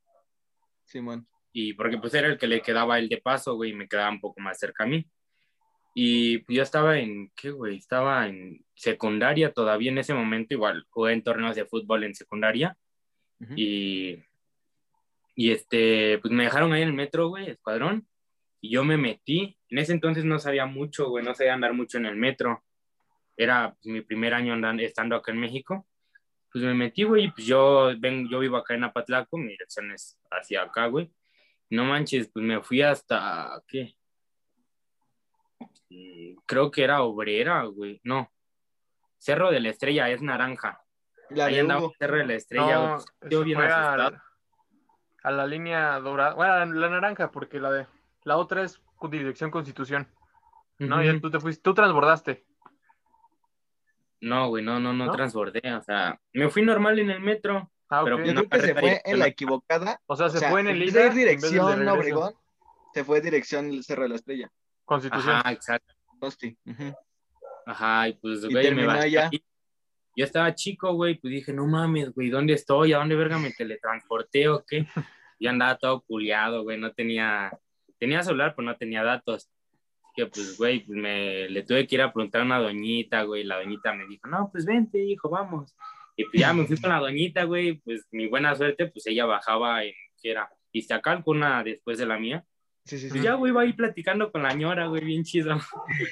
Simón. 0.84 1.28
Y 1.62 1.74
porque 1.74 1.97
pues 1.97 2.14
era 2.14 2.30
el 2.30 2.38
que 2.38 2.47
le 2.47 2.62
quedaba 2.62 2.99
el 2.99 3.10
de 3.10 3.18
paso, 3.18 3.55
güey, 3.55 3.72
y 3.72 3.76
me 3.76 3.89
quedaba 3.89 4.10
un 4.10 4.22
poco 4.22 4.39
más 4.39 4.57
cerca 4.57 4.86
a 4.86 4.88
mí. 4.88 5.05
Y 5.93 6.38
pues 6.38 6.55
yo 6.55 6.64
estaba 6.64 6.97
en, 6.97 7.34
¿qué, 7.36 7.49
güey? 7.49 7.76
Estaba 7.76 8.28
en 8.28 8.64
secundaria 8.76 9.51
todavía 9.51 9.91
en 9.91 9.97
ese 9.97 10.14
momento, 10.14 10.53
igual 10.53 10.86
jugué 10.89 11.12
en 11.12 11.22
torneos 11.22 11.57
de 11.57 11.66
fútbol 11.66 12.05
en 12.05 12.16
secundaria. 12.16 12.78
Ujú. 13.41 13.53
Y, 13.57 14.24
y 15.36 15.51
este, 15.51 16.20
pues 16.20 16.34
me 16.34 16.45
dejaron 16.45 16.72
ahí 16.72 16.84
en 16.84 16.89
el 16.89 16.93
metro, 16.93 17.28
güey, 17.28 17.49
escuadrón. 17.49 18.07
Y 18.62 18.72
yo 18.72 18.86
me 18.86 18.95
metí. 18.95 19.57
En 19.68 19.80
ese 19.80 19.91
entonces 19.91 20.24
no 20.24 20.39
sabía 20.39 20.66
mucho, 20.66 21.10
güey, 21.10 21.26
no 21.26 21.36
sabía 21.36 21.55
andar 21.55 21.74
mucho 21.74 21.97
en 21.97 22.05
el 22.05 22.16
metro. 22.16 22.64
Era 23.36 23.76
pues, 23.82 23.93
mi 23.93 23.99
primer 23.99 24.34
año 24.34 24.53
andando, 24.53 24.82
estando 24.82 25.18
acá 25.18 25.34
en 25.34 25.41
México. 25.41 25.86
Pues 26.53 26.64
me 26.64 26.74
metí, 26.74 27.03
güey, 27.03 27.32
pues 27.32 27.45
yo, 27.45 27.91
ven, 27.99 28.30
yo 28.30 28.39
vivo 28.39 28.55
acá 28.55 28.76
en 28.76 28.86
Apatlaco, 28.86 29.38
mi 29.38 29.49
dirección 29.49 29.91
es 29.91 30.18
hacia 30.32 30.64
acá, 30.64 30.86
güey. 30.86 31.12
No 31.70 31.86
manches, 31.86 32.30
pues 32.34 32.43
me 32.45 32.61
fui 32.61 32.82
hasta, 32.82 33.61
¿qué? 33.67 33.95
Mm, 35.89 36.36
Creo 36.45 36.72
que 36.72 36.84
era 36.84 37.01
Obrera, 37.03 37.63
güey. 37.65 37.99
No. 38.03 38.32
Cerro 39.17 39.51
de 39.51 39.59
la 39.59 39.70
Estrella 39.70 40.09
es 40.09 40.22
naranja. 40.22 40.82
La 41.30 41.45
Ahí 41.45 41.59
andaba. 41.59 41.89
Cerro 41.99 42.17
de 42.17 42.26
la 42.26 42.34
Estrella, 42.36 42.74
No, 42.76 42.95
güey. 42.95 43.05
Yo 43.32 43.38
eso 43.39 43.43
bien 43.43 43.57
fue 43.57 43.67
asustado. 43.67 44.01
al- 44.07 44.22
a 45.22 45.32
la 45.32 45.45
línea 45.45 45.99
dorada. 45.99 46.34
Bueno, 46.34 46.65
la, 46.65 46.89
naranja, 46.89 47.30
porque 47.30 47.59
la 47.59 47.72
de 47.72 47.88
la 48.24 48.38
otra 48.38 48.63
es 48.63 48.80
con 48.95 49.11
dirección 49.11 49.51
Constitución. 49.51 50.07
No, 50.80 50.95
Ujú. 50.97 51.05
ya 51.05 51.20
tú 51.20 51.30
te 51.30 51.39
fuiste, 51.39 51.61
tú 51.61 51.74
transbordaste. 51.74 52.45
No, 54.22 54.47
güey, 54.49 54.63
no, 54.63 54.80
no, 54.80 54.93
no, 54.93 55.05
¿No? 55.07 55.11
transbordé. 55.11 55.61
O 55.76 55.82
sea, 55.84 56.20
me 56.34 56.49
fui 56.49 56.61
normal 56.61 56.99
en 56.99 57.09
el 57.11 57.20
metro. 57.20 57.70
Ah, 57.90 58.02
Pero 58.04 58.18
ok. 58.18 58.24
Yo 58.26 58.34
No, 58.34 58.44
creo 58.46 58.50
que 58.62 58.68
se 58.68 58.76
fue 58.76 59.02
en 59.04 59.20
la 59.20 59.26
no. 59.26 59.32
equivocada. 59.32 60.02
O 60.06 60.16
sea, 60.16 60.28
O 60.28 60.30
se 60.30 60.40
sea, 60.40 60.50
fue 60.52 60.62
en 60.62 60.68
el 60.68 60.80
de 60.80 60.86
ir 60.86 60.94
de 60.94 61.10
dirección 61.10 61.80
regreso. 61.80 61.94
Obregón, 61.94 62.34
se 62.94 63.04
fue 63.04 63.22
dirección 63.22 63.84
Cerro 63.84 64.04
de 64.04 64.10
la 64.10 64.16
Estrella. 64.16 64.52
Constitución. 64.86 65.36
Ajá, 65.36 65.52
exacto. 65.52 65.94
Costi. 66.20 66.58
Ujú. 66.66 66.94
Ajá, 67.66 68.08
y 68.10 68.14
pues, 68.14 68.44
Y 68.44 68.52
güey, 68.52 68.74
me 68.74 68.88
allá. 68.92 69.30
Yo 70.16 70.26
estaba 70.26 70.54
chico, 70.54 70.94
güey, 70.94 71.16
pues 71.16 71.32
dije, 71.32 71.54
no 71.54 71.66
mames, 71.66 72.12
güey, 72.14 72.30
¿dónde 72.30 72.54
estoy? 72.54 72.94
¿A 72.94 72.98
dónde 72.98 73.16
verga 73.16 73.38
me 73.40 73.52
teletransporté 73.52 74.50
o 74.50 74.66
qué? 74.68 74.86
Y 75.38 75.48
andaba 75.48 75.78
todo 75.78 76.02
culiado, 76.02 76.64
güey, 76.64 76.78
no 76.78 76.92
tenía, 76.92 77.58
tenía 77.98 78.22
celular, 78.24 78.54
pero 78.56 78.66
no 78.68 78.76
tenía 78.76 79.04
datos. 79.04 79.50
Que 80.14 80.26
pues, 80.26 80.58
güey, 80.58 80.82
pues 80.82 80.98
me, 80.98 81.48
le 81.48 81.64
tuve 81.64 81.88
que 81.88 81.96
ir 81.96 82.02
a 82.02 82.12
preguntar 82.12 82.42
a 82.42 82.44
una 82.44 82.60
doñita, 82.60 83.22
güey, 83.24 83.44
la 83.46 83.58
doñita 83.60 83.94
me 83.94 84.06
dijo, 84.08 84.28
no, 84.28 84.50
pues 84.52 84.66
vente, 84.66 85.00
hijo, 85.02 85.30
vamos. 85.30 85.74
Y 86.20 86.26
pues 86.26 86.34
ya 86.34 86.51
me 86.51 86.65
fui 86.65 86.78
con 86.78 86.89
la 86.89 86.99
doñita, 86.99 87.45
güey, 87.45 87.76
pues 87.80 88.05
mi 88.11 88.28
buena 88.28 88.53
suerte, 88.53 88.88
pues 88.88 89.07
ella 89.07 89.26
bajaba 89.26 89.86
en, 89.86 89.93
¿qué 90.22 90.32
era? 90.32 90.51
Iztacalco, 90.74 91.32
una 91.32 91.63
después 91.63 91.97
de 91.97 92.05
la 92.05 92.20
mía. 92.20 92.43
Sí, 92.84 92.97
sí, 92.97 93.05
sí. 93.05 93.09
Pues 93.11 93.24
ya, 93.24 93.36
güey, 93.36 93.53
iba 93.53 93.61
ahí 93.61 93.72
platicando 93.72 94.30
con 94.30 94.43
la 94.43 94.53
ñora, 94.53 94.88
güey, 94.88 95.05
bien 95.05 95.24
chido. 95.24 95.57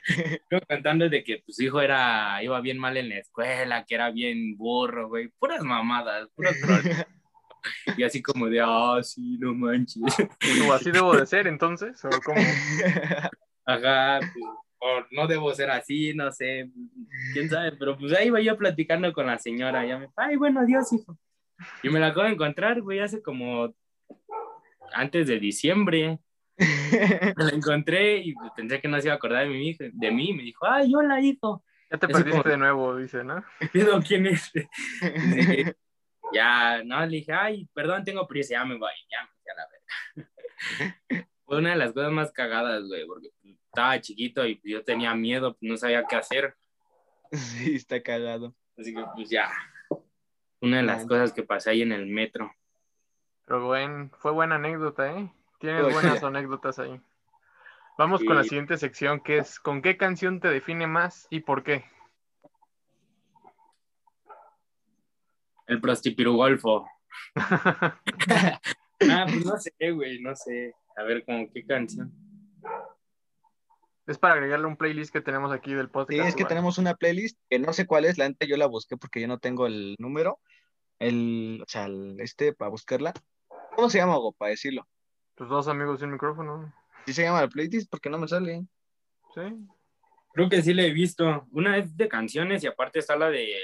Contando 0.70 1.10
de 1.10 1.26
que, 1.26 1.43
pues, 1.45 1.60
hijo 1.60 1.82
era, 1.82 2.41
iba 2.41 2.62
bien 2.62 2.78
mal 2.78 2.95
en 2.95 3.10
la 3.10 3.18
escuela, 3.18 3.84
que 3.84 3.95
era 3.95 4.10
bien 4.10 4.55
burro, 4.55 5.10
güey. 5.10 5.28
Puras 5.38 5.62
mamadas, 5.62 6.30
puros 6.34 6.55
troles. 6.62 7.05
Y 7.97 8.03
así 8.03 8.22
como 8.22 8.47
de, 8.47 8.62
ah, 8.64 9.01
sí, 9.03 9.38
no 9.39 9.53
manches. 9.53 10.03
¿O 10.70 10.72
así 10.72 10.89
debo 10.89 11.18
de 11.18 11.26
ser 11.26 11.47
entonces? 11.47 11.99
¿O 12.05 12.10
cómo? 12.24 12.39
Ajá, 13.66 14.20
pues, 14.22 14.45
o 14.80 15.06
no 15.12 15.28
debo 15.28 15.54
ser 15.54 15.70
así, 15.72 16.14
no 16.14 16.32
sé, 16.32 16.70
quién 17.34 17.50
sabe, 17.50 17.72
pero 17.74 17.98
pues 17.98 18.14
ahí 18.14 18.28
iba 18.28 18.40
yo 18.42 18.58
platicando 18.58 19.12
con 19.14 19.26
la 19.26 19.38
señora, 19.38 19.86
ya 19.86 19.98
me, 19.98 20.10
ay, 20.16 20.36
bueno, 20.36 20.62
adiós, 20.62 20.92
hijo. 20.94 21.18
Y 21.82 21.90
me 21.90 22.00
la 22.00 22.08
acabo 22.08 22.28
de 22.28 22.34
encontrar, 22.34 22.82
güey, 22.82 23.00
hace 23.00 23.22
como 23.22 23.74
antes 24.94 25.28
de 25.28 25.40
diciembre. 25.40 26.20
Me 26.58 27.44
la 27.44 27.50
encontré 27.52 28.18
y 28.18 28.34
pues, 28.34 28.52
pensé 28.56 28.80
que 28.80 28.88
no 28.88 29.00
se 29.00 29.08
iba 29.08 29.14
a 29.14 29.18
acordar 29.18 29.44
de 29.48 29.50
mí, 29.50 29.76
de 29.80 30.12
mí. 30.12 30.34
Me 30.34 30.44
dijo, 30.44 30.66
ay, 30.68 30.94
hola, 30.94 31.20
hijo. 31.22 31.64
Ya 31.90 31.98
te 31.98 32.06
Eso 32.06 32.14
perdiste 32.14 32.42
como- 32.42 32.50
de 32.52 32.58
nuevo, 32.58 32.98
dice, 32.98 33.24
¿no? 33.24 33.44
Pido 33.74 34.00
quién 34.02 34.28
es. 34.28 34.52
Ya, 36.34 36.84
no, 36.84 37.00
le 37.06 37.18
dije, 37.18 37.32
ay, 37.32 37.70
perdón, 37.74 38.04
tengo 38.04 38.28
prisa, 38.28 38.52
ya 38.56 38.66
me 38.66 38.78
voy, 38.78 38.92
ya 39.10 39.24
me 39.24 39.30
fui 39.42 39.50
a 39.50 39.56
la 39.56 39.68
verga. 39.72 41.30
Fue 41.46 41.58
una 41.60 41.70
de 41.70 41.78
las 41.78 41.94
cosas 41.94 42.12
más 42.12 42.34
cagadas, 42.34 42.84
güey, 42.84 43.06
porque 43.08 43.30
estaba 43.78 44.02
chiquito 44.02 44.44
y 44.44 44.60
yo 44.64 44.84
tenía 44.84 45.14
miedo, 45.14 45.54
pues, 45.54 45.70
no 45.70 45.78
sabía 45.78 46.06
qué 46.08 46.16
hacer. 46.16 46.56
Sí, 47.30 47.76
está 47.76 48.02
cagado. 48.02 48.56
Así 48.78 48.96
que, 48.96 49.04
pues 49.14 49.30
ya. 49.30 49.52
Una 50.62 50.78
de 50.78 50.84
las 50.84 51.06
cosas 51.06 51.34
que 51.34 51.44
pasé 51.44 51.72
ahí 51.72 51.82
en 51.82 51.92
el 51.92 52.06
metro. 52.06 52.50
Pero 53.46 53.66
buen, 53.66 54.12
fue 54.12 54.32
buena 54.32 54.56
anécdota, 54.56 55.12
¿eh? 55.12 55.30
Tienes 55.60 55.88
Uy. 55.88 55.92
buenas 55.92 56.24
anécdotas 56.24 56.80
ahí. 56.80 57.02
Vamos 57.98 58.24
con 58.24 58.38
la 58.38 58.44
siguiente 58.44 58.78
sección, 58.78 59.20
que 59.20 59.40
es 59.40 59.60
¿con 59.60 59.82
qué 59.82 59.98
canción 59.98 60.40
te 60.40 60.48
define 60.48 60.88
más 60.88 61.28
y 61.30 61.42
por 61.42 61.64
qué? 61.64 61.84
El 65.66 65.82
prostipirugolfo. 65.82 66.88
ah, 67.36 68.00
pues 69.00 69.46
no 69.46 69.58
sé, 69.58 69.92
güey, 69.92 70.22
no 70.22 70.34
sé. 70.34 70.74
A 70.96 71.04
ver, 71.04 71.26
como 71.26 71.52
qué 71.52 71.66
canción. 71.66 72.27
Es 74.08 74.18
para 74.18 74.36
agregarle 74.36 74.66
un 74.68 74.78
playlist 74.78 75.12
que 75.12 75.20
tenemos 75.20 75.51
aquí 75.51 75.74
del 75.74 75.89
podcast. 75.89 76.22
Sí, 76.22 76.28
es 76.28 76.34
que 76.34 76.41
igual. 76.41 76.49
tenemos 76.49 76.78
una 76.78 76.95
playlist 76.95 77.38
que 77.49 77.60
no 77.60 77.74
sé 77.74 77.86
cuál 77.86 78.05
es, 78.05 78.18
la 78.18 78.28
neta 78.28 78.45
yo 78.45 78.55
la 78.55 78.66
busqué 78.66 78.95
porque 78.95 79.20
yo 79.20 79.28
no 79.28 79.38
tengo 79.38 79.68
el 79.68 79.97
número, 79.99 80.39
el, 80.97 81.62
o 81.62 81.70
sea, 81.70 81.86
el, 81.86 82.18
este, 82.22 82.53
para 82.53 82.72
buscarla. 82.72 83.14
¿Cómo 83.76 83.89
se 83.89 83.97
llama, 83.97 84.18
Hugo, 84.18 84.32
para 84.32 84.51
decirlo? 84.51 84.88
Tus 85.36 85.49
dos 85.49 85.68
amigos 85.68 85.99
sin 85.99 86.12
micrófono. 86.12 86.74
Sí 87.05 87.14
se 87.14 87.24
llama 87.24 87.41
la 87.41 87.49
playlist 87.49 87.89
porque 87.91 88.10
no 88.10 88.18
me 88.18 88.30
sale. 88.30 88.66
Sí. 89.36 89.41
Creo 90.34 90.49
que 90.49 90.62
sí 90.62 90.74
la 90.74 90.84
he 90.84 90.91
visto. 90.91 91.45
Una 91.51 91.78
es 91.78 91.97
de 91.97 92.08
canciones 92.08 92.64
y 92.64 92.68
aparte 92.68 92.99
está 92.99 93.18
la 93.18 93.30
de 93.30 93.55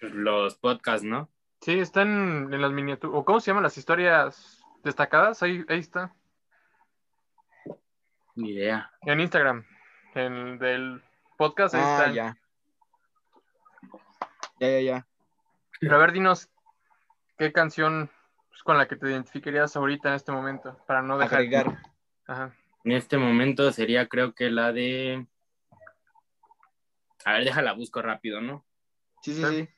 los 0.00 0.56
podcasts, 0.56 1.06
¿no? 1.06 1.30
Sí, 1.60 1.78
están 1.78 2.52
en 2.52 2.60
las 2.60 2.72
miniaturas. 2.72 3.16
¿O 3.16 3.24
cómo 3.24 3.38
se 3.40 3.50
llaman 3.50 3.62
las 3.62 3.78
historias 3.78 4.60
destacadas? 4.82 5.42
Ahí, 5.42 5.64
ahí 5.68 5.78
está. 5.78 6.14
Ni 8.34 8.50
idea. 8.50 8.90
En 9.02 9.20
Instagram. 9.20 9.64
En 10.14 10.32
el 10.32 10.58
del 10.58 11.02
podcast 11.36 11.74
ahí 11.74 11.80
Ah, 11.84 11.96
están. 11.98 12.14
ya. 12.14 12.36
Ya, 14.60 14.68
ya, 14.70 14.80
ya. 14.80 15.06
Pero 15.80 15.96
a 15.96 15.98
ver, 15.98 16.12
dinos 16.12 16.48
qué 17.36 17.52
canción 17.52 18.10
es 18.54 18.62
con 18.62 18.78
la 18.78 18.86
que 18.86 18.96
te 18.96 19.08
identificarías 19.10 19.76
ahorita 19.76 20.08
en 20.10 20.14
este 20.14 20.32
momento, 20.32 20.78
para 20.86 21.02
no 21.02 21.18
dejar. 21.18 21.38
Agregar. 21.40 21.82
Ajá. 22.26 22.54
En 22.84 22.92
este 22.92 23.18
momento 23.18 23.72
sería 23.72 24.08
creo 24.08 24.34
que 24.34 24.50
la 24.50 24.72
de... 24.72 25.26
A 27.24 27.32
ver, 27.32 27.44
déjala, 27.44 27.72
busco 27.72 28.02
rápido, 28.02 28.40
¿no? 28.40 28.64
Sí, 29.22 29.34
sí, 29.34 29.42
Sí. 29.42 29.48
sí. 29.48 29.68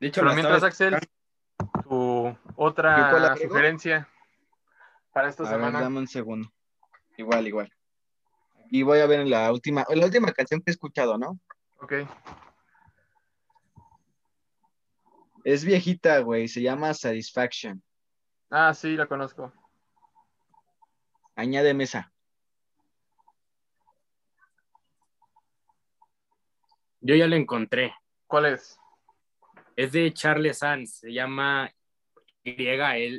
De 0.00 0.08
hecho, 0.08 0.20
Pero 0.22 0.34
mientras, 0.34 0.62
Axel, 0.64 0.98
tu 1.84 2.26
¿Yo 2.26 2.38
cuál 2.56 2.56
otra 2.56 3.36
sugerencia 3.36 4.08
para 5.12 5.28
esta 5.28 5.44
A 5.44 5.46
ver, 5.50 5.56
semana. 5.56 5.80
dame 5.80 5.98
un 6.00 6.08
segundo. 6.08 6.52
Igual, 7.16 7.46
igual. 7.46 7.72
Y 8.74 8.82
voy 8.84 9.00
a 9.00 9.06
ver 9.06 9.28
la 9.28 9.52
última, 9.52 9.84
la 9.90 10.06
última 10.06 10.32
canción 10.32 10.62
que 10.62 10.70
he 10.70 10.72
escuchado, 10.72 11.18
¿no? 11.18 11.38
Ok. 11.82 11.92
Es 15.44 15.62
viejita, 15.62 16.20
güey. 16.20 16.48
Se 16.48 16.62
llama 16.62 16.94
Satisfaction. 16.94 17.82
Ah, 18.48 18.72
sí, 18.72 18.96
la 18.96 19.06
conozco. 19.06 19.52
Añade 21.36 21.74
mesa. 21.74 22.10
Yo 27.02 27.14
ya 27.14 27.26
la 27.26 27.36
encontré. 27.36 27.94
¿Cuál 28.26 28.46
es? 28.46 28.78
Es 29.76 29.92
de 29.92 30.14
Charles 30.14 30.60
Sanz, 30.60 31.00
se 31.00 31.12
llama 31.12 31.70
YNLPA. 32.42 33.18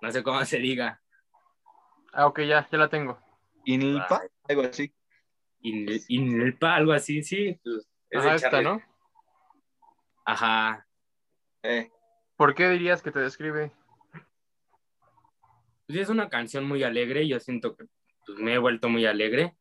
No 0.00 0.10
sé 0.10 0.22
cómo 0.22 0.42
se 0.46 0.56
diga. 0.60 1.02
Ah, 2.14 2.26
ok, 2.26 2.40
ya, 2.40 2.66
ya 2.70 2.78
la 2.78 2.88
tengo. 2.88 3.23
Inilpa, 3.64 4.22
algo 4.48 4.62
así. 4.62 4.92
In- 5.60 5.88
Inelpa, 6.08 6.74
algo 6.74 6.92
así, 6.92 7.22
sí. 7.22 7.58
pues, 7.62 7.88
es 8.10 8.20
Ajá, 8.20 8.34
esta, 8.34 8.62
¿no? 8.62 8.82
Ajá. 10.24 10.86
Eh, 11.62 11.90
¿Por 12.36 12.54
qué 12.54 12.68
dirías 12.70 13.02
que 13.02 13.10
te 13.10 13.20
describe? 13.20 13.72
Pues 15.86 15.98
es 15.98 16.08
una 16.08 16.28
canción 16.28 16.66
muy 16.66 16.82
alegre. 16.82 17.26
Yo 17.28 17.38
siento 17.40 17.76
que 17.76 17.84
pues, 18.26 18.38
me 18.38 18.54
he 18.54 18.58
vuelto 18.58 18.88
muy 18.88 19.06
alegre. 19.06 19.56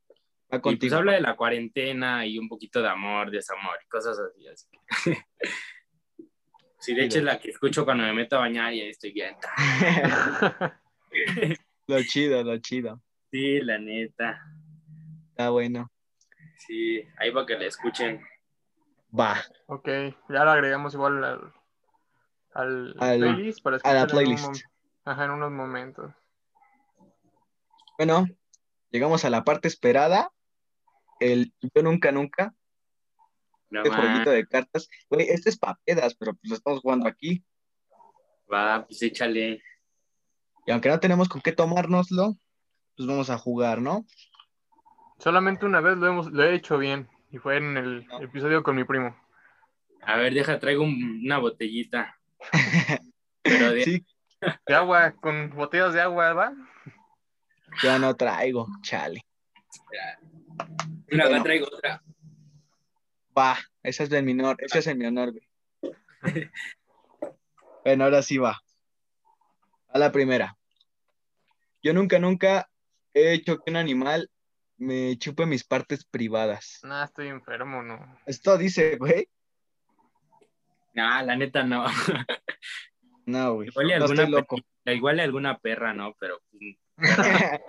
va 0.53 0.59
Y 0.71 0.75
pues 0.77 0.93
habla 0.93 1.13
de 1.13 1.21
la 1.21 1.35
cuarentena 1.35 2.25
y 2.25 2.37
un 2.37 2.47
poquito 2.47 2.81
de 2.81 2.89
amor, 2.89 3.29
desamor 3.31 3.77
y 3.83 3.87
cosas 3.87 4.17
así. 4.19 4.47
así 4.47 4.67
que- 4.69 4.79
Sí, 6.79 6.93
de 6.93 7.05
hecho 7.05 7.19
es 7.19 7.23
la 7.23 7.39
que 7.39 7.49
escucho 7.51 7.85
cuando 7.85 8.03
me 8.03 8.11
meto 8.11 8.35
a 8.35 8.39
bañar 8.39 8.73
y 8.73 8.81
ahí 8.81 8.89
estoy 8.89 9.13
bien. 9.13 9.37
lo 11.87 12.03
chido, 12.03 12.43
lo 12.43 12.57
chido. 12.57 13.01
Sí, 13.33 13.59
la 13.61 13.79
neta. 13.79 14.45
Está 15.31 15.49
bueno. 15.49 15.91
Sí, 16.55 17.01
ahí 17.17 17.31
para 17.31 17.47
que 17.47 17.57
la 17.57 17.65
escuchen. 17.65 18.21
Va. 19.11 19.41
ok, 19.65 19.87
ya 20.29 20.45
la 20.45 20.53
agregamos 20.53 20.93
igual 20.93 21.23
al, 21.23 21.53
al, 22.53 22.95
Al- 22.99 23.19
playlist 23.19 23.63
para 23.63 23.77
a 23.77 23.93
la 23.93 24.01
en 24.01 24.45
un 24.45 24.55
Ajá, 25.03 25.25
en 25.25 25.31
unos 25.31 25.51
momentos. 25.51 26.13
Bueno, 27.97 28.27
llegamos 28.91 29.25
a 29.25 29.31
la 29.31 29.43
parte 29.43 29.67
esperada. 29.67 30.31
El 31.19 31.55
Yo 31.73 31.81
Nunca 31.81 32.11
Nunca, 32.11 32.53
No 33.71 33.81
este 33.81 33.95
jueguito 33.95 34.29
de 34.29 34.45
cartas. 34.45 34.87
Güey, 35.09 35.29
este 35.29 35.49
es 35.49 35.57
papedas, 35.57 36.13
pero 36.13 36.35
pues 36.35 36.51
lo 36.51 36.55
estamos 36.55 36.81
jugando 36.81 37.07
aquí. 37.07 37.43
Va, 38.51 38.85
pues 38.85 39.01
échale. 39.01 39.63
Y 40.67 40.71
aunque 40.71 40.89
no 40.89 40.99
tenemos 40.99 41.27
con 41.27 41.41
qué 41.41 41.51
tomárnoslo, 41.51 42.37
pues 42.95 43.07
vamos 43.07 43.29
a 43.29 43.37
jugar, 43.37 43.81
¿no? 43.81 44.05
Solamente 45.19 45.65
una 45.65 45.79
vez 45.81 45.97
lo, 45.97 46.07
hemos, 46.07 46.31
lo 46.31 46.43
he 46.43 46.53
hecho 46.55 46.77
bien 46.77 47.07
y 47.31 47.37
fue 47.37 47.57
en 47.57 47.77
el 47.77 48.07
No. 48.07 48.19
episodio 48.21 48.63
con 48.63 48.75
mi 48.75 48.83
primo. 48.83 49.15
A 50.01 50.17
ver, 50.17 50.33
deja, 50.33 50.59
traigo 50.59 50.83
un- 50.83 51.21
una 51.25 51.37
botellita. 51.37 52.19
Pero 53.43 53.71
de, 53.71 53.83
Sí, 53.83 54.05
De 54.67 54.75
agua, 54.75 55.11
con 55.13 55.49
botellas 55.51 55.93
de 55.93 56.01
agua, 56.01 56.33
¿va? 56.33 56.53
ya 57.81 57.97
no 57.97 58.15
traigo, 58.15 58.67
chale. 58.81 59.25
Acá 61.11 61.27
Bueno. 61.29 61.43
traigo 61.43 61.67
otra. 61.67 62.03
Va, 63.37 63.57
esa 63.81 64.03
es 64.03 64.09
de 64.09 64.21
mi 64.21 64.33
honor, 64.33 64.57
esa 64.59 64.79
es 64.79 64.87
en 64.87 64.97
mi 64.97 65.05
honor, 65.05 65.31
güey. 65.31 66.49
Bueno, 67.83 68.03
ahora 68.03 68.21
sí 68.21 68.37
va. 68.37 68.61
A 69.89 69.99
la 69.99 70.11
primera. 70.11 70.57
Yo 71.81 71.93
nunca, 71.93 72.19
nunca 72.19 72.69
he 73.13 73.33
hecho 73.33 73.57
que 73.59 73.71
un 73.71 73.77
animal 73.77 74.29
me 74.77 75.17
chupe 75.17 75.45
mis 75.45 75.63
partes 75.63 76.03
privadas. 76.05 76.79
Nah, 76.83 77.05
estoy 77.05 77.27
enfermo, 77.27 77.81
¿no? 77.83 78.19
Esto 78.25 78.57
dice, 78.57 78.97
güey. 78.97 79.29
No, 80.93 81.21
la 81.23 81.35
neta 81.35 81.63
no. 81.63 81.85
No, 83.25 83.53
güey. 83.55 83.69
Igual 83.69 83.85
y 83.85 83.89
No 83.89 83.95
alguna, 83.95 84.23
estoy 84.23 84.31
loco. 84.31 84.57
igual 84.85 85.17
y 85.17 85.21
alguna 85.21 85.57
perra, 85.57 85.93
¿no? 85.93 86.13
Pero 86.19 86.41
pues, 86.51 86.75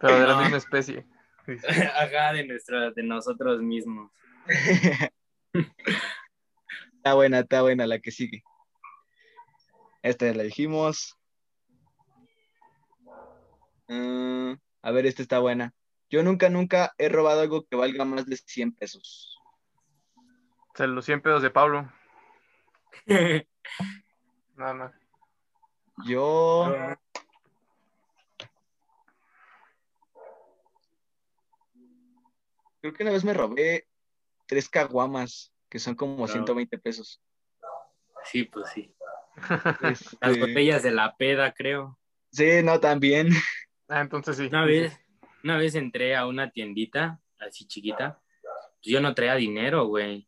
Pero 0.00 0.20
de 0.20 0.26
la 0.26 0.40
misma 0.40 0.56
especie. 0.56 1.06
Acá 2.00 2.32
de 2.32 2.46
nuestra, 2.46 2.90
de 2.92 3.02
nosotros 3.02 3.60
mismos. 3.60 4.10
Está 6.96 7.14
buena, 7.14 7.40
está 7.40 7.60
buena 7.60 7.86
la 7.86 7.98
que 7.98 8.10
sigue. 8.10 8.42
Esta 10.02 10.26
ya 10.26 10.34
la 10.34 10.44
dijimos. 10.44 11.18
Mm, 13.88 14.54
a 14.82 14.90
ver, 14.90 15.06
esta 15.06 15.22
está 15.22 15.38
buena. 15.38 15.72
Yo 16.10 16.22
nunca, 16.22 16.50
nunca 16.50 16.92
he 16.98 17.08
robado 17.08 17.40
algo 17.40 17.64
que 17.64 17.76
valga 17.76 18.04
más 18.04 18.26
de 18.26 18.36
100 18.36 18.74
pesos. 18.74 19.38
O 20.16 20.76
sea, 20.76 20.86
los 20.86 21.04
100 21.04 21.22
pedos 21.22 21.42
de 21.42 21.50
Pablo. 21.50 21.90
No, 24.54 24.74
no. 24.74 24.92
Yo, 26.04 26.70
creo 32.80 32.92
que 32.92 33.02
una 33.02 33.12
vez 33.12 33.24
me 33.24 33.32
robé 33.32 33.88
tres 34.46 34.68
caguamas, 34.68 35.52
que 35.68 35.78
son 35.78 35.94
como 35.94 36.18
No. 36.18 36.28
120 36.28 36.78
pesos. 36.78 37.22
Sí, 38.24 38.44
pues 38.44 38.68
sí. 38.70 38.94
Este, 39.82 40.16
Las 40.20 40.38
botellas 40.38 40.82
de 40.82 40.90
la 40.90 41.16
peda, 41.16 41.52
creo. 41.52 41.98
sí, 42.30 42.62
no, 42.62 42.78
también. 42.78 43.30
Ah, 43.92 44.00
entonces 44.00 44.36
sí. 44.36 44.46
Una 44.46 44.64
vez, 44.64 44.98
una 45.44 45.56
vez 45.58 45.74
entré 45.74 46.16
a 46.16 46.26
una 46.26 46.50
tiendita 46.50 47.20
así 47.38 47.66
chiquita. 47.66 48.20
Pues 48.42 48.92
yo 48.92 49.00
no 49.00 49.14
traía 49.14 49.34
dinero, 49.34 49.84
güey. 49.86 50.26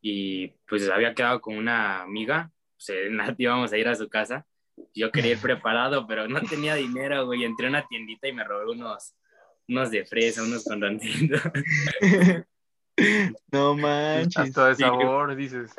Y 0.00 0.48
pues 0.68 0.88
había 0.88 1.14
quedado 1.14 1.40
con 1.40 1.56
una 1.56 2.02
amiga. 2.02 2.52
Pues 2.76 2.92
la- 3.10 3.34
íbamos 3.36 3.72
a 3.72 3.76
ir 3.78 3.88
a 3.88 3.94
su 3.96 4.08
casa. 4.08 4.46
Yo 4.94 5.10
quería 5.10 5.32
ir 5.32 5.38
preparado, 5.40 6.06
pero 6.06 6.28
no 6.28 6.40
tenía 6.42 6.74
dinero, 6.76 7.26
güey. 7.26 7.44
Entré 7.44 7.66
a 7.66 7.70
una 7.70 7.86
tiendita 7.88 8.28
y 8.28 8.32
me 8.32 8.44
robé 8.44 8.70
unos, 8.72 9.16
unos 9.68 9.90
de 9.90 10.04
fresa, 10.04 10.42
unos 10.44 10.64
con 10.64 10.80
rancito. 10.80 11.36
No 13.52 13.74
manches. 13.76 14.36
Hasta 14.36 14.68
de 14.68 14.74
Sí, 14.76 14.82
sabor, 14.82 15.36
dices. 15.36 15.74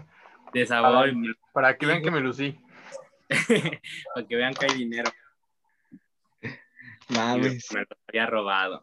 de 0.53 0.66
sabor, 0.68 1.10
y- 1.10 1.34
Para 1.51 1.76
que 1.78 1.86
vean 1.88 2.03
que 2.03 2.12
me 2.12 2.20
lucí. 2.20 2.55
para 4.14 4.28
que 4.28 4.36
vean 4.36 4.53
que 4.53 4.66
hay 4.68 4.78
dinero. 4.78 5.10
Me, 7.10 7.18
Mames. 7.18 7.72
me 7.74 7.80
los 7.82 7.99
había 8.08 8.26
robado. 8.26 8.82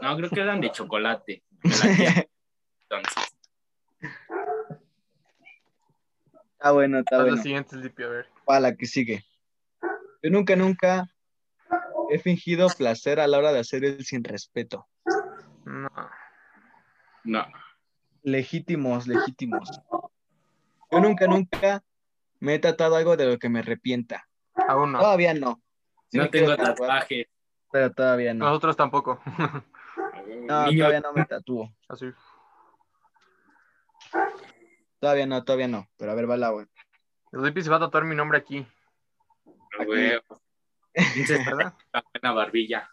No, 0.00 0.16
creo 0.16 0.30
que 0.30 0.40
eran 0.40 0.60
de 0.60 0.72
chocolate. 0.72 1.42
Entonces, 1.62 3.32
Está 6.62 6.70
bueno, 6.70 7.00
está 7.00 7.16
bueno. 7.20 7.34
la 7.36 7.42
siguiente, 7.42 7.76
Sleepy, 7.76 8.02
a 8.04 8.08
ver. 8.08 8.28
Para 8.44 8.60
la 8.60 8.76
que 8.76 8.86
sigue. 8.86 9.24
Yo 10.22 10.30
nunca, 10.30 10.54
nunca 10.54 11.10
he 12.08 12.20
fingido 12.20 12.68
placer 12.68 13.18
a 13.18 13.26
la 13.26 13.38
hora 13.38 13.52
de 13.52 13.58
hacer 13.58 13.84
el 13.84 14.04
sin 14.04 14.22
respeto. 14.22 14.86
No. 15.64 15.90
no. 17.24 17.46
Legítimos, 18.22 19.08
legítimos. 19.08 19.80
Yo 20.92 21.00
nunca, 21.00 21.26
nunca 21.26 21.82
me 22.38 22.54
he 22.54 22.58
tratado 22.60 22.94
algo 22.94 23.16
de 23.16 23.26
lo 23.26 23.38
que 23.40 23.48
me 23.48 23.58
arrepienta. 23.58 24.28
Aún 24.68 24.92
no. 24.92 25.00
Todavía 25.00 25.34
no. 25.34 25.60
Sí 26.12 26.18
no 26.18 26.30
tengo 26.30 26.50
tatuar, 26.50 26.76
tatuaje. 26.76 27.28
Pero 27.72 27.90
todavía 27.92 28.34
no. 28.34 28.46
Nosotros 28.46 28.76
tampoco. 28.76 29.20
No, 30.24 30.66
Niño, 30.66 30.84
todavía 30.84 31.00
no 31.00 31.12
me 31.12 31.24
tatúo. 31.24 31.74
Así. 31.88 32.06
Todavía 34.98 35.26
no, 35.26 35.44
todavía 35.44 35.68
no. 35.68 35.88
Pero 35.96 36.12
a 36.12 36.14
ver, 36.14 36.30
va 36.30 36.36
la 36.36 36.50
buena. 36.50 36.70
Sleepy 37.32 37.62
se 37.62 37.70
va 37.70 37.76
a 37.76 37.80
tatuar 37.80 38.04
mi 38.04 38.14
nombre 38.14 38.38
aquí. 38.38 38.66
Pinches 41.14 41.46
¿verdad? 41.46 41.74
una 42.22 42.32
barbilla. 42.32 42.90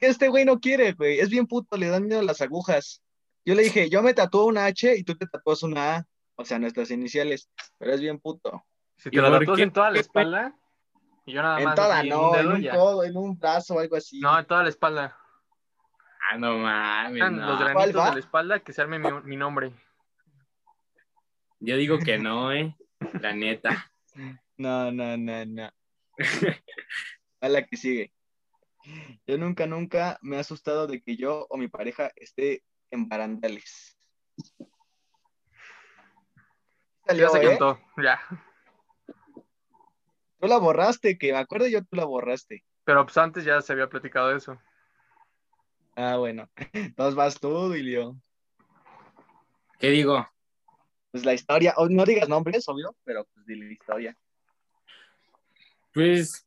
Este 0.00 0.28
güey 0.28 0.44
no 0.44 0.60
quiere, 0.60 0.92
güey. 0.92 1.20
Es 1.20 1.30
bien 1.30 1.46
puto, 1.46 1.76
le 1.76 1.88
dan 1.88 2.06
miedo 2.06 2.22
las 2.22 2.40
agujas. 2.40 3.02
Yo 3.44 3.54
le 3.54 3.62
dije, 3.62 3.88
yo 3.88 4.02
me 4.02 4.14
tatúo 4.14 4.46
una 4.46 4.66
H 4.66 4.96
y 4.96 5.04
tú 5.04 5.14
te 5.14 5.26
tatúas 5.26 5.62
una 5.62 5.96
A. 5.96 6.06
O 6.36 6.44
sea, 6.44 6.58
nuestras 6.58 6.90
iniciales. 6.90 7.48
Pero 7.78 7.92
es 7.92 8.00
bien 8.00 8.18
puto. 8.18 8.64
Si 8.96 9.08
¿Y 9.08 9.12
te 9.12 9.20
lo 9.20 9.30
tatúas 9.30 9.60
en 9.60 9.72
toda 9.72 9.90
la 9.90 10.00
espalda, 10.00 10.54
y 11.26 11.32
yo 11.32 11.42
nada 11.42 11.58
En 11.58 11.64
más. 11.64 11.74
toda, 11.74 11.98
así, 11.98 12.08
no, 12.08 12.30
un 12.30 12.38
en 12.38 12.46
un 12.46 12.62
ya. 12.62 12.72
codo, 12.72 13.04
en 13.04 13.16
un 13.16 13.38
brazo 13.38 13.74
o 13.74 13.80
algo 13.80 13.96
así. 13.96 14.20
No, 14.20 14.38
en 14.38 14.46
toda 14.46 14.62
la 14.62 14.68
espalda. 14.68 15.18
Ah, 16.30 16.38
no 16.38 16.56
mames. 16.58 17.30
No. 17.32 17.46
Los 17.46 17.56
¿Cuál 17.58 17.74
granitos 17.74 18.04
de 18.06 18.12
la 18.12 18.20
espalda 18.20 18.60
que 18.60 18.72
se 18.72 18.80
arme 18.82 18.98
mi, 18.98 19.10
mi 19.24 19.36
nombre. 19.36 19.72
Yo 21.60 21.76
digo 21.76 21.98
que 21.98 22.18
no, 22.18 22.52
eh. 22.52 22.76
La 23.20 23.32
neta. 23.32 23.90
No, 24.56 24.90
no, 24.90 25.16
no, 25.16 25.44
no. 25.44 25.70
A 27.40 27.48
la 27.48 27.66
que 27.66 27.76
sigue. 27.76 28.12
Yo 29.26 29.36
nunca, 29.36 29.66
nunca 29.66 30.18
me 30.22 30.36
he 30.36 30.40
asustado 30.40 30.86
de 30.86 31.02
que 31.02 31.16
yo 31.16 31.46
o 31.50 31.56
mi 31.56 31.68
pareja 31.68 32.10
esté 32.16 32.62
en 32.90 33.08
barandales. 33.08 33.98
Ya 37.14 37.28
se 37.28 37.38
¿eh? 37.38 37.48
cantó, 37.48 37.80
ya. 38.02 38.20
Tú 40.38 40.46
la 40.46 40.58
borraste, 40.58 41.18
que 41.18 41.32
me 41.32 41.38
acuerdo 41.38 41.66
yo, 41.66 41.82
tú 41.84 41.96
la 41.96 42.04
borraste. 42.04 42.64
Pero 42.84 43.04
pues 43.04 43.16
antes 43.16 43.44
ya 43.44 43.60
se 43.62 43.72
había 43.72 43.88
platicado 43.88 44.34
eso. 44.34 44.58
Ah, 45.96 46.16
bueno. 46.16 46.48
Entonces 46.72 47.14
vas 47.14 47.40
tú, 47.40 47.72
Dilio. 47.72 48.16
¿Qué 49.78 49.90
digo? 49.90 50.26
Pues 51.10 51.24
la 51.24 51.34
historia, 51.34 51.74
o 51.76 51.88
no 51.88 52.04
digas 52.04 52.28
nombres, 52.28 52.68
obvio, 52.68 52.94
pero 53.04 53.24
pues 53.32 53.46
dile 53.46 53.66
la 53.66 53.72
historia. 53.72 54.18
Pues, 55.92 56.46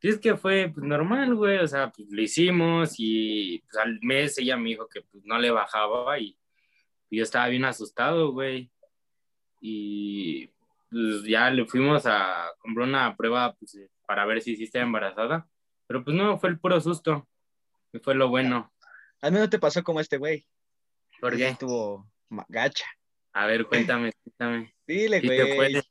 es 0.00 0.18
que 0.18 0.36
fue 0.36 0.70
pues, 0.74 0.84
normal, 0.84 1.34
güey, 1.34 1.58
o 1.58 1.68
sea, 1.68 1.90
pues 1.90 2.08
lo 2.10 2.20
hicimos 2.20 2.94
y 2.98 3.60
pues, 3.60 3.76
al 3.76 3.98
mes 4.02 4.38
ella 4.38 4.56
me 4.56 4.70
dijo 4.70 4.88
que 4.88 5.02
pues, 5.02 5.24
no 5.24 5.38
le 5.38 5.50
bajaba 5.50 6.18
y, 6.18 6.36
y 7.10 7.18
yo 7.18 7.22
estaba 7.22 7.48
bien 7.48 7.64
asustado, 7.64 8.32
güey. 8.32 8.70
Y 9.60 10.50
pues 10.96 11.24
ya 11.24 11.50
le 11.50 11.66
fuimos 11.66 12.06
a 12.06 12.50
comprar 12.58 12.88
una 12.88 13.16
prueba 13.16 13.54
pues, 13.54 13.78
para 14.06 14.24
ver 14.24 14.40
si 14.40 14.56
sí 14.56 14.64
estaba 14.64 14.84
embarazada, 14.84 15.46
pero 15.86 16.02
pues 16.02 16.16
no, 16.16 16.38
fue 16.38 16.48
el 16.48 16.58
puro 16.58 16.80
susto, 16.80 17.28
y 17.92 17.98
fue 17.98 18.14
lo 18.14 18.28
bueno. 18.28 18.72
Al 19.20 19.32
menos 19.32 19.50
te 19.50 19.58
pasó 19.58 19.82
como 19.82 20.00
este 20.00 20.16
güey. 20.16 20.46
¿Por 21.20 21.34
Ese 21.34 21.42
qué? 21.42 21.48
Estuvo 21.50 22.06
gacha. 22.48 22.86
A 23.32 23.46
ver, 23.46 23.66
cuéntame, 23.66 24.12
cuéntame. 24.22 24.74
Dile, 24.86 25.20
Sí 25.20 25.54
güey. 25.54 25.82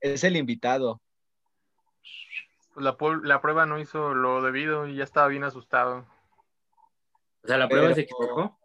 Es 0.00 0.24
el 0.24 0.36
invitado. 0.36 1.00
Pues 2.74 2.84
la, 2.84 2.96
la 3.22 3.40
prueba 3.42 3.66
no 3.66 3.78
hizo 3.78 4.14
lo 4.14 4.42
debido 4.42 4.86
y 4.88 4.96
ya 4.96 5.04
estaba 5.04 5.28
bien 5.28 5.44
asustado. 5.44 6.06
O 7.42 7.46
sea, 7.46 7.58
la 7.58 7.68
prueba 7.68 7.84
Pero- 7.86 7.94
se 7.94 8.00
equivocó. 8.02 8.58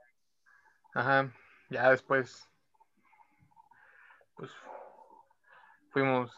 Ajá, 0.93 1.31
ya 1.69 1.89
después. 1.91 2.49
Pues 4.35 4.51
fuimos. 5.97 6.31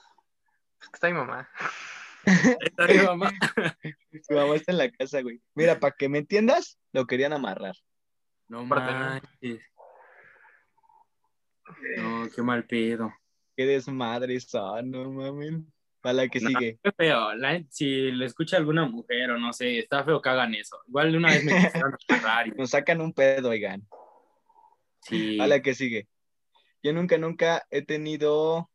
Es 0.82 0.88
que 0.88 0.96
está 0.96 1.08
mi 1.08 1.14
mamá. 1.14 1.50
Está 2.26 2.88
mi 2.88 2.98
mamá. 3.00 3.32
Su 4.28 4.34
mamá 4.34 4.56
está 4.56 4.72
en 4.72 4.78
la 4.78 4.90
casa, 4.92 5.22
güey. 5.22 5.42
Mira, 5.56 5.80
para 5.80 5.96
que 5.98 6.08
me 6.08 6.20
entiendas, 6.20 6.80
lo 6.94 7.06
querían 7.06 7.34
amarrar. 7.34 7.76
No 8.48 8.66
manches. 8.66 9.60
No, 11.98 12.28
qué 12.34 12.42
mal 12.42 12.66
pedo. 12.66 13.14
Qué 13.56 13.66
desmadre 13.66 14.40
son, 14.40 14.90
no 14.92 15.12
mames. 15.12 15.62
Para 16.02 16.14
la 16.14 16.28
que 16.30 16.40
No, 16.40 16.48
sigue. 16.48 16.80
Qué 16.82 16.92
feo. 16.94 17.36
La- 17.36 17.62
si 17.70 18.12
le 18.12 18.26
escucha 18.26 18.56
alguna 18.58 18.86
mujer 18.86 19.32
o 19.32 19.38
no 19.38 19.52
sé, 19.52 19.80
está 19.80 20.04
feo 20.06 20.22
que 20.22 20.30
hagan 20.30 20.56
eso. 20.56 20.78
Igual 20.88 21.12
de 21.12 21.18
una 21.18 21.30
vez 21.32 21.44
me 21.44 21.52
quisieron 21.62 21.96
agarrar 22.08 22.48
y 22.48 22.52
Nos 22.52 22.70
sacan 22.70 23.02
un 23.02 23.12
pedo, 23.14 23.50
oigan. 23.50 23.86
sí. 25.02 25.40
A 25.42 25.48
la 25.48 25.62
que 25.62 25.76
sigue. 25.76 26.08
Yo 26.82 26.94
nunca, 26.94 27.18
nunca 27.18 27.66
he 27.70 27.82
tenido 27.82 28.70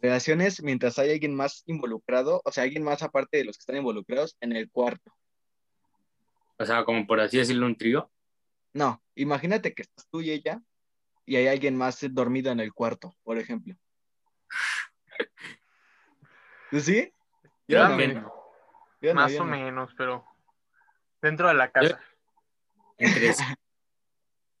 relaciones 0.00 0.62
mientras 0.62 0.98
hay 0.98 1.10
alguien 1.10 1.34
más 1.34 1.62
involucrado, 1.66 2.40
o 2.44 2.52
sea, 2.52 2.64
alguien 2.64 2.82
más 2.82 3.02
aparte 3.02 3.38
de 3.38 3.44
los 3.44 3.56
que 3.56 3.62
están 3.62 3.76
involucrados 3.76 4.36
en 4.40 4.52
el 4.52 4.70
cuarto. 4.70 5.12
O 6.58 6.64
sea, 6.64 6.84
como 6.84 7.06
por 7.06 7.20
así 7.20 7.38
decirlo, 7.38 7.66
un 7.66 7.76
trío. 7.76 8.10
No, 8.72 9.02
imagínate 9.14 9.74
que 9.74 9.82
estás 9.82 10.06
tú 10.08 10.20
y 10.20 10.30
ella 10.30 10.60
y 11.24 11.36
hay 11.36 11.46
alguien 11.46 11.76
más 11.76 11.98
dormido 12.10 12.50
en 12.50 12.60
el 12.60 12.72
cuarto, 12.72 13.14
por 13.22 13.38
ejemplo. 13.38 13.74
¿Tú 16.70 16.80
sí? 16.80 17.12
Yo 17.66 17.86
no. 17.86 18.32
yo 19.00 19.14
Más 19.14 19.32
yo 19.32 19.42
o 19.42 19.44
no. 19.44 19.50
menos, 19.50 19.94
pero 19.96 20.24
dentro 21.20 21.48
de 21.48 21.54
la 21.54 21.70
casa. 21.70 22.00
Entre 22.96 23.32
sí. 23.34 23.44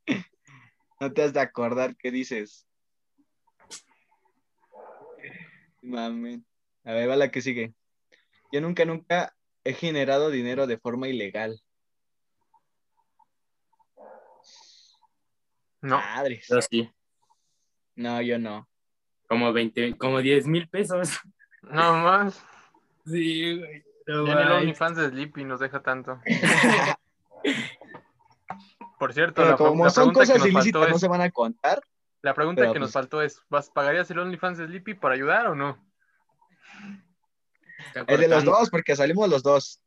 No 1.00 1.12
te 1.12 1.22
has 1.22 1.32
de 1.32 1.38
acordar 1.38 1.96
qué 1.96 2.10
dices. 2.10 2.67
Mamen. 5.82 6.44
A 6.84 6.92
ver, 6.92 7.08
va 7.08 7.16
la 7.16 7.30
que 7.30 7.42
sigue. 7.42 7.74
Yo 8.52 8.60
nunca, 8.60 8.84
nunca 8.84 9.34
he 9.64 9.74
generado 9.74 10.30
dinero 10.30 10.66
de 10.66 10.78
forma 10.78 11.08
ilegal. 11.08 11.60
No, 15.80 15.98
Madres. 15.98 16.46
Yo 16.48 16.60
sí. 16.62 16.90
No, 17.94 18.20
yo 18.22 18.38
no. 18.38 18.68
Como 19.28 19.52
20, 19.52 19.96
como 19.96 20.20
10 20.20 20.46
mil 20.46 20.68
pesos. 20.68 21.20
no 21.62 21.94
más. 21.98 22.42
Sí, 23.06 23.58
güey. 23.58 23.84
No 24.06 24.26
Ya 24.26 24.34
ni 24.34 24.40
el. 24.40 24.52
OnlyFans 24.52 24.96
de 24.96 25.08
Sleepy 25.10 25.44
nos 25.44 25.60
deja 25.60 25.82
tanto. 25.82 26.20
Por 28.98 29.12
cierto, 29.12 29.42
Pero 29.42 29.50
la, 29.50 29.56
como 29.56 29.84
la 29.84 29.90
son 29.90 30.12
pregunta 30.12 30.20
que 30.20 30.26
cosas 30.26 30.38
nos 30.38 30.48
ilícitas, 30.48 30.80
faltó 30.80 30.92
no 30.94 30.98
se 30.98 31.08
van 31.08 31.20
a 31.20 31.30
contar. 31.30 31.80
La 32.22 32.34
pregunta 32.34 32.62
pero 32.62 32.72
que 32.72 32.78
nos 32.80 32.88
pues- 32.88 32.94
faltó 32.94 33.22
es, 33.22 33.40
¿vas, 33.48 33.70
¿pagarías 33.70 34.10
el 34.10 34.18
OnlyFans 34.18 34.58
de 34.58 34.66
Sleepy 34.66 34.94
para 34.94 35.14
ayudar 35.14 35.46
o 35.48 35.54
no? 35.54 35.84
El 38.06 38.20
de 38.20 38.28
los 38.28 38.44
dos, 38.44 38.70
porque 38.70 38.96
salimos 38.96 39.28
los 39.28 39.42
dos. 39.42 39.80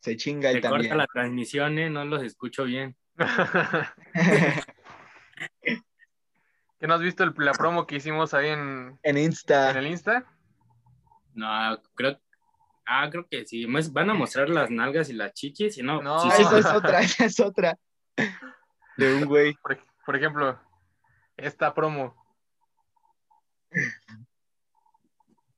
Se 0.00 0.16
chinga 0.16 0.50
él 0.50 0.56
Se 0.56 0.60
corta 0.62 0.74
también. 0.76 0.98
la 0.98 1.06
transmisión, 1.06 1.78
¿eh? 1.78 1.88
No 1.90 2.04
los 2.04 2.22
escucho 2.22 2.64
bien. 2.64 2.96
¿Que 6.78 6.86
no 6.86 6.94
has 6.94 7.00
visto 7.00 7.24
el- 7.24 7.32
la 7.38 7.52
promo 7.52 7.86
que 7.86 7.96
hicimos 7.96 8.34
ahí 8.34 8.48
en, 8.50 8.98
en 9.02 9.16
en 9.16 9.24
Insta. 9.24 9.70
el 9.70 9.86
Insta? 9.86 10.24
No, 11.34 11.80
creo. 11.94 12.20
Ah, 12.86 13.08
creo 13.10 13.26
que 13.28 13.44
sí. 13.46 13.66
Van 13.66 14.10
a 14.10 14.14
mostrar 14.14 14.48
las 14.48 14.70
nalgas 14.70 15.08
y 15.08 15.14
las 15.14 15.32
chichis 15.32 15.78
y 15.78 15.82
no. 15.82 16.02
No. 16.02 16.20
sí, 16.20 16.28
Ah, 16.30 16.36
sí. 16.36 16.42
esa 16.42 16.58
es 16.58 16.66
otra, 16.66 17.00
esa 17.00 17.24
es 17.24 17.40
otra. 17.40 17.78
De 18.96 19.14
un 19.14 19.24
güey. 19.26 19.56
Por 20.04 20.16
ejemplo, 20.16 20.58
esta 21.36 21.74
promo 21.74 22.14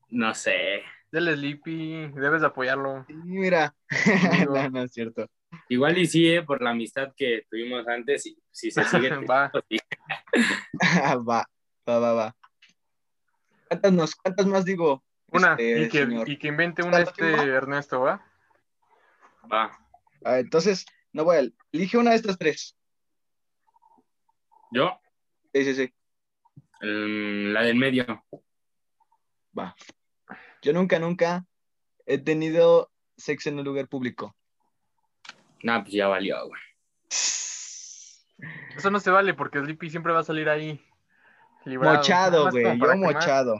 No 0.09 0.33
sé. 0.33 0.83
del 1.11 1.33
Sleepy, 1.35 2.11
debes 2.15 2.41
de 2.41 2.47
apoyarlo. 2.47 3.05
Sí, 3.07 3.13
mira. 3.13 3.75
No, 4.49 4.69
no 4.69 4.83
es 4.83 4.91
cierto. 4.91 5.27
Igual 5.67 5.97
y 5.97 6.07
sí, 6.07 6.27
¿eh? 6.27 6.43
por 6.43 6.61
la 6.61 6.71
amistad 6.71 7.11
que 7.15 7.45
tuvimos 7.49 7.87
antes, 7.87 8.25
y 8.25 8.37
si 8.51 8.71
se 8.71 8.83
sigue. 8.85 9.09
Va. 9.29 9.51
va, 11.27 11.45
va, 11.87 11.99
va, 11.99 12.13
va. 12.13 12.35
¿Cuántas, 13.67 13.93
nos, 13.93 14.15
cuántas 14.15 14.45
más 14.47 14.65
digo? 14.65 15.03
Una, 15.31 15.53
Este, 15.53 15.81
y, 15.81 15.89
que, 15.89 16.05
señor? 16.05 16.29
y 16.29 16.37
que 16.37 16.47
invente 16.47 16.81
¿Está 16.81 16.89
una 16.89 17.03
este? 17.03 17.31
Ernesto, 17.33 18.01
¿va? 18.01 18.25
Va. 19.51 19.71
A 20.23 20.31
ver, 20.31 20.39
entonces, 20.41 20.85
no 21.13 21.23
voy 21.23 21.37
a. 21.37 21.49
Elige 21.71 21.97
una 21.97 22.11
de 22.11 22.15
estas 22.15 22.37
tres. 22.37 22.75
Yo, 24.71 24.99
Sí, 25.53 25.63
sí, 25.65 25.73
sí. 25.75 25.93
la 26.81 27.61
del 27.63 27.75
medio. 27.75 28.05
Va. 29.57 29.75
Yo 30.61 30.73
nunca, 30.73 30.99
nunca 30.99 31.45
he 32.05 32.17
tenido 32.17 32.91
sexo 33.17 33.49
en 33.49 33.59
un 33.59 33.65
lugar 33.65 33.87
público. 33.87 34.35
Nah, 35.63 35.81
pues 35.81 35.93
ya 35.93 36.07
valió, 36.07 36.37
güey. 36.47 36.61
Eso 38.77 38.89
no 38.91 38.99
se 38.99 39.09
vale 39.11 39.33
porque 39.33 39.59
Sleepy 39.59 39.89
siempre 39.89 40.13
va 40.13 40.19
a 40.19 40.23
salir 40.23 40.47
ahí. 40.49 40.79
librado. 41.65 41.97
Mochado, 41.97 42.49
güey. 42.51 42.63
Yo 42.79 42.95
mochado. 42.95 43.59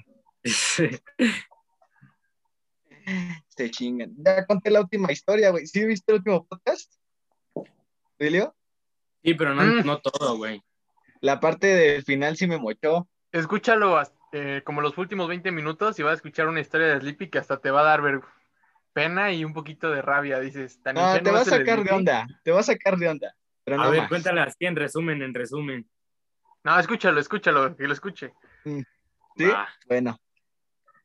Se 3.49 3.69
chingan. 3.71 4.13
Ya 4.17 4.45
conté 4.45 4.69
la 4.71 4.81
última 4.81 5.11
historia, 5.11 5.49
güey. 5.51 5.67
¿Sí 5.67 5.83
viste 5.85 6.11
el 6.11 6.19
último 6.19 6.45
podcast? 6.45 6.93
¿Julio? 8.17 8.55
sí, 9.23 9.33
pero 9.33 9.53
no, 9.53 9.63
Mm. 9.63 9.85
no 9.85 9.99
todo, 9.99 10.37
güey. 10.37 10.63
La 11.21 11.39
parte 11.39 11.67
del 11.67 12.03
final 12.03 12.37
sí 12.37 12.47
me 12.47 12.57
mochó. 12.57 13.07
Escúchalo 13.31 14.01
eh, 14.31 14.61
como 14.65 14.81
los 14.81 14.97
últimos 14.97 15.27
20 15.27 15.51
minutos 15.51 15.99
y 15.99 16.03
vas 16.03 16.11
a 16.11 16.15
escuchar 16.15 16.47
una 16.47 16.61
historia 16.61 16.87
de 16.87 16.99
Sleepy 17.01 17.29
que 17.29 17.37
hasta 17.39 17.57
te 17.59 17.71
va 17.71 17.81
a 17.81 17.85
dar 17.85 18.01
ver- 18.01 18.21
pena 18.93 19.31
y 19.31 19.45
un 19.45 19.53
poquito 19.53 19.91
de 19.91 20.01
rabia. 20.01 20.39
Dices, 20.39 20.81
tan 20.81 20.95
No, 20.95 21.21
te 21.21 21.31
va 21.31 21.41
a 21.41 21.45
sacar 21.45 21.83
de 21.83 21.91
onda. 21.91 22.27
Te 22.43 22.51
va 22.51 22.59
a 22.59 22.63
sacar 22.63 22.97
de 22.97 23.07
onda. 23.09 23.35
Pero 23.63 23.79
A 23.81 23.85
no 23.85 23.91
ver, 23.91 23.99
más. 24.01 24.09
cuéntale 24.09 24.41
así 24.41 24.65
en 24.65 24.75
resumen, 24.75 25.21
en 25.21 25.33
resumen. 25.33 25.87
No, 26.63 26.79
escúchalo, 26.79 27.19
escúchalo, 27.19 27.75
que 27.75 27.83
lo 27.87 27.93
escuche. 27.93 28.33
¿Sí? 28.63 29.45
Va. 29.45 29.67
Bueno. 29.87 30.17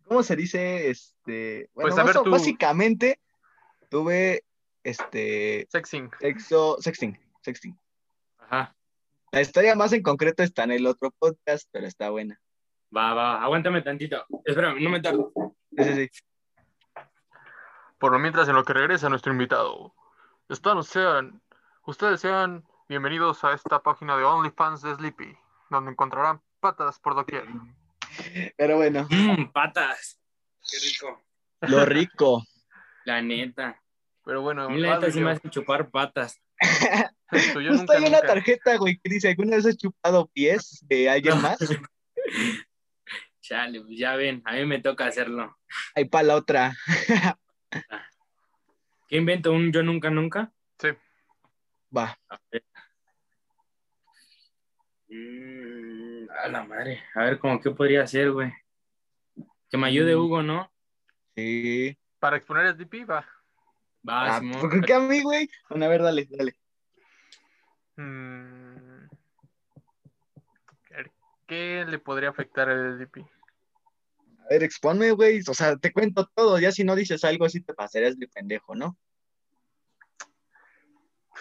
¿Cómo 0.07 0.23
se 0.23 0.35
dice? 0.37 0.91
Este. 0.91 1.71
Bueno, 1.75 1.91
Pues, 1.91 1.99
a 1.99 2.05
ver, 2.05 2.15
tú- 2.23 2.31
básicamente 2.31 3.21
tuve 3.91 4.45
este 4.83 5.67
Sexing. 5.71 6.11
sexo, 6.21 6.77
sexting, 6.81 7.19
sexting. 7.43 7.79
Ajá. 8.39 8.75
La 9.35 9.41
historia 9.41 9.74
más 9.74 9.93
en 9.93 10.01
concreto 10.01 10.45
está 10.45 10.62
en 10.62 10.70
el 10.70 10.87
otro 10.87 11.11
podcast, 11.11 11.68
pero 11.72 11.89
está 11.89 12.09
buena. 12.11 12.41
Va, 12.97 13.14
va, 13.14 13.43
aguántame 13.43 13.82
tantito. 13.82 14.24
Espera, 14.45 14.72
no 14.78 14.91
me 14.91 15.01
tardo. 15.01 15.32
Sí, 15.76 15.82
sí, 15.82 15.95
sí. 16.07 16.11
Por 17.99 18.12
lo 18.12 18.20
mientras, 18.20 18.47
en 18.47 18.55
lo 18.55 18.62
que 18.64 18.74
regresa 18.74 19.09
nuestro 19.09 19.32
invitado. 19.32 19.93
Están, 20.49 20.85
sean, 20.85 21.43
ustedes 21.85 22.20
sean 22.20 22.64
bienvenidos 22.89 23.43
a 23.43 23.55
esta 23.55 23.82
página 23.82 24.16
de 24.16 24.22
OnlyFans 24.22 24.82
de 24.82 24.95
Sleepy, 24.95 25.37
donde 25.68 25.91
encontrarán 25.91 26.41
patas 26.61 27.01
por 27.01 27.16
doquier. 27.16 27.49
Pero 28.57 28.76
bueno, 28.76 29.09
Mmm, 29.11 29.51
patas. 29.51 30.20
Qué 30.70 30.76
rico. 30.78 31.22
lo 31.62 31.85
rico. 31.85 32.45
La 33.05 33.20
neta. 33.20 33.82
Pero 34.24 34.43
bueno, 34.43 34.70
la 34.70 34.95
neta 34.95 35.11
sí 35.11 35.18
me 35.18 35.32
hace 35.32 35.51
chupar 35.51 35.91
patas. 35.91 36.41
Justo 37.31 37.61
nunca, 37.61 37.95
hay 37.95 38.01
una 38.01 38.09
nunca. 38.19 38.27
tarjeta, 38.27 38.77
güey, 38.77 38.99
que 38.99 39.11
dice, 39.11 39.29
¿alguna 39.29 39.57
vez 39.57 39.67
has 39.67 39.77
chupado 39.77 40.27
pies 40.29 40.85
de 40.89 41.11
alguien 41.11 41.35
No. 41.37 41.43
más? 41.43 41.59
Chale, 43.41 43.81
pues 43.83 43.99
ya 43.99 44.17
ven, 44.17 44.41
a 44.47 44.55
mí 44.55 44.65
me 44.65 44.81
toca 44.81 45.07
hacerlo. 45.07 45.59
Ahí 45.95 46.07
para 46.07 46.25
la 46.29 46.37
otra. 46.37 46.75
¿Qué 49.09 49.17
invento? 49.17 49.53
¿Un 49.53 49.71
yo 49.73 49.83
nunca, 49.83 50.09
nunca? 50.11 50.51
Sí. 50.79 50.89
Va. 51.95 52.19
A 52.29 52.39
ver. 52.51 52.65
Mm, 55.09 56.29
a 56.31 56.49
la 56.49 56.65
madre. 56.65 57.03
A 57.15 57.25
ver, 57.25 57.39
¿cómo 57.39 57.61
qué 57.61 57.71
podría 57.71 58.07
ser, 58.07 58.31
güey? 58.33 58.53
Que 59.69 59.77
me 59.77 59.89
ayude 59.89 60.17
Mm. 60.17 60.21
Hugo, 60.21 60.43
¿no? 60.43 60.73
Sí. 61.37 61.97
Para 62.19 62.37
exponer 62.39 62.67
el 62.67 62.77
DP, 62.79 63.05
va. 63.05 63.27
Va, 64.09 64.37
Ah, 64.37 64.39
Simón. 64.41 64.61
pues 64.61 64.71
creo 64.71 64.83
que 64.83 64.95
a 64.95 65.01
mí, 65.01 65.23
güey. 65.23 65.49
Bueno, 65.71 65.85
a 65.87 65.89
ver, 65.89 66.03
dale, 66.03 66.29
dale. 66.31 66.55
Mm. 67.97 69.07
¿Qué 71.47 71.85
le 71.87 71.99
podría 71.99 72.31
afectar 72.31 72.69
al 72.71 72.99
DP? 72.99 73.19
A 73.21 74.49
ver, 74.51 74.63
expónme, 74.63 75.11
güey. 75.13 75.41
O 75.47 75.55
sea, 75.55 75.77
te 75.77 75.93
cuento 75.93 76.27
todo. 76.35 76.59
Ya 76.59 76.73
si 76.73 76.85
no 76.85 76.95
dices 76.97 77.23
algo, 77.25 77.45
así 77.45 77.61
te 77.61 77.75
pasarías 77.75 78.19
de 78.19 78.29
pendejo, 78.29 78.75
¿no? 78.75 78.97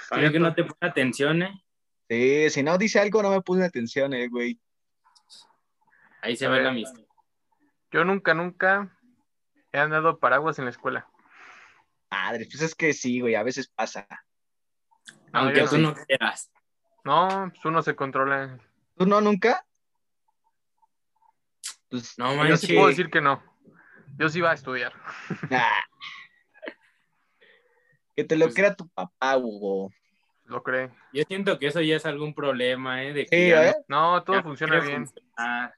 Para 0.09 0.23
mí 0.23 0.31
que 0.31 0.39
no 0.39 0.53
te 0.53 0.63
pone 0.65 0.77
atención, 0.81 1.41
¿eh? 1.43 1.63
Sí, 2.09 2.49
si 2.49 2.63
no 2.63 2.77
dice 2.77 2.99
algo, 2.99 3.23
no 3.23 3.31
me 3.31 3.41
puse 3.41 3.63
atención, 3.63 4.13
eh, 4.13 4.27
güey. 4.27 4.59
Ahí 6.21 6.35
se 6.35 6.45
A 6.45 6.49
ve 6.49 6.55
ver. 6.55 6.63
la 6.65 6.69
amistad. 6.71 7.01
Yo 7.91 8.03
nunca, 8.03 8.33
nunca 8.33 8.97
he 9.71 9.79
andado 9.79 10.19
paraguas 10.19 10.59
en 10.59 10.65
la 10.65 10.71
escuela. 10.71 11.07
Madre, 12.13 12.45
pues 12.45 12.61
es 12.61 12.75
que 12.75 12.93
sí, 12.93 13.19
güey, 13.21 13.33
a 13.35 13.41
veces 13.43 13.67
pasa. 13.67 14.07
Aunque 15.31 15.61
tú 15.63 15.77
no. 15.79 15.89
no 15.91 15.95
quieras. 16.05 16.51
No, 17.03 17.49
pues 17.51 17.65
uno 17.65 17.81
se 17.81 17.95
controla. 17.95 18.59
¿Tú 18.95 19.05
no, 19.07 19.19
nunca? 19.19 19.65
Pues, 21.89 22.17
No 22.19 22.47
Yo 22.47 22.55
sí 22.55 22.73
puedo 22.73 22.87
decir 22.87 23.09
que 23.09 23.19
no. 23.19 23.41
Yo 24.17 24.29
sí 24.29 24.37
iba 24.37 24.51
a 24.51 24.53
estudiar. 24.53 24.93
ah. 25.51 25.83
Que 28.15 28.23
te 28.23 28.35
lo 28.35 28.45
Pues- 28.45 28.53
crea 28.55 28.75
tu 28.75 28.87
papá, 28.89 29.37
Hugo. 29.37 29.91
Lo 30.45 30.61
cree. 30.61 30.91
Yo 31.13 31.23
siento 31.27 31.57
que 31.57 31.65
eso 31.67 31.81
ya 31.81 31.95
es 31.95 32.05
algún 32.05 32.35
problema, 32.35 33.03
¿eh? 33.03 33.11
De 33.11 33.25
que 33.25 33.35
Sí, 33.45 33.49
ya 33.49 33.69
¿eh? 33.69 33.75
No, 33.87 34.13
no- 34.17 34.23
todo 34.23 34.35
ya 34.35 34.43
funciona 34.43 34.79
bien. 34.81 35.07
funcionar. 35.07 35.73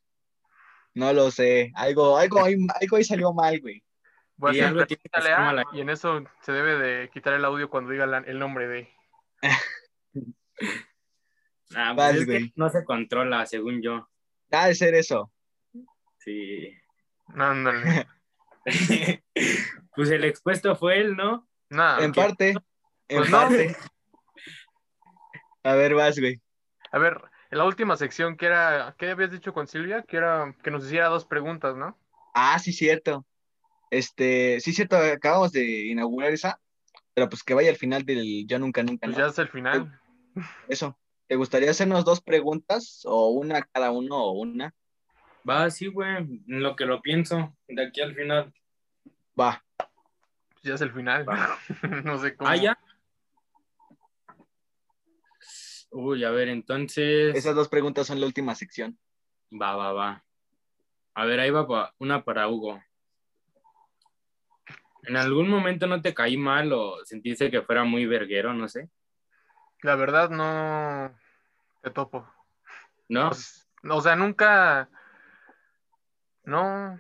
No 0.96 1.14
lo 1.14 1.32
sé. 1.32 1.72
Algo, 1.76 2.18
algo, 2.18 2.44
ahí, 2.44 2.56
algo 2.82 2.98
ahí 2.98 3.04
salió 3.06 3.32
mal, 3.32 3.62
güey. 3.62 3.82
Voy 4.38 4.60
a 4.60 4.68
hacer 4.70 4.88
tiene 4.88 5.02
que 5.02 5.32
a- 5.32 5.64
y 5.74 5.82
en 5.82 5.90
eso 5.90 6.24
se 6.42 6.52
debe 6.52 6.76
de 6.78 7.10
quitar 7.10 7.34
el 7.34 7.46
audio 7.46 7.70
cuando 7.70 7.92
diga 7.92 8.06
la- 8.06 8.18
el 8.20 8.40
nombre 8.40 8.68
de. 8.68 8.90
Ah, 11.76 11.94
pues 11.96 11.98
Vas, 11.98 12.16
es 12.16 12.26
que 12.26 12.32
güey. 12.32 12.54
no 12.56 12.70
se 12.70 12.86
controla, 12.86 13.46
según 13.46 13.82
yo. 13.82 14.08
Ha 14.52 14.68
de 14.68 14.76
ser 14.76 14.94
eso. 14.94 15.32
Sí. 16.20 16.72
No, 17.34 17.46
ándale. 17.46 18.08
pues 19.96 20.10
el 20.12 20.24
expuesto 20.24 20.76
fue 20.76 21.00
él, 21.00 21.16
¿no? 21.18 21.50
Nada. 21.70 22.04
en 22.06 22.12
parte. 22.14 22.50
En 23.08 23.18
Pues 23.18 23.30
no. 23.30 23.38
parte. 23.40 23.76
A 25.64 25.74
ver, 25.74 25.96
vas, 25.96 26.20
güey. 26.20 26.40
A 26.92 27.00
ver, 27.00 27.20
en 27.50 27.58
la 27.58 27.66
última 27.66 27.98
sección 27.98 28.38
que 28.38 28.46
era, 28.46 28.96
¿qué 28.98 29.10
habías 29.10 29.32
dicho 29.32 29.52
con 29.54 29.68
Silvia? 29.68 30.04
Que 30.04 30.18
era 30.18 30.56
que 30.64 30.72
nos 30.72 30.86
hiciera 30.86 31.08
dos 31.08 31.26
preguntas, 31.26 31.76
¿no? 31.76 31.98
Ah, 32.36 32.58
sí, 32.60 32.72
cierto. 32.72 33.26
Este, 33.92 34.60
sí, 34.60 34.74
cierto, 34.74 34.98
acabamos 34.98 35.52
de 35.52 35.88
inaugurar 35.88 36.32
esa, 36.32 36.60
pero 37.14 37.30
pues 37.30 37.44
que 37.44 37.54
vaya 37.54 37.70
al 37.70 37.78
final 37.78 38.04
del 38.04 38.46
Yo 38.48 38.60
Nunca 38.60 38.84
Nunca, 38.84 39.08
Pues 39.08 39.18
¿no? 39.18 39.24
ya 39.24 39.30
es 39.30 39.40
el 39.40 39.50
final. 39.50 40.00
Eso. 40.68 40.98
¿Te 41.28 41.36
gustaría 41.38 41.72
hacernos 41.72 42.06
dos 42.06 42.22
preguntas 42.22 43.02
o 43.06 43.30
una 43.30 43.64
cada 43.64 43.92
uno 43.92 44.18
o 44.18 44.32
una? 44.34 44.76
Va, 45.48 45.70
sí, 45.72 45.88
güey. 45.88 46.42
Lo 46.46 46.76
que 46.76 46.86
lo 46.86 47.02
pienso, 47.02 47.56
de 47.68 47.88
aquí 47.88 48.02
al 48.02 48.14
final. 48.14 48.54
Va. 49.40 49.64
Pues 49.78 50.64
ya 50.64 50.74
es 50.76 50.82
el 50.82 50.92
final. 50.92 51.26
no 52.04 52.20
sé 52.20 52.36
cómo. 52.36 52.50
Ah, 52.50 52.56
ya. 52.56 52.78
Uy, 55.90 56.24
a 56.24 56.30
ver, 56.30 56.50
entonces. 56.50 57.36
Esas 57.36 57.56
dos 57.56 57.70
preguntas 57.70 58.06
son 58.06 58.20
la 58.20 58.26
última 58.28 58.54
sección. 58.54 59.00
Va, 59.52 59.76
va, 59.76 59.94
va. 59.94 60.26
A 61.14 61.26
ver, 61.26 61.40
ahí 61.40 61.50
va 61.50 61.94
una 61.98 62.24
para 62.24 62.48
Hugo. 62.50 62.84
¿En 65.08 65.18
algún 65.18 65.50
momento 65.50 65.88
no 65.88 66.02
te 66.02 66.14
caí 66.14 66.38
mal 66.38 66.72
o 66.74 67.04
sentiste 67.06 67.52
que 67.52 67.62
fuera 67.62 67.84
muy 67.84 68.06
verguero, 68.06 68.54
no 68.54 68.68
sé? 68.68 68.90
La 69.82 69.96
verdad 69.96 70.30
no 70.30 71.16
te 71.82 71.92
topo. 71.92 72.28
¿No? 73.08 73.30
O, 73.90 74.02
sea, 74.02 74.16
nunca. 74.16 74.90
No. 76.44 77.00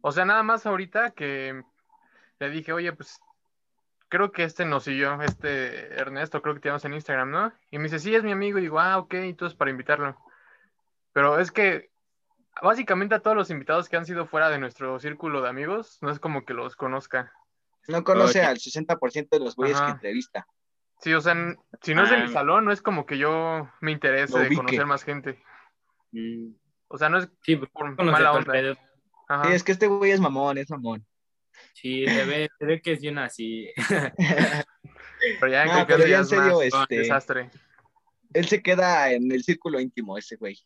O 0.00 0.12
sea, 0.12 0.24
nada 0.24 0.42
más 0.42 0.64
ahorita 0.64 1.10
que 1.10 1.62
le 2.38 2.50
dije, 2.50 2.72
oye, 2.72 2.92
pues 2.92 3.20
creo 4.08 4.32
que 4.32 4.44
este 4.44 4.64
nos 4.64 4.84
siguió, 4.84 5.20
este 5.20 5.94
Ernesto, 5.94 6.40
creo 6.40 6.54
que 6.54 6.60
te 6.60 6.68
llamas 6.68 6.84
en 6.84 6.94
Instagram, 6.94 7.30
¿no? 7.30 7.52
Y 7.70 7.78
me 7.78 7.84
dice, 7.84 7.98
sí, 7.98 8.14
es 8.14 8.22
mi 8.24 8.32
amigo. 8.32 8.58
Y 8.58 8.62
digo, 8.62 8.80
ah, 8.80 8.98
ok, 8.98 9.14
entonces 9.14 9.56
para 9.56 9.70
invitarlo. 9.70 10.16
Pero 11.12 11.38
es 11.38 11.50
que 11.50 11.90
básicamente 12.62 13.14
a 13.14 13.20
todos 13.20 13.36
los 13.36 13.50
invitados 13.50 13.88
que 13.88 13.96
han 13.96 14.06
sido 14.06 14.26
fuera 14.26 14.48
de 14.50 14.58
nuestro 14.58 14.98
círculo 15.00 15.42
de 15.42 15.48
amigos, 15.48 15.98
no 16.00 16.10
es 16.10 16.18
como 16.18 16.44
que 16.44 16.54
los 16.54 16.76
conozca. 16.76 17.32
No 17.88 18.02
conoce 18.04 18.40
Oye. 18.40 18.48
al 18.48 18.58
60% 18.58 19.28
de 19.30 19.40
los 19.44 19.54
güeyes 19.56 19.80
que 19.80 19.90
entrevista. 19.90 20.46
Sí, 21.00 21.12
o 21.14 21.20
sea, 21.20 21.34
si 21.82 21.94
no 21.94 22.04
es 22.04 22.10
de 22.10 22.16
Ah. 22.16 22.24
mi 22.24 22.32
salón, 22.32 22.64
no 22.64 22.72
es 22.72 22.80
como 22.82 23.04
que 23.06 23.18
yo 23.18 23.68
me 23.80 23.92
interese 23.92 24.38
de 24.38 24.56
conocer 24.56 24.86
más 24.86 25.04
gente. 25.04 25.42
Mm, 26.12 26.52
O 26.88 26.98
sea, 26.98 27.08
no 27.08 27.18
es 27.18 27.28
Sí, 27.42 27.56
pues, 27.56 27.70
por 27.70 27.94
mala 28.04 28.32
onda. 28.32 28.52
Ajá. 29.28 29.44
Sí, 29.48 29.52
es 29.54 29.62
que 29.64 29.72
este 29.72 29.88
güey 29.88 30.12
es 30.12 30.20
mamón, 30.20 30.56
es 30.58 30.70
mamón. 30.70 31.04
Sí, 31.74 32.06
se 32.06 32.24
ve, 32.24 32.48
se 32.58 32.64
ve 32.66 32.80
que 32.80 32.92
es 32.92 33.00
bien 33.00 33.18
así. 33.18 33.70
Pero 35.40 35.50
ya 35.52 35.62
en 35.64 35.68
No, 35.68 35.86
pero 35.86 36.06
ya 36.06 36.16
en 36.16 36.22
es 36.22 36.28
serio, 36.28 36.54
más 36.58 36.62
este- 36.82 36.96
desastre. 36.98 37.50
Él 38.34 38.46
se 38.46 38.62
queda 38.62 39.10
en 39.12 39.30
el 39.32 39.42
círculo 39.42 39.80
íntimo, 39.80 40.16
ese 40.18 40.36
güey. 40.36 40.58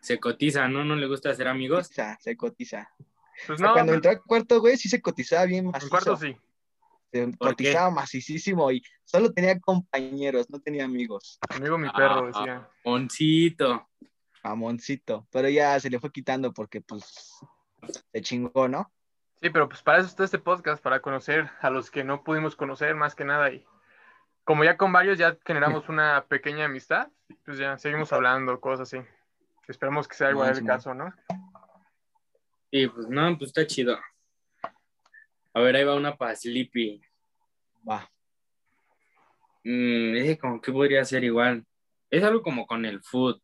Se 0.00 0.18
cotiza, 0.18 0.68
¿no? 0.68 0.84
¿No 0.84 0.96
le 0.96 1.06
gusta 1.06 1.30
hacer 1.30 1.48
amigos? 1.48 1.88
Cotiza, 1.88 2.18
se 2.20 2.36
cotiza. 2.36 2.90
Pues 3.46 3.60
no, 3.60 3.72
cuando 3.72 3.92
no, 3.92 3.96
entró 3.96 4.10
al 4.10 4.22
cuarto, 4.22 4.60
güey, 4.60 4.76
sí 4.76 4.88
se 4.88 5.00
cotizaba 5.00 5.44
bien 5.46 5.66
en 5.66 5.70
macizo. 5.70 5.90
cuarto 5.90 6.16
sí. 6.16 6.36
Se 7.12 7.26
¿Por 7.28 7.48
cotizaba 7.50 7.90
macicísimo 7.90 8.70
y 8.70 8.82
solo 9.04 9.32
tenía 9.32 9.58
compañeros, 9.58 10.48
no 10.50 10.60
tenía 10.60 10.84
amigos. 10.84 11.38
Amigo 11.48 11.76
mi 11.76 11.88
Ah, 11.88 11.92
perro, 11.96 12.26
decía. 12.26 12.68
Oncito. 12.84 13.88
Mamoncito. 14.44 15.26
Pero 15.30 15.48
ya 15.48 15.78
se 15.80 15.90
le 15.90 15.98
fue 15.98 16.12
quitando 16.12 16.52
porque, 16.52 16.80
pues, 16.80 17.40
se 18.12 18.20
chingó, 18.22 18.68
¿no? 18.68 18.92
Sí, 19.42 19.50
pero 19.50 19.68
pues 19.68 19.82
para 19.82 19.98
eso 19.98 20.06
está 20.08 20.24
este 20.24 20.38
podcast, 20.38 20.82
para 20.82 21.00
conocer 21.00 21.50
a 21.60 21.70
los 21.70 21.90
que 21.90 22.04
no 22.04 22.22
pudimos 22.22 22.56
conocer 22.56 22.94
más 22.94 23.14
que 23.14 23.24
nada. 23.24 23.50
Y 23.50 23.64
como 24.44 24.64
ya 24.64 24.76
con 24.76 24.92
varios 24.92 25.18
ya 25.18 25.36
generamos 25.44 25.84
una 25.88 26.24
pequeña 26.28 26.66
amistad, 26.66 27.08
pues 27.44 27.58
ya 27.58 27.76
seguimos 27.78 28.12
hablando, 28.12 28.60
cosas 28.60 28.92
así. 28.92 29.04
Esperemos 29.70 30.08
que 30.08 30.16
sea 30.16 30.30
igual 30.30 30.48
el 30.48 30.64
Buenísimo. 30.64 30.68
caso, 30.68 30.94
¿no? 30.94 31.14
Y 32.72 32.88
pues 32.88 33.08
no, 33.08 33.38
pues 33.38 33.50
está 33.50 33.64
chido. 33.64 33.96
A 35.54 35.60
ver, 35.60 35.76
ahí 35.76 35.84
va 35.84 35.94
una 35.94 36.16
para 36.16 36.34
Sleepy. 36.34 37.00
Va. 37.88 38.10
Mm, 39.62 40.16
ese 40.16 40.38
como 40.38 40.60
que 40.60 40.72
podría 40.72 41.04
ser 41.04 41.22
igual. 41.22 41.64
Es 42.10 42.24
algo 42.24 42.42
como 42.42 42.66
con 42.66 42.84
el 42.84 43.00
food. 43.00 43.40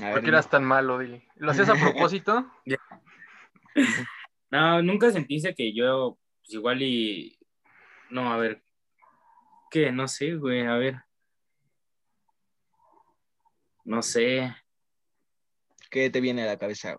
A 0.00 0.04
ver, 0.04 0.12
¿Por 0.14 0.22
qué 0.22 0.28
eras 0.28 0.48
tan 0.48 0.64
malo, 0.64 0.98
dile? 0.98 1.28
¿Lo 1.34 1.50
hacías 1.50 1.68
a 1.68 1.74
propósito? 1.74 2.50
No, 4.50 4.80
nunca 4.82 5.10
sentiste 5.10 5.52
que 5.52 5.74
yo, 5.74 6.16
pues 6.38 6.54
igual 6.54 6.80
y. 6.80 7.36
No, 8.08 8.32
a 8.32 8.36
ver. 8.36 8.62
¿Qué? 9.68 9.90
No 9.90 10.06
sé, 10.06 10.36
güey, 10.36 10.64
a 10.64 10.76
ver. 10.76 11.02
No 13.82 14.00
sé. 14.00 14.54
¿Qué 15.94 16.10
te 16.10 16.20
viene 16.20 16.42
a 16.42 16.46
la 16.46 16.58
cabeza? 16.58 16.98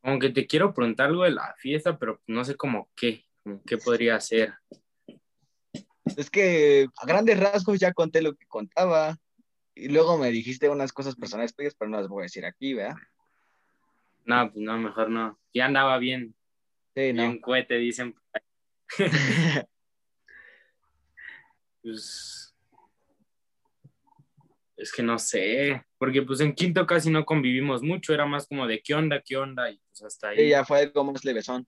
Aunque 0.00 0.30
te 0.30 0.46
quiero 0.46 0.72
preguntar 0.72 1.08
algo 1.08 1.24
de 1.24 1.32
la 1.32 1.54
fiesta, 1.58 1.98
pero 1.98 2.22
no 2.26 2.46
sé 2.46 2.56
como 2.56 2.88
qué. 2.96 3.26
qué 3.66 3.76
podría 3.76 4.18
ser. 4.18 4.54
Es 6.16 6.30
que 6.30 6.88
a 6.96 7.06
grandes 7.06 7.38
rasgos 7.38 7.78
ya 7.78 7.92
conté 7.92 8.22
lo 8.22 8.34
que 8.34 8.46
contaba. 8.46 9.18
Y 9.74 9.88
luego 9.88 10.16
me 10.16 10.30
dijiste 10.30 10.70
unas 10.70 10.94
cosas 10.94 11.14
personales 11.14 11.54
tuyas, 11.54 11.74
pero 11.78 11.90
no 11.90 11.98
las 11.98 12.08
voy 12.08 12.22
a 12.22 12.30
decir 12.30 12.46
aquí, 12.46 12.72
¿verdad? 12.72 12.96
No, 14.24 14.50
pues 14.50 14.64
no, 14.64 14.78
mejor 14.78 15.10
no. 15.10 15.38
Ya 15.52 15.66
andaba 15.66 15.98
bien. 15.98 16.34
Sí, 16.94 17.12
no. 17.12 17.22
Bien 17.24 17.38
cohete, 17.38 17.74
dicen. 17.74 18.14
Pues. 21.82 22.45
Es 24.76 24.92
que 24.92 25.02
no 25.02 25.18
sé. 25.18 25.84
Porque 25.98 26.22
pues 26.22 26.40
en 26.40 26.54
quinto 26.54 26.86
casi 26.86 27.10
no 27.10 27.24
convivimos 27.24 27.82
mucho. 27.82 28.12
Era 28.12 28.26
más 28.26 28.46
como 28.46 28.66
de 28.66 28.80
qué 28.82 28.94
onda, 28.94 29.22
qué 29.24 29.36
onda. 29.36 29.70
Y 29.70 29.80
pues 29.88 30.02
hasta 30.02 30.28
ahí. 30.28 30.38
Sí, 30.38 30.48
ya 30.50 30.64
fue 30.64 30.80
algo 30.80 31.04
más 31.04 31.24
levesón. 31.24 31.66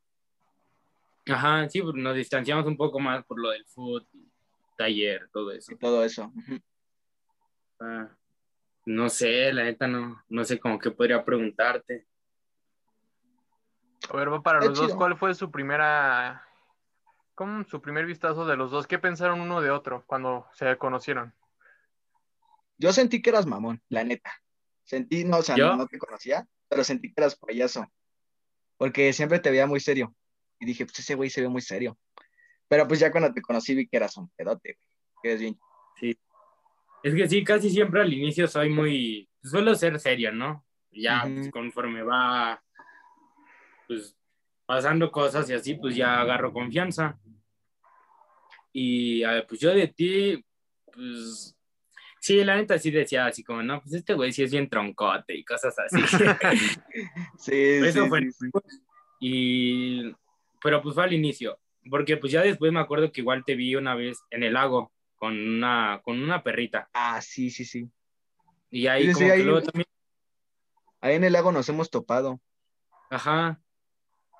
Ajá, 1.30 1.68
sí, 1.68 1.82
pues, 1.82 1.94
nos 1.94 2.14
distanciamos 2.16 2.66
un 2.66 2.76
poco 2.76 2.98
más 2.98 3.24
por 3.24 3.38
lo 3.38 3.50
del 3.50 3.64
fútbol, 3.66 4.06
taller, 4.76 5.28
todo 5.32 5.52
eso. 5.52 5.72
Y 5.72 5.76
todo 5.76 6.02
eso. 6.04 6.32
Ah, 7.80 8.08
no 8.86 9.08
sé, 9.08 9.52
la 9.52 9.64
neta 9.64 9.86
no, 9.86 10.22
no 10.28 10.44
sé 10.44 10.58
cómo 10.58 10.78
que 10.78 10.90
podría 10.90 11.24
preguntarte. 11.24 12.06
A 14.08 14.16
ver, 14.16 14.32
va 14.32 14.42
para 14.42 14.60
los 14.64 14.78
dos. 14.78 14.94
¿Cuál 14.94 15.18
fue 15.18 15.34
su 15.34 15.50
primera, 15.50 16.46
cómo 17.34 17.62
su 17.64 17.82
primer 17.82 18.06
vistazo 18.06 18.46
de 18.46 18.56
los 18.56 18.70
dos? 18.70 18.86
¿Qué 18.86 18.98
pensaron 18.98 19.40
uno 19.40 19.60
de 19.60 19.70
otro 19.70 20.04
cuando 20.06 20.46
se 20.54 20.78
conocieron? 20.78 21.34
Yo 22.78 22.92
sentí 22.92 23.20
que 23.20 23.30
eras 23.30 23.46
mamón, 23.46 23.82
la 23.88 24.04
neta. 24.04 24.32
Sentí, 24.84 25.24
no, 25.24 25.38
o 25.38 25.42
sea, 25.42 25.56
no, 25.56 25.76
no 25.76 25.86
te 25.86 25.98
conocía, 25.98 26.46
pero 26.68 26.84
sentí 26.84 27.12
que 27.12 27.20
eras 27.20 27.36
payaso. 27.36 27.86
Porque 28.76 29.12
siempre 29.12 29.40
te 29.40 29.50
veía 29.50 29.66
muy 29.66 29.80
serio. 29.80 30.14
Y 30.60 30.66
dije, 30.66 30.86
pues 30.86 30.98
ese 31.00 31.14
güey 31.14 31.28
se 31.28 31.42
ve 31.42 31.48
muy 31.48 31.60
serio. 31.60 31.98
Pero 32.68 32.86
pues 32.86 33.00
ya 33.00 33.10
cuando 33.10 33.32
te 33.32 33.42
conocí 33.42 33.74
vi 33.74 33.88
que 33.88 33.96
eras 33.96 34.16
un 34.16 34.30
pedote. 34.30 34.78
Que 35.22 35.30
eres 35.30 35.40
bien. 35.40 35.58
Es 37.02 37.14
que 37.14 37.28
sí, 37.28 37.44
casi 37.44 37.70
siempre 37.70 38.00
al 38.00 38.12
inicio 38.12 38.48
soy 38.48 38.70
muy, 38.70 39.28
suelo 39.42 39.74
ser 39.74 39.98
serio, 40.00 40.32
¿no? 40.32 40.64
Ya 40.90 41.22
pues, 41.22 41.50
conforme 41.50 42.02
va, 42.02 42.62
pues, 43.86 44.16
pasando 44.66 45.10
cosas 45.10 45.48
y 45.48 45.54
así, 45.54 45.74
pues 45.74 45.94
ya 45.94 46.20
agarro 46.20 46.52
confianza. 46.52 47.18
Y 48.72 49.22
pues 49.48 49.60
yo 49.60 49.70
de 49.70 49.88
ti, 49.88 50.44
pues, 50.92 51.56
sí, 52.20 52.42
la 52.44 52.56
neta 52.56 52.78
sí 52.78 52.90
decía 52.90 53.26
así 53.26 53.42
como, 53.44 53.62
no, 53.62 53.80
pues 53.80 53.94
este 53.94 54.14
güey 54.14 54.32
sí 54.32 54.42
es 54.42 54.50
bien 54.52 54.68
troncote 54.68 55.34
y 55.36 55.44
cosas 55.44 55.74
así. 55.78 55.96
Sí, 57.38 57.54
Eso 57.54 58.02
sí, 58.04 58.08
fue- 58.08 58.20
sí, 58.22 58.30
sí. 58.32 58.50
Y, 59.20 60.12
pero 60.62 60.80
pues 60.82 60.94
fue 60.94 61.04
al 61.04 61.12
inicio, 61.12 61.58
porque 61.90 62.16
pues 62.16 62.32
ya 62.32 62.42
después 62.42 62.72
me 62.72 62.80
acuerdo 62.80 63.10
que 63.12 63.20
igual 63.20 63.44
te 63.44 63.54
vi 63.56 63.74
una 63.76 63.94
vez 63.94 64.18
en 64.30 64.42
el 64.42 64.54
lago 64.54 64.92
con 65.16 65.32
una, 65.38 66.00
con 66.04 66.22
una 66.22 66.42
perrita. 66.42 66.88
Ah, 66.92 67.20
sí, 67.20 67.50
sí, 67.50 67.64
sí. 67.64 67.88
Y 68.70 68.86
ahí 68.86 69.12
como 69.12 69.26
que 69.26 69.32
ahí- 69.32 69.42
luego 69.42 69.62
también, 69.62 69.86
Ahí 71.00 71.14
en 71.14 71.24
el 71.24 71.32
lago 71.32 71.52
nos 71.52 71.68
hemos 71.68 71.90
topado. 71.90 72.40
ajá, 73.10 73.60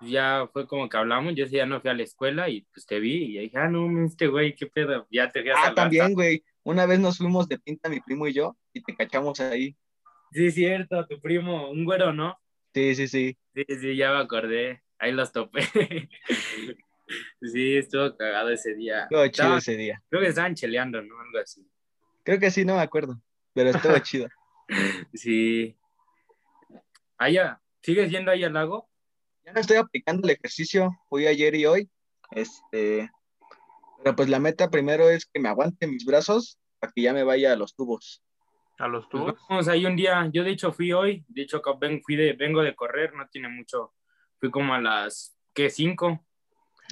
ya 0.01 0.49
fue 0.53 0.66
como 0.68 0.89
que 0.89 0.97
hablamos, 0.97 1.35
yo 1.35 1.45
ese 1.45 1.57
día 1.57 1.66
no 1.66 1.81
fui 1.81 1.91
a 1.91 1.95
la 1.95 2.03
escuela 2.05 2.49
y 2.49 2.62
pues 2.72 2.85
te 2.87 3.01
vi 3.01 3.24
y 3.24 3.35
ya 3.35 3.41
dije, 3.43 3.59
ah, 3.59 3.68
no, 3.68 4.05
este 4.05 4.26
güey, 4.29 4.55
qué 4.55 4.66
pedo, 4.66 5.07
ya 5.11 5.29
te 5.31 5.41
fui 5.43 5.51
a 5.51 5.55
Ah, 5.57 5.74
también, 5.74 6.12
güey. 6.14 6.45
Una 6.64 6.86
vez 6.86 6.98
nos 7.00 7.18
fuimos 7.18 7.48
de 7.48 7.59
pinta 7.59 7.88
mi 7.88 8.00
primo 8.00 8.26
y 8.26 8.34
yo 8.34 8.56
y 8.72 8.82
te 8.82 8.94
cachamos 8.94 9.40
ahí. 9.40 9.76
Sí, 10.32 10.46
es 10.46 10.54
cierto, 10.54 11.06
tu 11.06 11.20
primo, 11.20 11.70
un 11.70 11.84
güero, 11.84 12.12
¿no? 12.12 12.38
Sí, 12.74 12.94
sí, 12.94 13.09
sí. 13.09 13.38
Sí, 13.54 13.64
sí, 13.80 13.96
ya 13.96 14.12
me 14.12 14.18
acordé, 14.18 14.82
ahí 14.98 15.12
los 15.12 15.32
topé. 15.32 15.62
sí, 17.42 17.76
estuvo 17.76 18.16
cagado 18.16 18.50
ese 18.50 18.74
día. 18.74 19.04
Estuvo 19.04 19.26
chido 19.28 19.56
ese 19.56 19.76
día. 19.76 20.02
Creo 20.11 20.22
que 20.22 20.28
estaban 20.28 20.54
cheleando, 20.54 21.00
¿no? 21.02 21.18
Algo 21.20 21.38
así. 21.38 21.66
Creo 22.24 22.38
que 22.38 22.50
sí, 22.50 22.64
no 22.64 22.76
me 22.76 22.82
acuerdo. 22.82 23.20
Pero 23.54 23.70
estuvo 23.70 23.98
chido. 24.00 24.28
Sí. 25.14 25.76
Allá, 27.16 27.61
¿sigues 27.82 28.11
yendo 28.11 28.30
ahí 28.30 28.44
al 28.44 28.52
lago? 28.52 28.88
Ya 29.44 29.52
no 29.52 29.61
estoy 29.61 29.78
aplicando 29.78 30.28
el 30.28 30.34
ejercicio. 30.34 30.90
Fui 31.09 31.26
ayer 31.26 31.54
y 31.54 31.66
hoy. 31.66 31.90
Este. 32.30 33.11
Pero 34.03 34.16
pues 34.16 34.28
la 34.28 34.38
meta 34.38 34.70
primero 34.70 35.09
es 35.11 35.26
que 35.26 35.40
me 35.40 35.49
aguante 35.49 35.86
mis 35.86 36.05
brazos 36.05 36.59
para 36.78 36.92
que 36.92 37.03
ya 37.03 37.12
me 37.12 37.24
vaya 37.24 37.53
a 37.53 37.57
los 37.57 37.74
tubos. 37.74 38.22
¿A 38.78 38.86
los 38.86 39.07
Pues 39.11 39.22
tubos? 39.24 39.34
vamos 39.49 39.68
ahí 39.68 39.84
un 39.86 39.96
día. 39.96 40.28
Yo 40.32 40.44
de 40.44 40.51
hecho 40.51 40.72
fui 40.72 40.92
hoy. 40.92 41.24
De 41.28 41.42
hecho 41.42 41.61
fui 42.05 42.16
de, 42.16 42.32
vengo 42.34 42.62
de 42.62 42.74
correr, 42.76 43.12
no 43.14 43.26
tiene 43.28 43.49
mucho. 43.49 43.92
Fui 44.38 44.51
como 44.51 44.72
a 44.74 44.80
las, 44.80 45.36
¿qué? 45.53 45.68
Cinco. 45.68 46.24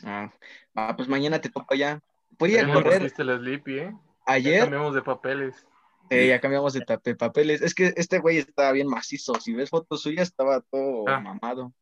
Ah, 0.04 0.32
ah, 0.74 0.94
pues 0.96 1.08
mañana 1.08 1.40
te 1.40 1.48
topo 1.48 1.74
ya. 1.74 2.02
Fui 2.38 2.56
a 2.56 2.66
Ya 2.66 2.72
correr 2.72 3.02
el 3.02 3.10
Sleepy, 3.10 3.78
¿eh? 3.78 3.90
Ya 3.92 4.32
ayer. 4.32 4.60
cambiamos 4.62 4.94
de 4.94 5.02
papeles. 5.02 5.66
Eh, 6.10 6.28
ya 6.28 6.40
cambiamos 6.40 6.72
de 6.72 6.80
tape- 6.84 7.16
papeles. 7.16 7.62
Es 7.62 7.74
que 7.74 7.92
este 7.96 8.18
güey 8.18 8.38
estaba 8.38 8.72
bien 8.72 8.88
macizo. 8.88 9.34
Si 9.40 9.52
ves 9.54 9.70
fotos 9.70 10.02
suyas, 10.02 10.28
estaba 10.28 10.60
todo 10.60 11.08
Ah. 11.08 11.20
mamado. 11.20 11.72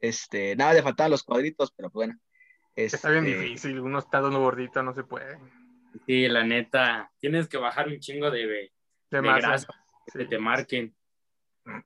Este, 0.00 0.54
nada, 0.56 0.72
le 0.74 0.82
faltaban 0.82 1.10
los 1.10 1.22
cuadritos, 1.22 1.72
pero 1.76 1.90
bueno. 1.90 2.18
Está 2.84 3.10
bien 3.10 3.26
Este, 3.26 3.40
difícil, 3.40 3.80
uno 3.80 3.98
está 3.98 4.20
dando 4.20 4.38
gordito, 4.40 4.82
no 4.82 4.94
se 4.94 5.02
puede. 5.04 5.38
Sí, 6.06 6.28
la 6.28 6.44
neta. 6.44 7.10
Tienes 7.18 7.48
que 7.48 7.56
bajar 7.58 7.88
un 7.88 7.98
chingo 7.98 8.30
de, 8.30 8.46
de 9.10 9.20
grasa 9.20 9.66
Sí. 10.06 10.18
que 10.20 10.24
te 10.26 10.38
marquen. 10.38 10.94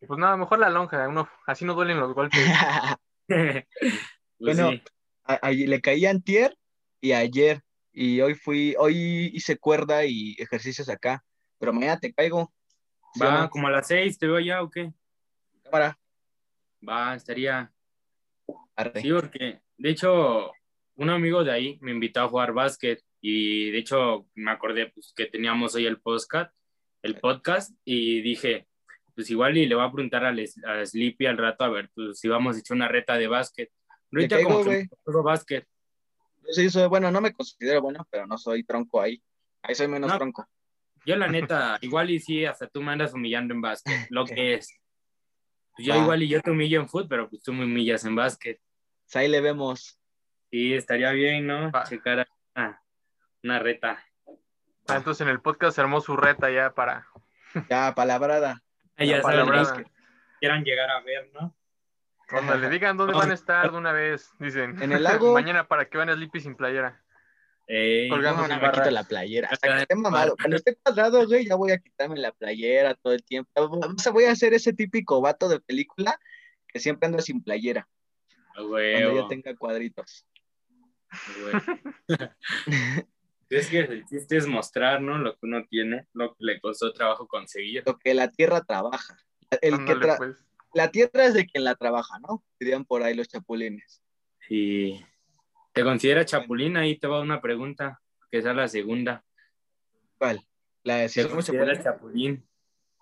Pues 0.06 0.18
nada, 0.18 0.36
mejor 0.36 0.58
la 0.60 0.68
lonja, 0.70 1.08
uno, 1.08 1.28
así 1.46 1.64
no 1.64 1.74
duelen 1.74 1.98
los 1.98 2.14
golpes. 2.14 2.40
Pues 4.38 4.56
Bueno, 4.56 4.70
sí. 4.72 4.82
a- 5.24 5.34
a- 5.34 5.50
le 5.52 5.80
caí 5.80 6.04
antier 6.06 6.56
y 7.00 7.12
ayer. 7.12 7.62
Y 7.94 8.20
hoy 8.20 8.34
fui, 8.34 8.74
hoy 8.78 9.30
hice 9.34 9.56
cuerda 9.58 10.04
y 10.04 10.34
ejercicios 10.38 10.88
acá. 10.88 11.24
Pero 11.58 11.72
mañana 11.72 11.98
te 12.00 12.12
caigo. 12.12 12.52
¿Sí 13.14 13.22
o 13.22 13.26
Va 13.26 13.42
no? 13.42 13.50
como 13.50 13.68
a 13.68 13.70
las 13.70 13.86
seis, 13.86 14.18
¿te 14.18 14.26
veo 14.26 14.40
ya 14.40 14.62
o 14.62 14.70
qué? 14.70 14.92
Cámara. 15.62 15.98
Va, 16.86 17.14
estaría. 17.14 17.72
Arre. 18.76 19.00
Sí, 19.02 19.12
porque 19.12 19.60
de 19.76 19.90
hecho, 19.90 20.52
un 20.96 21.10
amigo 21.10 21.42
de 21.44 21.52
ahí 21.52 21.78
me 21.80 21.90
invitó 21.92 22.20
a 22.20 22.28
jugar 22.28 22.52
básquet 22.52 23.02
y 23.20 23.70
de 23.70 23.78
hecho 23.78 24.26
me 24.34 24.50
acordé 24.50 24.88
pues, 24.88 25.12
que 25.16 25.26
teníamos 25.26 25.74
hoy 25.74 25.86
el 25.86 26.00
podcast, 26.00 26.54
el 27.02 27.18
podcast 27.18 27.74
y 27.84 28.20
dije, 28.20 28.66
pues 29.14 29.30
igual 29.30 29.56
y 29.56 29.66
le 29.66 29.74
voy 29.74 29.84
a 29.84 29.90
preguntar 29.92 30.24
a, 30.24 30.32
Les- 30.32 30.62
a 30.64 30.84
Sleepy 30.84 31.26
al 31.26 31.38
rato 31.38 31.64
a 31.64 31.68
ver 31.70 31.90
pues, 31.94 32.18
si 32.18 32.28
vamos 32.28 32.56
a 32.56 32.60
echar 32.60 32.76
una 32.76 32.88
reta 32.88 33.16
de 33.16 33.26
básquet. 33.26 33.70
Ahorita 34.12 34.36
caigo, 34.36 34.50
como 34.50 34.64
que 34.64 34.88
juego 35.04 35.22
básquet. 35.22 35.66
Yo 36.42 36.52
sí 36.52 36.68
soy, 36.70 36.88
bueno, 36.88 37.10
no 37.10 37.20
me 37.20 37.32
considero 37.32 37.80
bueno, 37.82 38.06
pero 38.10 38.26
no 38.26 38.36
soy 38.36 38.64
tronco 38.64 39.00
ahí. 39.00 39.22
Ahí 39.62 39.74
soy 39.74 39.88
menos 39.88 40.10
No. 40.10 40.16
tronco. 40.18 40.46
Yo 41.06 41.16
la 41.16 41.26
neta, 41.28 41.78
igual 41.80 42.10
y 42.10 42.18
sí, 42.20 42.44
hasta 42.44 42.66
tú 42.68 42.82
me 42.82 42.92
andas 42.92 43.14
humillando 43.14 43.54
en 43.54 43.60
básquet, 43.60 43.94
lo 44.10 44.24
que 44.24 44.54
es. 44.54 44.78
Pues 45.76 45.86
yo 45.86 45.94
igual 45.96 46.22
y 46.22 46.28
yo 46.28 46.40
te 46.42 46.50
humillo 46.50 46.80
en 46.80 46.88
fútbol, 46.88 47.08
pero 47.08 47.30
pues 47.30 47.42
tú 47.42 47.52
me 47.52 47.64
humillas 47.64 48.04
en 48.04 48.14
básquet. 48.14 48.60
Ahí 49.14 49.28
le 49.28 49.40
vemos. 49.40 49.98
Sí, 50.52 50.74
estaría 50.74 51.10
bien, 51.12 51.46
¿no? 51.46 51.72
Va. 51.72 51.84
Checar 51.84 52.28
ah, 52.54 52.78
una 53.42 53.58
reta. 53.58 54.04
Ah, 54.86 54.96
Entonces 54.96 55.22
en 55.22 55.28
el 55.28 55.40
podcast 55.40 55.76
se 55.76 55.80
armó 55.80 56.02
su 56.02 56.14
reta 56.14 56.50
ya 56.50 56.74
para 56.74 57.08
Ya, 57.70 57.94
palabrada. 57.94 58.62
Ya 58.98 59.22
palabrada. 59.22 59.78
que 59.78 59.86
quieran 60.40 60.62
llegar 60.62 60.90
a 60.90 61.00
ver, 61.00 61.30
¿no? 61.32 61.56
Cuando 62.28 62.54
le 62.56 62.68
digan 62.68 62.98
dónde 62.98 63.14
van 63.14 63.30
a 63.30 63.34
estar 63.34 63.72
de 63.72 63.78
una 63.78 63.92
vez, 63.92 64.30
dicen. 64.38 64.82
En 64.82 64.92
el 64.92 65.02
lago. 65.02 65.32
Mañana 65.34 65.66
para 65.66 65.88
que 65.88 65.96
van 65.96 66.10
a 66.10 66.14
Sleepy 66.14 66.40
sin 66.40 66.54
playera. 66.54 67.02
Eh, 67.66 68.08
Colgando 68.10 68.46
No, 68.46 68.60
me 68.60 68.72
quito 68.72 68.90
la 68.90 69.04
playera. 69.04 69.48
Hasta 69.50 69.68
que 69.68 69.82
esté 69.82 69.94
mamado. 69.94 70.36
Cuando 70.36 70.56
esté 70.56 70.76
cuadrado, 70.76 71.26
güey, 71.26 71.46
ya 71.46 71.54
voy 71.54 71.72
a 71.72 71.78
quitarme 71.78 72.18
la 72.18 72.32
playera 72.32 72.94
todo 72.94 73.14
el 73.14 73.24
tiempo. 73.24 73.50
O 73.54 73.98
sea, 73.98 74.12
voy 74.12 74.24
a 74.24 74.36
ser 74.36 74.52
ese 74.52 74.74
típico 74.74 75.22
vato 75.22 75.48
de 75.48 75.60
película 75.60 76.20
que 76.68 76.78
siempre 76.78 77.06
anda 77.06 77.22
sin 77.22 77.42
playera. 77.42 77.88
Cuando 78.54 78.78
ya 79.14 79.28
tenga 79.28 79.56
cuadritos. 79.56 80.26
es 83.50 83.68
que 83.68 83.80
el 83.80 84.04
chiste 84.06 84.36
es 84.36 84.46
mostrar, 84.46 85.00
¿no? 85.00 85.18
Lo 85.18 85.32
que 85.32 85.40
uno 85.42 85.64
tiene, 85.66 86.06
lo 86.12 86.34
que 86.34 86.44
le 86.44 86.60
costó 86.60 86.92
trabajo 86.92 87.26
conseguir. 87.26 87.82
Lo 87.86 87.98
que 87.98 88.14
la 88.14 88.28
tierra 88.30 88.62
trabaja. 88.62 89.16
El 89.60 89.84
que 89.84 89.94
tra- 89.94 90.16
pues. 90.16 90.36
La 90.74 90.90
tierra 90.90 91.26
es 91.26 91.34
de 91.34 91.46
quien 91.46 91.64
la 91.64 91.74
trabaja, 91.74 92.18
¿no? 92.20 92.42
Dirían 92.58 92.84
por 92.84 93.02
ahí 93.02 93.14
los 93.14 93.28
chapulines. 93.28 94.02
Y 94.48 95.04
te 95.72 95.84
considera 95.84 96.24
chapulín, 96.24 96.76
ahí 96.76 96.98
te 96.98 97.06
va 97.06 97.20
una 97.20 97.40
pregunta, 97.40 98.00
que 98.30 98.38
esa 98.38 98.50
es 98.50 98.56
la 98.56 98.68
segunda. 98.68 99.24
¿Cuál? 100.18 100.46
La 100.82 100.96
de 100.96 101.08
si 101.08 101.22
¿Te 101.22 101.28
consideras 101.28 101.82
chapulín? 101.82 102.46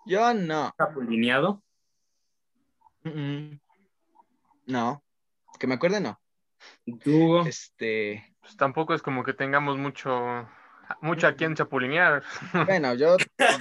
Yo 0.05 0.33
no. 0.33 0.73
¿Chapulineado? 0.77 1.63
Mm, 3.03 3.09
mm. 3.09 3.61
No. 4.67 5.03
Que 5.59 5.67
me 5.67 5.75
acuerde, 5.75 5.99
no. 5.99 6.20
¿Tú, 7.03 7.11
Hugo? 7.11 7.45
Este. 7.45 8.35
Pues 8.41 8.57
tampoco 8.57 8.93
es 8.93 9.01
como 9.01 9.23
que 9.23 9.33
tengamos 9.33 9.77
mucho, 9.77 10.47
mucho 11.01 11.27
a 11.27 11.33
quien 11.33 11.55
chapulinear. 11.55 12.23
Bueno, 12.65 12.93
yo, 12.95 13.17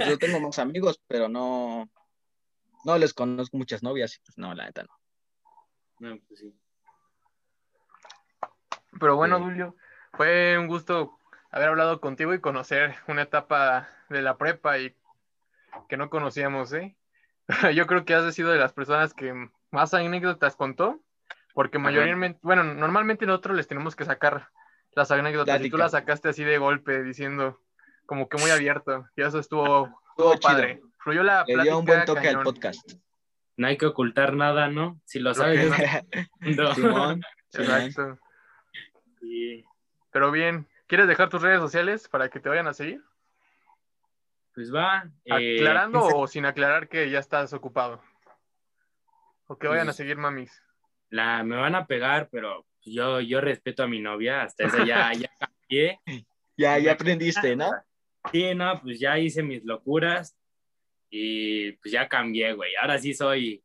yo 0.06 0.18
tengo 0.18 0.40
más 0.40 0.58
amigos, 0.58 1.00
pero 1.06 1.28
no. 1.28 1.88
No 2.84 2.96
les 2.96 3.12
conozco 3.12 3.56
muchas 3.56 3.82
novias. 3.82 4.16
y 4.16 4.20
Pues 4.20 4.38
no, 4.38 4.54
la 4.54 4.64
neta 4.64 4.84
no. 4.84 4.98
No, 6.00 6.18
pues 6.26 6.40
sí. 6.40 6.54
Pero 8.98 9.16
bueno, 9.16 9.38
Sí. 9.38 9.44
Julio, 9.44 9.76
fue 10.14 10.58
un 10.58 10.66
gusto 10.66 11.18
haber 11.50 11.68
hablado 11.68 12.00
contigo 12.00 12.32
y 12.34 12.40
conocer 12.40 12.96
una 13.06 13.22
etapa 13.22 13.88
de 14.08 14.22
la 14.22 14.36
prepa 14.36 14.78
y 14.78 14.96
que 15.88 15.96
no 15.96 16.10
conocíamos, 16.10 16.72
¿eh? 16.72 16.96
Yo 17.74 17.86
creo 17.86 18.04
que 18.04 18.14
has 18.14 18.34
sido 18.34 18.50
de 18.50 18.58
las 18.58 18.72
personas 18.72 19.14
que 19.14 19.34
más 19.70 19.94
anécdotas 19.94 20.56
contó, 20.56 21.00
porque 21.54 21.78
Ajá. 21.78 21.84
mayormente, 21.84 22.38
bueno, 22.42 22.62
normalmente 22.64 23.26
nosotros 23.26 23.56
les 23.56 23.66
tenemos 23.68 23.96
que 23.96 24.04
sacar 24.04 24.48
las 24.92 25.10
anécdotas 25.10 25.60
y 25.64 25.70
tú 25.70 25.76
las 25.76 25.92
sacaste 25.92 26.28
así 26.30 26.44
de 26.44 26.58
golpe, 26.58 27.02
diciendo 27.02 27.60
como 28.06 28.28
que 28.28 28.38
muy 28.38 28.50
abierto, 28.50 29.06
y 29.16 29.22
eso 29.22 29.38
estuvo, 29.38 29.86
Estuvo 29.86 30.00
estuvo 30.10 30.32
chido. 30.34 30.40
padre. 30.42 30.82
Fluyó 30.98 31.22
la 31.22 31.44
Le 31.46 31.62
dio 31.62 31.78
un 31.78 31.84
buen 31.84 32.04
toque 32.04 32.28
al 32.28 32.42
podcast. 32.42 32.92
No 33.56 33.66
hay 33.68 33.76
que 33.78 33.86
ocultar 33.86 34.34
nada, 34.34 34.68
¿no? 34.68 35.00
Si 35.04 35.18
lo 35.20 35.32
sabes, 35.34 35.70
no. 36.40 36.74
Simón. 36.74 37.22
Exacto. 37.52 38.18
Sí. 39.20 39.64
Pero 40.10 40.30
bien, 40.30 40.66
¿quieres 40.88 41.06
dejar 41.06 41.28
tus 41.28 41.42
redes 41.42 41.60
sociales 41.60 42.08
para 42.08 42.28
que 42.30 42.40
te 42.40 42.48
vayan 42.48 42.66
a 42.68 42.72
seguir? 42.74 43.02
Pues 44.54 44.74
va. 44.74 45.04
eh, 45.24 45.58
¿Aclarando 45.58 46.00
o 46.04 46.26
sin 46.26 46.44
aclarar 46.46 46.88
que 46.88 47.08
ya 47.10 47.18
estás 47.20 47.52
ocupado? 47.52 48.02
O 49.46 49.56
que 49.56 49.68
vayan 49.68 49.82
a 49.82 49.90
Pues- 49.90 49.96
seguir 49.96 50.16
mamis. 50.16 50.62
La, 51.10 51.42
me 51.44 51.56
van 51.56 51.74
a 51.74 51.86
pegar, 51.86 52.28
pero 52.30 52.66
yo, 52.82 53.20
yo 53.20 53.40
respeto 53.40 53.82
a 53.82 53.88
mi 53.88 54.00
novia, 54.00 54.42
hasta 54.42 54.64
eso 54.66 54.84
ya, 54.84 55.12
ya 55.12 55.30
cambié. 55.38 56.00
Ya, 56.56 56.78
ya 56.78 56.92
aprendiste, 56.92 57.56
¿no? 57.56 57.70
Sí, 58.30 58.54
no, 58.54 58.78
pues 58.82 59.00
ya 59.00 59.18
hice 59.18 59.42
mis 59.42 59.64
locuras 59.64 60.36
y 61.08 61.72
pues 61.72 61.90
ya 61.90 62.06
cambié, 62.06 62.52
güey. 62.52 62.74
Ahora 62.76 62.98
sí 62.98 63.14
soy 63.14 63.64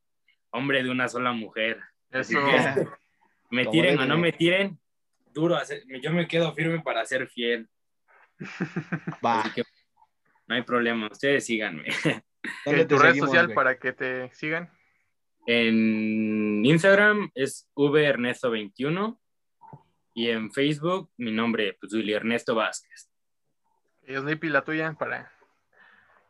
hombre 0.51 0.81
de 0.81 0.89
una 0.89 1.09
sola 1.09 1.33
mujer. 1.33 1.81
Eso. 2.09 2.39
que 2.39 2.87
me 3.51 3.65
tiren 3.65 3.99
o 3.99 4.05
no 4.05 4.17
me 4.17 4.31
tiren, 4.31 4.79
duro, 5.33 5.57
hacer- 5.57 5.83
yo 6.01 6.13
me 6.13 6.25
quedo 6.25 6.53
firme 6.53 6.79
para 6.79 7.03
ser 7.05 7.27
fiel. 7.27 7.67
Va. 9.25 9.41
Así 9.41 9.51
que 9.55 9.63
no 10.47 10.55
hay 10.55 10.61
problema, 10.61 11.07
ustedes 11.11 11.45
síganme. 11.45 11.85
¿Dónde 12.65 12.81
Eh, 12.83 12.85
tu 12.85 12.97
red 12.97 13.09
seguimos, 13.09 13.29
social 13.29 13.47
güey? 13.47 13.55
para 13.55 13.77
que 13.77 13.91
te 13.91 14.29
sigan. 14.33 14.69
En 15.47 16.65
Instagram 16.65 17.29
es 17.35 17.67
vernesto21 17.75 19.17
y 20.13 20.29
en 20.29 20.51
Facebook 20.51 21.11
mi 21.17 21.31
nombre, 21.31 21.77
pues 21.79 21.93
Willy 21.93 22.13
Ernesto 22.13 22.55
Vázquez. 22.55 23.11
Y 24.07 24.15
Sleepy, 24.15 24.49
la 24.49 24.63
tuya, 24.63 24.93
para 24.93 25.31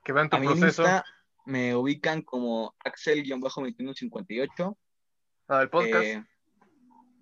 que 0.04 0.12
vean 0.12 0.30
tu 0.30 0.36
A 0.36 0.40
mí 0.40 0.48
en 0.48 0.60
proceso. 0.60 0.84
Insta 0.84 1.06
me 1.46 1.76
ubican 1.76 2.22
como 2.22 2.76
Axel-2158. 2.84 4.78
Ah, 5.48 5.62
el 5.62 5.70
podcast. 5.70 6.04
Eh, 6.04 6.24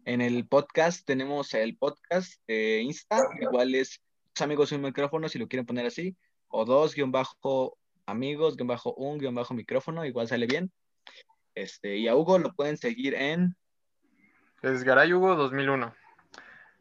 en 0.05 0.21
el 0.21 0.47
podcast 0.47 1.05
tenemos 1.05 1.53
el 1.53 1.77
podcast 1.77 2.41
de 2.47 2.81
Insta, 2.81 3.21
igual 3.39 3.75
es 3.75 4.01
dos 4.33 4.41
amigos 4.41 4.71
y 4.71 4.75
un 4.75 4.81
micrófono, 4.81 5.29
si 5.29 5.39
lo 5.39 5.47
quieren 5.47 5.65
poner 5.65 5.85
así, 5.85 6.17
o 6.47 6.65
dos 6.65 6.95
guion 6.95 7.11
bajo 7.11 7.77
amigos, 8.05 8.57
guion 8.57 8.67
bajo 8.67 8.93
un 8.95 9.17
guion 9.17 9.35
bajo 9.35 9.53
micrófono, 9.53 10.05
igual 10.05 10.27
sale 10.27 10.45
bien. 10.45 10.71
Este, 11.55 11.97
y 11.97 12.07
a 12.07 12.15
Hugo 12.15 12.39
lo 12.39 12.53
pueden 12.53 12.77
seguir 12.77 13.13
en 13.15 13.55
Es 14.61 14.83
Garay 14.83 15.13
Hugo 15.13 15.35
2001. 15.35 15.93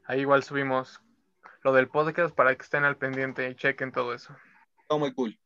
Ahí 0.07 0.21
igual 0.21 0.43
subimos 0.43 1.01
lo 1.63 1.73
del 1.73 1.89
podcast 1.89 2.35
para 2.35 2.55
que 2.55 2.63
estén 2.63 2.85
al 2.85 2.97
pendiente 2.97 3.49
y 3.49 3.55
chequen 3.55 3.93
todo 3.93 4.15
eso. 4.15 4.37
todo 4.89 4.99
muy 4.99 5.13
cool. 5.15 5.39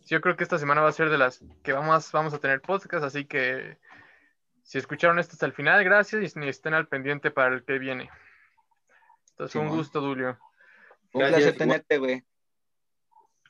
Sí, 0.00 0.14
yo 0.14 0.20
creo 0.20 0.36
que 0.36 0.42
esta 0.44 0.58
semana 0.58 0.80
va 0.80 0.88
a 0.88 0.92
ser 0.92 1.10
de 1.10 1.18
las 1.18 1.44
que 1.62 1.72
vamos, 1.72 2.10
vamos 2.12 2.34
a 2.34 2.38
tener 2.38 2.60
podcast, 2.60 3.04
así 3.04 3.24
que 3.24 3.78
si 4.62 4.78
escucharon 4.78 5.18
esto 5.18 5.32
hasta 5.34 5.46
el 5.46 5.52
final, 5.52 5.84
gracias 5.84 6.34
y 6.36 6.48
estén 6.48 6.74
al 6.74 6.88
pendiente 6.88 7.30
para 7.30 7.54
el 7.54 7.64
que 7.64 7.78
viene. 7.78 8.10
Entonces, 9.30 9.56
un 9.56 9.68
gusto, 9.68 10.00
Dulio. 10.00 10.38
Un 11.12 11.20
Gracias, 11.20 11.40
placer 11.42 11.58
tenerte, 11.58 11.98
güey. 11.98 12.24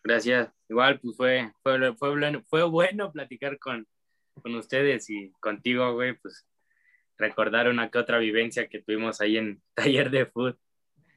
Gracias. 0.03 0.51
Igual, 0.69 0.99
pues 1.01 1.17
fue, 1.17 1.53
fue, 1.63 1.95
fue, 1.97 2.11
bueno- 2.11 2.43
fue 2.49 2.65
bueno 2.65 3.13
platicar 3.13 3.59
con, 3.59 3.87
con 4.41 4.55
ustedes 4.55 5.09
y 5.11 5.33
contigo, 5.41 5.93
güey, 5.95 6.15
pues 6.15 6.47
recordar 7.19 7.69
una 7.69 7.91
que 7.91 7.99
otra 7.99 8.19
vivencia 8.19 8.69
que 8.69 8.83
tuvimos 8.83 9.21
ahí 9.21 9.37
en 9.37 9.63
taller 9.75 10.11
de 10.11 10.27
food. 10.27 10.57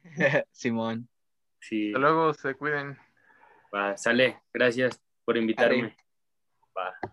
Simón. 0.52 1.08
Sí, 1.60 1.88
Hasta 1.88 1.98
luego, 1.98 2.34
se 2.34 2.54
cuiden. 2.54 2.96
va, 3.74 3.96
sale. 3.96 4.40
Gracias 4.52 5.02
por 5.24 5.36
invitarme. 5.36 5.96
Va. 6.76 6.96